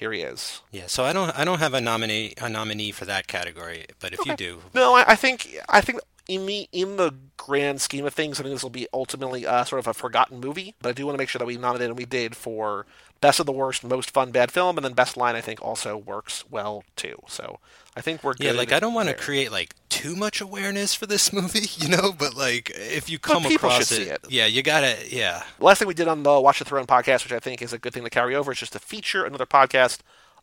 here 0.00 0.12
he 0.12 0.22
is. 0.22 0.62
Yeah, 0.72 0.86
so 0.86 1.04
I 1.04 1.12
don't 1.12 1.30
I 1.38 1.44
don't 1.44 1.58
have 1.60 1.74
a 1.74 1.80
nominee 1.80 2.32
a 2.40 2.48
nominee 2.48 2.90
for 2.90 3.04
that 3.04 3.26
category, 3.26 3.84
but 4.00 4.14
if 4.14 4.24
you 4.24 4.34
do, 4.34 4.60
No, 4.74 4.94
I, 4.94 5.04
I 5.08 5.14
think 5.14 5.46
I 5.68 5.82
think 5.82 6.00
in 6.30 6.46
the 6.46 6.68
in 6.70 6.96
the 6.96 7.12
grand 7.36 7.80
scheme 7.80 8.06
of 8.06 8.14
things, 8.14 8.38
I 8.38 8.44
think 8.44 8.54
this 8.54 8.62
will 8.62 8.70
be 8.70 8.86
ultimately 8.94 9.44
uh, 9.44 9.64
sort 9.64 9.80
of 9.80 9.88
a 9.88 9.92
forgotten 9.92 10.38
movie. 10.38 10.76
But 10.80 10.90
I 10.90 10.92
do 10.92 11.04
want 11.04 11.16
to 11.16 11.18
make 11.18 11.28
sure 11.28 11.40
that 11.40 11.44
we 11.44 11.56
nominated 11.56 11.90
and 11.90 11.98
we 11.98 12.04
did 12.04 12.36
for 12.36 12.86
best 13.20 13.40
of 13.40 13.46
the 13.46 13.52
worst, 13.52 13.82
most 13.82 14.12
fun 14.12 14.30
bad 14.30 14.52
film, 14.52 14.78
and 14.78 14.84
then 14.84 14.92
best 14.92 15.16
line. 15.16 15.34
I 15.34 15.40
think 15.40 15.60
also 15.60 15.96
works 15.96 16.44
well 16.48 16.84
too. 16.94 17.20
So 17.26 17.58
I 17.96 18.00
think 18.00 18.22
we're 18.22 18.34
good. 18.34 18.44
yeah, 18.44 18.52
like 18.52 18.70
I 18.70 18.78
don't 18.78 18.94
want 18.94 19.08
to 19.08 19.14
create 19.16 19.50
like 19.50 19.74
too 19.88 20.14
much 20.14 20.40
awareness 20.40 20.94
for 20.94 21.06
this 21.06 21.32
movie, 21.32 21.66
you 21.78 21.88
know, 21.88 22.12
but 22.16 22.36
like 22.36 22.70
if 22.76 23.10
you 23.10 23.18
come 23.18 23.44
across 23.44 23.88
see 23.88 24.04
it. 24.04 24.24
yeah, 24.28 24.46
you 24.46 24.62
gotta 24.62 24.96
yeah. 25.08 25.42
The 25.58 25.64
last 25.64 25.80
thing 25.80 25.88
we 25.88 25.94
did 25.94 26.06
on 26.06 26.22
the 26.22 26.40
Watch 26.40 26.60
the 26.60 26.64
Throne 26.64 26.86
podcast, 26.86 27.24
which 27.24 27.32
I 27.32 27.40
think 27.40 27.60
is 27.60 27.72
a 27.72 27.78
good 27.78 27.92
thing 27.92 28.04
to 28.04 28.10
carry 28.10 28.36
over, 28.36 28.52
is 28.52 28.58
just 28.60 28.74
to 28.74 28.78
feature 28.78 29.24
another 29.24 29.46
podcast 29.46 29.98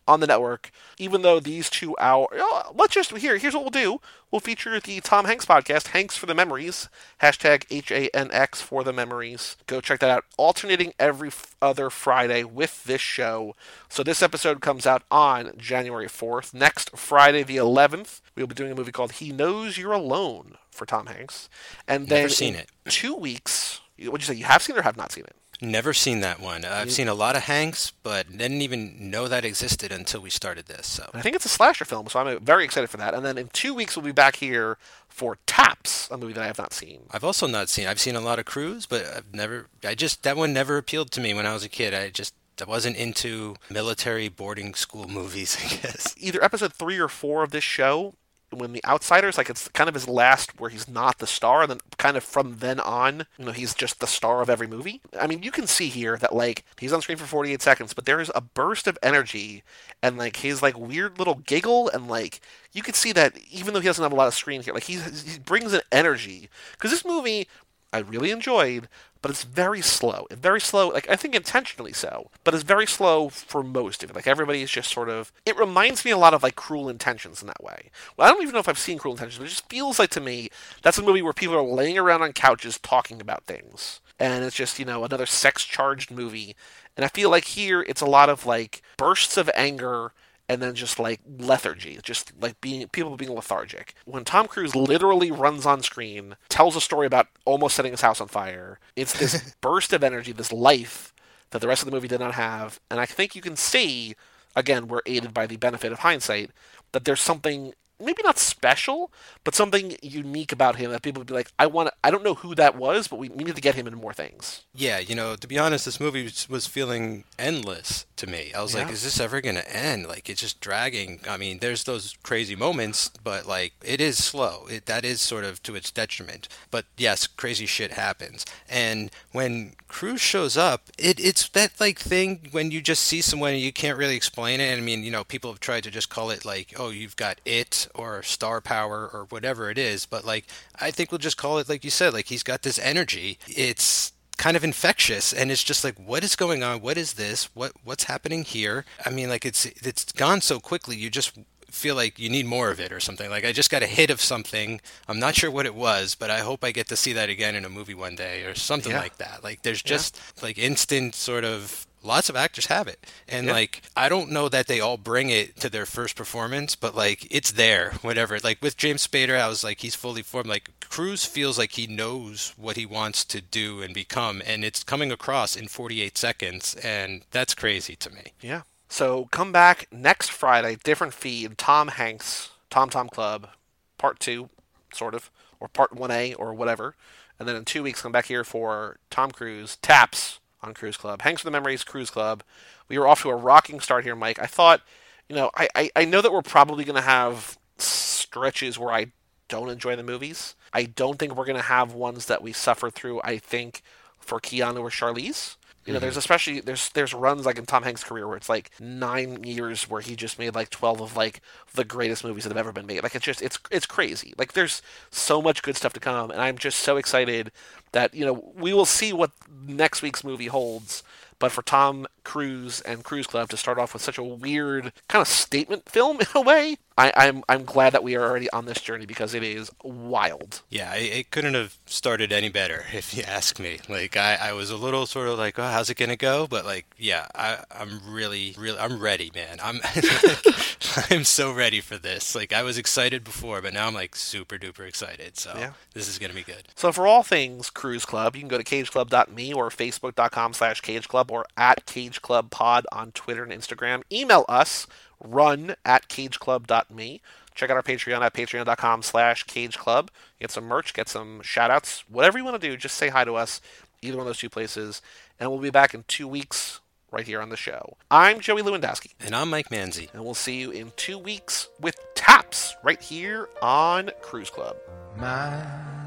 on 0.08 0.20
the 0.20 0.28
network. 0.28 0.72
Even 0.98 1.22
though 1.22 1.40
these 1.40 1.70
two 1.70 1.96
hour, 2.00 2.28
oh, 2.34 2.72
let's 2.76 2.94
just 2.94 3.16
here. 3.18 3.38
Here's 3.38 3.54
what 3.54 3.64
we'll 3.64 3.70
do: 3.70 4.00
we'll 4.32 4.40
feature 4.40 4.80
the 4.80 5.00
Tom 5.02 5.26
Hanks 5.26 5.46
podcast, 5.46 5.88
Hanks 5.88 6.18
for 6.18 6.26
the 6.26 6.36
Memories, 6.36 6.90
hashtag 7.22 7.66
H 7.70 7.92
A 7.92 8.10
N 8.16 8.30
X 8.32 8.62
for 8.62 8.84
the 8.84 8.94
Memories. 8.94 9.58
Go 9.68 9.82
check 9.82 10.00
that 10.00 10.10
out. 10.10 10.24
Alternating 10.38 10.94
every 11.00 11.28
f- 11.30 11.56
other 11.62 11.90
Friday 11.90 12.44
with 12.44 12.84
this 12.86 13.02
show. 13.02 13.56
So 13.90 14.04
this 14.04 14.22
episode 14.22 14.62
comes 14.62 14.86
out 14.86 15.04
on 15.12 15.52
January 15.58 16.08
4th. 16.08 16.54
Next 16.54 16.96
Friday, 16.98 17.44
the 17.44 17.58
11th, 17.58 18.22
we'll 18.36 18.48
be 18.48 18.56
doing 18.56 18.72
a 18.72 18.76
movie 18.76 18.92
called 18.92 19.14
He 19.14 19.32
Knows 19.32 19.78
You're 19.78 19.94
Alone 19.94 20.56
for 20.72 20.86
Tom 20.86 21.08
Hanks, 21.08 21.50
and 21.88 22.08
then 22.08 22.22
Never 22.22 22.30
seen 22.30 22.56
it. 22.56 22.70
Two 22.88 23.16
weeks. 23.16 23.82
What'd 24.00 24.22
you 24.22 24.34
say? 24.34 24.40
You 24.40 24.46
have 24.46 24.62
seen 24.62 24.76
it 24.76 24.80
or 24.80 24.84
have 24.84 24.98
not 24.98 25.12
seen 25.12 25.24
it? 25.26 25.36
Never 25.60 25.94
seen 25.94 26.20
that 26.20 26.40
one. 26.40 26.66
I've 26.66 26.92
seen 26.92 27.08
a 27.08 27.16
lot 27.16 27.36
of 27.36 27.44
Hanks, 27.44 27.92
but 28.04 28.30
didn't 28.38 28.62
even 28.62 29.10
know 29.10 29.28
that 29.28 29.44
existed 29.44 29.92
until 29.92 30.22
we 30.22 30.30
started 30.30 30.68
this. 30.68 30.86
So 30.86 31.10
I 31.16 31.22
think 31.22 31.36
it's 31.36 31.46
a 31.46 31.50
slasher 31.50 31.84
film, 31.84 32.08
so 32.08 32.20
I'm 32.20 32.28
uh, 32.28 32.40
very 32.40 32.64
excited 32.64 32.90
for 32.90 32.98
that. 32.98 33.16
And 33.16 33.26
then 33.26 33.40
in 33.40 33.48
two 33.48 33.74
weeks, 33.74 33.96
we'll 33.96 34.06
be 34.06 34.12
back 34.12 34.36
here 34.36 34.78
for 35.10 35.40
Taps, 35.48 36.10
a 36.12 36.18
movie 36.18 36.34
that 36.34 36.44
I 36.44 36.48
have 36.48 36.60
not 36.60 36.74
seen. 36.74 37.02
I've 37.10 37.24
also 37.24 37.48
not 37.48 37.70
seen. 37.70 37.88
I've 37.88 38.00
seen 38.00 38.16
a 38.16 38.22
lot 38.22 38.38
of 38.38 38.46
Cruise, 38.46 38.86
but 38.86 39.04
I've 39.06 39.34
never. 39.34 39.66
I 39.84 39.96
just 39.96 40.22
that 40.22 40.38
one 40.38 40.54
never 40.54 40.78
appealed 40.78 41.10
to 41.12 41.22
me 41.22 41.34
when 41.34 41.48
I 41.48 41.54
was 41.54 41.64
a 41.64 41.70
kid. 41.70 41.92
I 41.92 42.10
just 42.10 42.36
I 42.62 42.66
wasn't 42.66 42.96
into 42.98 43.56
military 43.70 44.30
boarding 44.30 44.76
school 44.76 45.08
movies. 45.10 45.58
I 45.60 45.68
guess. 45.68 46.14
Either 46.20 46.44
episode 46.44 46.74
three 46.74 47.00
or 47.00 47.08
four 47.08 47.42
of 47.42 47.50
this 47.50 47.64
show, 47.64 48.14
when 48.52 48.74
the 48.74 48.84
Outsiders, 48.86 49.38
like 49.38 49.50
it's 49.50 49.68
kind 49.70 49.88
of 49.88 49.94
his 49.94 50.08
last 50.08 50.60
where 50.60 50.70
he's 50.70 50.88
not 50.88 51.20
the 51.20 51.28
star, 51.28 51.62
and 51.64 51.72
then 51.72 51.80
kind 51.98 52.16
of 52.16 52.24
from 52.24 52.58
then 52.58 52.80
on, 52.80 53.26
you 53.38 53.46
know, 53.46 53.52
he's 53.52 53.74
just 53.74 54.00
the 54.00 54.08
star 54.08 54.42
of 54.42 54.50
every 54.50 54.68
movie. 54.68 55.02
I 55.20 55.28
mean, 55.28 55.44
you 55.44 55.52
can 55.52 55.68
see 55.68 55.88
here 55.88 56.18
that 56.18 56.36
like 56.36 56.64
he's 56.80 56.94
on 56.94 57.02
screen 57.02 57.18
for 57.18 57.26
48 57.26 57.62
seconds, 57.62 57.94
but 57.94 58.06
there 58.06 58.22
is 58.22 58.32
a 58.34 58.42
burst 58.42 58.88
of 58.88 58.98
energy 59.04 59.64
and 60.02 60.18
like 60.18 60.38
his 60.38 60.62
like 60.62 60.78
weird 60.78 61.20
little 61.20 61.36
giggle 61.36 61.90
and 61.90 62.08
like 62.08 62.40
you 62.72 62.84
can 62.84 62.94
see 62.94 63.12
that 63.14 63.38
even 63.52 63.74
though 63.74 63.80
he 63.80 63.88
doesn't 63.88 64.04
have 64.04 64.12
a 64.12 64.16
lot 64.16 64.28
of 64.28 64.34
screen 64.34 64.62
here, 64.62 64.74
like 64.74 64.84
he's, 64.84 65.34
he 65.34 65.40
brings 65.40 65.74
an 65.74 65.82
energy 65.92 66.50
because 66.74 66.92
this 66.92 67.06
movie 67.06 67.48
I 67.94 68.00
really 68.00 68.32
enjoyed, 68.32 68.90
but 69.22 69.32
it's 69.32 69.44
very 69.44 69.82
slow. 69.82 70.28
Very 70.32 70.62
slow, 70.62 70.90
like 70.90 71.10
I 71.10 71.16
think 71.16 71.36
intentionally 71.36 71.94
so, 71.94 72.30
but 72.44 72.54
it's 72.54 72.64
very 72.64 72.88
slow 72.88 73.30
for 73.30 73.64
most 73.64 74.04
of 74.04 74.10
it. 74.10 74.16
Like 74.16 74.28
everybody 74.28 74.62
is 74.62 74.72
just 74.72 74.92
sort 74.92 75.10
of. 75.10 75.32
It 75.46 75.58
reminds 75.58 76.06
me 76.06 76.12
a 76.12 76.18
lot 76.18 76.34
of 76.34 76.44
like 76.44 76.56
Cruel 76.56 76.90
Intentions 76.90 77.42
in 77.42 77.48
that 77.48 77.64
way. 77.64 77.90
Well, 78.16 78.28
I 78.28 78.32
don't 78.32 78.42
even 78.42 78.54
know 78.54 78.60
if 78.60 78.70
I've 78.70 78.80
seen 78.80 78.98
Cruel 78.98 79.16
Intentions, 79.16 79.40
but 79.40 79.46
it 79.46 79.50
just 79.50 79.70
feels 79.70 80.00
like 80.00 80.10
to 80.12 80.22
me 80.22 80.50
that's 80.82 80.98
a 80.98 81.04
movie 81.04 81.22
where 81.22 81.34
people 81.34 81.56
are 81.56 81.64
laying 81.64 81.98
around 81.98 82.22
on 82.22 82.34
couches 82.34 82.80
talking 82.80 83.22
about 83.22 83.46
things, 83.46 84.02
and 84.20 84.44
it's 84.44 84.56
just 84.56 84.80
you 84.80 84.86
know 84.86 85.04
another 85.04 85.26
sex 85.26 85.64
charged 85.64 86.12
movie. 86.12 86.56
And 86.96 87.06
I 87.06 87.10
feel 87.10 87.30
like 87.30 87.46
here 87.46 87.82
it's 87.84 88.02
a 88.02 88.06
lot 88.06 88.30
of 88.30 88.46
like 88.46 88.82
bursts 88.98 89.38
of 89.38 89.52
anger 89.54 90.14
and 90.50 90.62
then 90.62 90.76
just 90.76 91.00
like 91.00 91.20
lethargy, 91.38 92.00
just 92.04 92.32
like 92.40 92.60
being 92.62 92.88
people 92.90 93.16
being 93.18 93.34
lethargic. 93.34 93.94
When 94.06 94.24
Tom 94.24 94.48
Cruise 94.48 94.76
literally 94.76 95.32
runs 95.32 95.66
on 95.66 95.84
screen, 95.84 96.36
tells 96.50 96.76
a 96.76 96.82
story 96.82 97.06
about 97.08 97.28
almost 97.46 97.76
setting 97.76 97.92
his 97.92 98.02
house 98.02 98.22
on 98.22 98.28
fire, 98.28 98.80
it's 98.96 99.18
this 99.18 99.56
burst 99.62 99.94
of 99.94 100.04
energy, 100.04 100.32
this 100.32 100.54
life 100.54 101.14
that 101.52 101.62
the 101.62 101.68
rest 101.68 101.82
of 101.82 101.86
the 101.86 101.96
movie 101.96 102.08
did 102.08 102.20
not 102.20 102.34
have. 102.36 102.80
And 102.90 103.00
I 103.00 103.06
think 103.06 103.36
you 103.36 103.42
can 103.42 103.56
see, 103.56 104.16
again, 104.56 104.88
we're 104.88 105.02
aided 105.06 105.34
by 105.34 105.48
the 105.48 105.58
benefit 105.58 105.92
of 105.92 106.00
hindsight, 106.00 106.52
that 106.92 107.06
there's 107.06 107.22
something 107.22 107.74
maybe 108.00 108.22
not 108.24 108.38
special, 108.38 109.12
but 109.44 109.56
something 109.56 109.96
unique 110.02 110.52
about 110.52 110.76
him 110.76 110.92
that 110.92 111.02
people 111.02 111.20
would 111.22 111.28
be 111.28 111.34
like, 111.34 111.52
I 111.58 111.66
want 111.68 111.90
I 112.04 112.12
don't 112.12 112.24
know 112.24 112.36
who 112.36 112.56
that 112.56 112.76
was, 112.76 113.08
but 113.08 113.20
we, 113.20 113.30
we 113.30 113.44
need 113.44 113.56
to 113.56 113.62
get 113.62 113.76
him 113.76 113.88
in 113.88 113.96
more 113.96 114.14
things. 114.14 114.64
Yeah, 114.74 115.00
you 115.00 115.16
know, 115.16 115.36
to 115.36 115.48
be 115.48 115.58
honest, 115.58 115.86
this 115.86 116.00
movie 116.00 116.24
was- 116.24 116.68
feeling 116.68 117.24
endless 117.40 118.06
to 118.18 118.28
me. 118.28 118.52
I 118.54 118.62
was 118.62 118.76
like, 118.76 118.92
is 118.92 119.04
this 119.04 119.20
ever 119.20 119.42
going 119.42 119.56
to 119.56 119.76
end? 119.76 120.08
Like, 120.08 120.30
it's 120.30 120.42
just 120.42 120.60
dragging. 120.60 121.22
I 121.28 121.38
mean, 121.38 121.60
there's 121.60 121.86
those 121.86 122.16
crazy 122.24 122.56
moments, 122.56 123.10
but 123.24 123.48
like, 123.48 123.74
it 123.84 124.02
is 124.02 124.24
slow. 124.24 124.66
It, 124.70 124.86
that 124.88 125.06
is 125.06 125.22
sort 125.22 125.44
of 125.46 125.64
to 125.64 125.76
its 125.76 125.92
detriment. 125.92 126.48
But 126.70 126.86
yes, 126.98 127.26
crazy 127.26 127.66
shit 127.66 127.92
happens. 127.94 128.46
And 128.70 129.12
when 129.32 129.74
Cruise 129.88 130.22
shows 130.22 130.58
up, 130.58 130.90
it, 130.98 131.20
it's 131.20 131.48
that 131.50 131.80
like 131.80 132.00
thing 132.00 132.48
when 132.52 132.72
you 132.72 132.82
just 132.82 133.04
see 133.04 133.22
someone 133.22 133.54
and 133.54 133.62
you 133.62 133.72
can't 133.72 133.98
really 133.98 134.16
explain 134.16 134.60
it. 134.60 134.76
I 134.78 134.82
mean, 134.82 135.04
you 135.04 135.12
know, 135.12 135.24
people 135.24 135.52
have 135.52 135.60
tried 135.60 135.84
to 135.86 135.92
just 135.92 136.10
call 136.10 136.30
it 136.30 136.44
like, 136.46 136.74
oh, 136.78 136.90
you've 136.90 137.16
got 137.16 137.40
it 137.46 137.87
or 137.96 138.22
star 138.24 138.62
power 138.62 139.10
or 139.12 139.26
whatever 139.30 139.70
it 139.70 139.78
is. 139.78 140.06
But 140.06 140.26
like, 140.26 140.46
I 140.80 140.92
think 140.92 141.12
we'll 141.12 141.20
just 141.20 141.38
call 141.38 141.58
it 141.60 141.70
like 141.70 141.84
you 141.84 141.90
said, 141.92 142.14
like 142.14 142.28
he's 142.28 142.44
got 142.44 142.62
this 142.64 142.80
energy. 142.80 143.38
It's 143.48 144.12
kind 144.38 144.56
of 144.56 144.64
infectious 144.64 145.34
and 145.34 145.50
it's 145.52 145.64
just 145.64 145.84
like 145.84 145.96
what 145.98 146.24
is 146.24 146.36
going 146.36 146.62
on 146.62 146.80
what 146.80 146.96
is 146.96 147.14
this 147.14 147.46
what 147.56 147.72
what's 147.84 148.04
happening 148.04 148.44
here 148.44 148.86
i 149.04 149.10
mean 149.10 149.30
like 149.30 149.44
it's 149.48 149.66
it's 149.66 150.12
gone 150.12 150.42
so 150.42 150.60
quickly 150.60 150.96
you 150.96 151.10
just 151.10 151.36
feel 151.72 151.96
like 151.96 152.20
you 152.20 152.30
need 152.30 152.46
more 152.46 152.70
of 152.70 152.80
it 152.80 152.92
or 152.92 153.00
something 153.00 153.32
like 153.32 153.44
i 153.44 153.52
just 153.52 153.72
got 153.72 153.82
a 153.82 153.88
hit 153.88 154.12
of 154.12 154.22
something 154.22 154.80
i'm 155.08 155.18
not 155.20 155.34
sure 155.34 155.50
what 155.50 155.66
it 155.66 155.74
was 155.74 156.14
but 156.14 156.30
i 156.30 156.38
hope 156.42 156.64
i 156.64 156.70
get 156.72 156.88
to 156.88 156.96
see 156.96 157.14
that 157.14 157.30
again 157.30 157.56
in 157.56 157.66
a 157.66 157.70
movie 157.70 157.96
one 157.96 158.16
day 158.16 158.44
or 158.44 158.54
something 158.54 158.92
Yeah. 158.92 159.00
like 159.00 159.18
that 159.18 159.44
like 159.44 159.64
there's 159.64 159.82
just 159.82 160.22
like 160.44 160.60
instant 160.60 161.16
sort 161.16 161.44
of 161.44 161.87
lots 162.04 162.30
of 162.30 162.36
actors 162.36 162.68
have 162.68 162.88
it 162.88 163.06
and 163.28 163.48
Yeah. 163.48 163.54
like 163.54 163.82
i 163.96 164.08
don't 164.10 164.32
know 164.32 164.48
that 164.50 164.68
they 164.68 164.80
all 164.80 164.98
bring 164.98 165.30
it 165.30 165.58
to 165.58 165.70
their 165.70 165.86
first 165.86 166.16
performance 166.16 166.76
but 166.76 166.96
like 166.96 167.28
it's 167.30 167.52
there 167.52 167.92
whatever 168.02 168.38
like 168.44 168.62
with 168.62 168.78
james 168.78 169.06
spader 169.06 169.40
i 169.40 169.48
was 169.48 169.64
like 169.64 169.82
he's 169.82 169.96
fully 169.96 170.22
formed 170.22 170.48
like 170.50 170.72
cruise 170.90 171.26
feels 171.26 171.58
like 171.58 171.72
he 171.74 171.88
knows 171.88 172.54
what 172.58 172.78
he 172.78 172.86
wants 172.86 173.26
to 173.26 173.42
do 173.42 173.82
and 173.82 173.94
become 173.94 174.42
and 174.46 174.64
it's 174.64 174.84
coming 174.84 175.12
across 175.12 175.56
in 175.56 175.68
48 175.68 176.18
seconds 176.18 176.76
and 176.84 177.24
that's 177.32 177.54
crazy 177.56 177.96
to 177.98 178.10
me 178.10 178.34
Yeah. 178.42 178.62
So 178.90 179.26
come 179.32 179.52
back 179.52 179.88
next 179.92 180.32
Friday, 180.32 180.78
different 180.82 181.14
feed, 181.14 181.58
Tom 181.58 181.90
Hanks, 181.90 182.52
Tom 182.70 182.90
Tom 182.90 183.10
Club, 183.10 183.50
part 183.98 184.18
two, 184.22 184.48
sort 184.94 185.14
of, 185.14 185.30
or 185.60 185.68
part 185.68 185.92
1A 185.94 186.36
or 186.40 186.54
whatever. 186.54 186.96
And 187.38 187.50
then 187.50 187.58
in 187.58 187.66
two 187.66 187.84
weeks, 187.84 188.02
come 188.02 188.14
back 188.14 188.28
here 188.28 188.46
for 188.46 188.96
Tom 189.10 189.32
Cruise, 189.32 189.76
Taps 189.82 190.40
on 190.68 190.74
Cruise 190.74 190.98
Club, 190.98 191.22
Hanks 191.24 191.42
for 191.42 191.48
the 191.48 191.52
Memories, 191.52 191.84
Cruise 191.84 192.12
Club. 192.12 192.44
We 192.88 193.00
were 193.00 193.08
off 193.08 193.24
to 193.24 193.30
a 193.30 193.36
rocking 193.36 193.80
start 193.80 194.04
here, 194.04 194.16
Mike. 194.16 194.40
I 194.40 194.46
thought, 194.46 194.82
you 195.28 195.36
know, 195.36 195.50
I, 195.56 195.68
I, 195.74 195.92
I 195.96 196.06
know 196.06 196.22
that 196.22 196.32
we're 196.32 196.42
probably 196.42 196.84
going 196.84 196.96
to 196.96 197.02
have 197.02 197.58
stretches 197.78 198.78
where 198.78 198.92
I 198.92 199.08
don't 199.48 199.70
enjoy 199.70 199.96
the 199.96 200.04
movies. 200.04 200.56
I 200.74 200.84
don't 200.84 201.18
think 201.18 201.36
we're 201.36 201.46
going 201.46 201.58
to 201.58 201.64
have 201.64 201.94
ones 201.94 202.26
that 202.28 202.42
we 202.42 202.54
suffer 202.54 202.90
through, 202.90 203.22
I 203.24 203.38
think, 203.38 203.82
for 204.20 204.40
Keanu 204.40 204.82
or 204.82 204.90
Charlize. 204.90 205.56
You 205.88 205.94
know, 205.94 206.00
there's 206.00 206.14
mm-hmm. 206.14 206.20
especially 206.20 206.60
there's 206.60 206.90
there's 206.90 207.14
runs 207.14 207.46
like 207.46 207.58
in 207.58 207.66
Tom 207.66 207.84
Hanks' 207.84 208.04
career 208.04 208.28
where 208.28 208.36
it's 208.36 208.50
like 208.50 208.72
nine 208.80 209.44
years 209.46 209.90
where 209.90 210.02
he 210.02 210.18
just 210.18 210.38
made 210.38 210.54
like 210.54 210.70
twelve 210.70 211.00
of 211.00 211.16
like 211.16 211.42
the 211.74 211.86
greatest 211.86 212.26
movies 212.26 212.44
that 212.44 212.50
have 212.50 212.58
ever 212.58 212.74
been 212.74 212.86
made. 212.86 213.04
Like 213.04 213.16
it's 213.16 213.24
just 213.24 213.42
it's 213.42 213.58
it's 213.72 213.86
crazy. 213.86 214.34
Like 214.38 214.52
there's 214.52 214.82
so 215.12 215.42
much 215.42 215.64
good 215.64 215.78
stuff 215.78 215.94
to 215.94 216.02
come, 216.02 216.30
and 216.30 216.42
I'm 216.42 216.58
just 216.58 216.80
so 216.80 216.98
excited 216.98 217.52
that 217.94 218.14
you 218.14 218.26
know 218.26 218.52
we 218.56 218.74
will 218.74 218.86
see 218.86 219.14
what 219.14 219.32
next 219.66 220.02
week's 220.02 220.26
movie 220.26 220.48
holds. 220.48 221.04
But 221.40 221.52
for 221.52 221.62
Tom 221.62 222.08
Cruise 222.24 222.82
and 222.82 223.04
Cruise 223.04 223.28
Club 223.28 223.50
to 223.50 223.58
start 223.58 223.78
off 223.78 223.94
with 223.94 224.02
such 224.02 224.18
a 224.18 224.24
weird 224.24 224.92
kind 225.08 225.22
of 225.22 225.28
statement 225.28 225.88
film 225.88 226.20
in 226.22 226.28
a 226.36 226.42
way, 226.42 226.78
I, 226.98 227.14
I'm 227.16 227.44
I'm 227.48 227.64
glad 227.64 227.94
that 227.94 228.04
we 228.04 228.16
are 228.16 228.24
already 228.28 228.50
on 228.52 228.66
this 228.66 228.82
journey 228.82 229.06
because 229.06 229.34
it 229.36 229.44
is 229.44 229.70
wild. 229.84 230.62
Yeah, 230.70 230.96
it, 230.96 231.14
it 231.20 231.32
couldn't 231.32 231.54
have 231.54 231.78
started 231.86 232.32
any 232.32 232.50
better, 232.50 232.86
if 232.94 233.16
you 233.16 233.24
ask 233.24 233.60
me. 233.60 233.80
Like, 233.88 234.18
I, 234.18 234.36
I 234.42 234.54
was 234.54 234.72
a 234.72 234.78
little 234.78 235.06
sort 235.06 235.28
of 235.28 235.38
like, 235.38 235.60
oh, 235.60 235.64
how's 235.68 235.90
it 235.90 235.98
gonna 235.98 236.16
go? 236.16 236.48
But 236.48 236.66
like, 236.66 236.86
yeah, 236.98 237.28
I, 237.36 237.60
I'm 237.72 238.02
really, 238.08 238.56
really, 238.58 238.80
I'm 238.80 239.00
ready, 239.00 239.32
man. 239.36 239.60
I'm, 239.62 239.80
I'm 241.10 241.24
so 241.24 241.52
ready 241.52 241.82
for 241.82 241.98
this. 241.98 242.34
Like, 242.36 242.52
I 242.54 242.64
was 242.64 242.78
excited 242.78 243.24
before, 243.24 243.62
but 243.62 243.74
now 243.74 243.88
I'm 243.88 243.94
like 243.94 244.16
super 244.16 244.58
duper 244.58 244.88
excited. 244.88 245.38
So 245.38 245.54
Yeah. 245.56 245.72
this 245.94 246.08
is 246.08 246.18
gonna 246.18 246.34
be 246.34 246.44
good. 246.44 246.68
So 246.76 246.92
for 246.92 247.06
all 247.08 247.24
things 247.24 247.70
Cruise 247.70 248.06
Club, 248.06 248.36
you 248.36 248.42
can 248.42 248.48
go 248.50 248.58
to 248.58 248.64
cageclub.me 248.64 249.54
or 249.54 249.70
facebook.com 249.70 250.54
slash 250.54 250.82
cageclub 250.82 251.30
or 251.32 251.46
at 251.56 251.86
cageclubpod 251.86 252.84
on 252.92 253.12
Twitter 253.12 253.44
and 253.44 253.52
Instagram. 253.52 254.02
Email 254.12 254.46
us, 254.50 254.88
run 255.24 255.76
at 255.86 256.08
cageclub.me. 256.10 257.22
Check 257.56 257.70
out 257.72 257.76
our 257.78 257.84
Patreon 257.84 258.22
at 258.22 258.34
patreon.com 258.34 259.02
slash 259.02 259.46
cageclub. 259.46 260.10
Get 260.40 260.52
some 260.52 260.66
merch, 260.66 260.94
get 260.94 261.10
some 261.10 261.42
shout-outs. 261.42 262.04
Whatever 262.10 262.38
you 262.38 262.46
want 262.46 262.62
to 262.62 262.68
do, 262.70 262.78
just 262.78 262.96
say 262.96 263.10
hi 263.10 263.24
to 263.24 263.34
us, 263.36 263.60
either 264.02 264.18
one 264.18 264.22
of 264.26 264.28
those 264.28 264.38
two 264.38 264.50
places. 264.50 265.02
And 265.40 265.50
we'll 265.50 265.60
be 265.60 265.72
back 265.72 265.94
in 265.96 266.04
two 266.08 266.28
weeks 266.28 266.80
right 267.12 267.26
here 267.26 267.42
on 267.42 267.50
the 267.50 267.58
show. 267.58 267.98
I'm 268.12 268.42
Joey 268.42 268.62
Lewandowski, 268.62 269.14
And 269.20 269.34
I'm 269.36 269.50
Mike 269.50 269.70
Manzi. 269.70 270.14
and 270.14 270.24
we'll 270.24 270.34
see 270.36 270.58
you 270.60 270.70
in 270.72 270.92
two 270.98 271.18
weeks 271.18 271.68
with 271.80 271.96
Taps 272.16 272.76
right 272.84 273.02
here 273.02 273.50
on 273.62 274.12
Cruise 274.22 274.50
Club. 274.52 274.76
my 275.16 275.56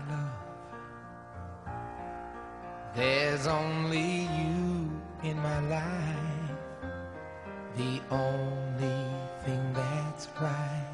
love. 0.08 0.30
There's 2.94 3.46
only 3.46 4.22
you 4.22 4.90
in 5.22 5.36
my 5.42 5.60
life, 5.68 6.29
the 7.80 8.00
only 8.10 9.06
thing 9.42 9.72
that's 9.72 10.28
right. 10.38 10.86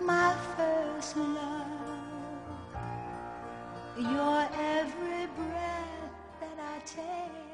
my 0.00 0.34
first 0.56 1.16
love. 1.16 1.66
Your 3.96 4.48
every 4.74 5.26
breath 5.38 6.10
that 6.40 6.58
I 6.74 6.78
take. 6.84 7.45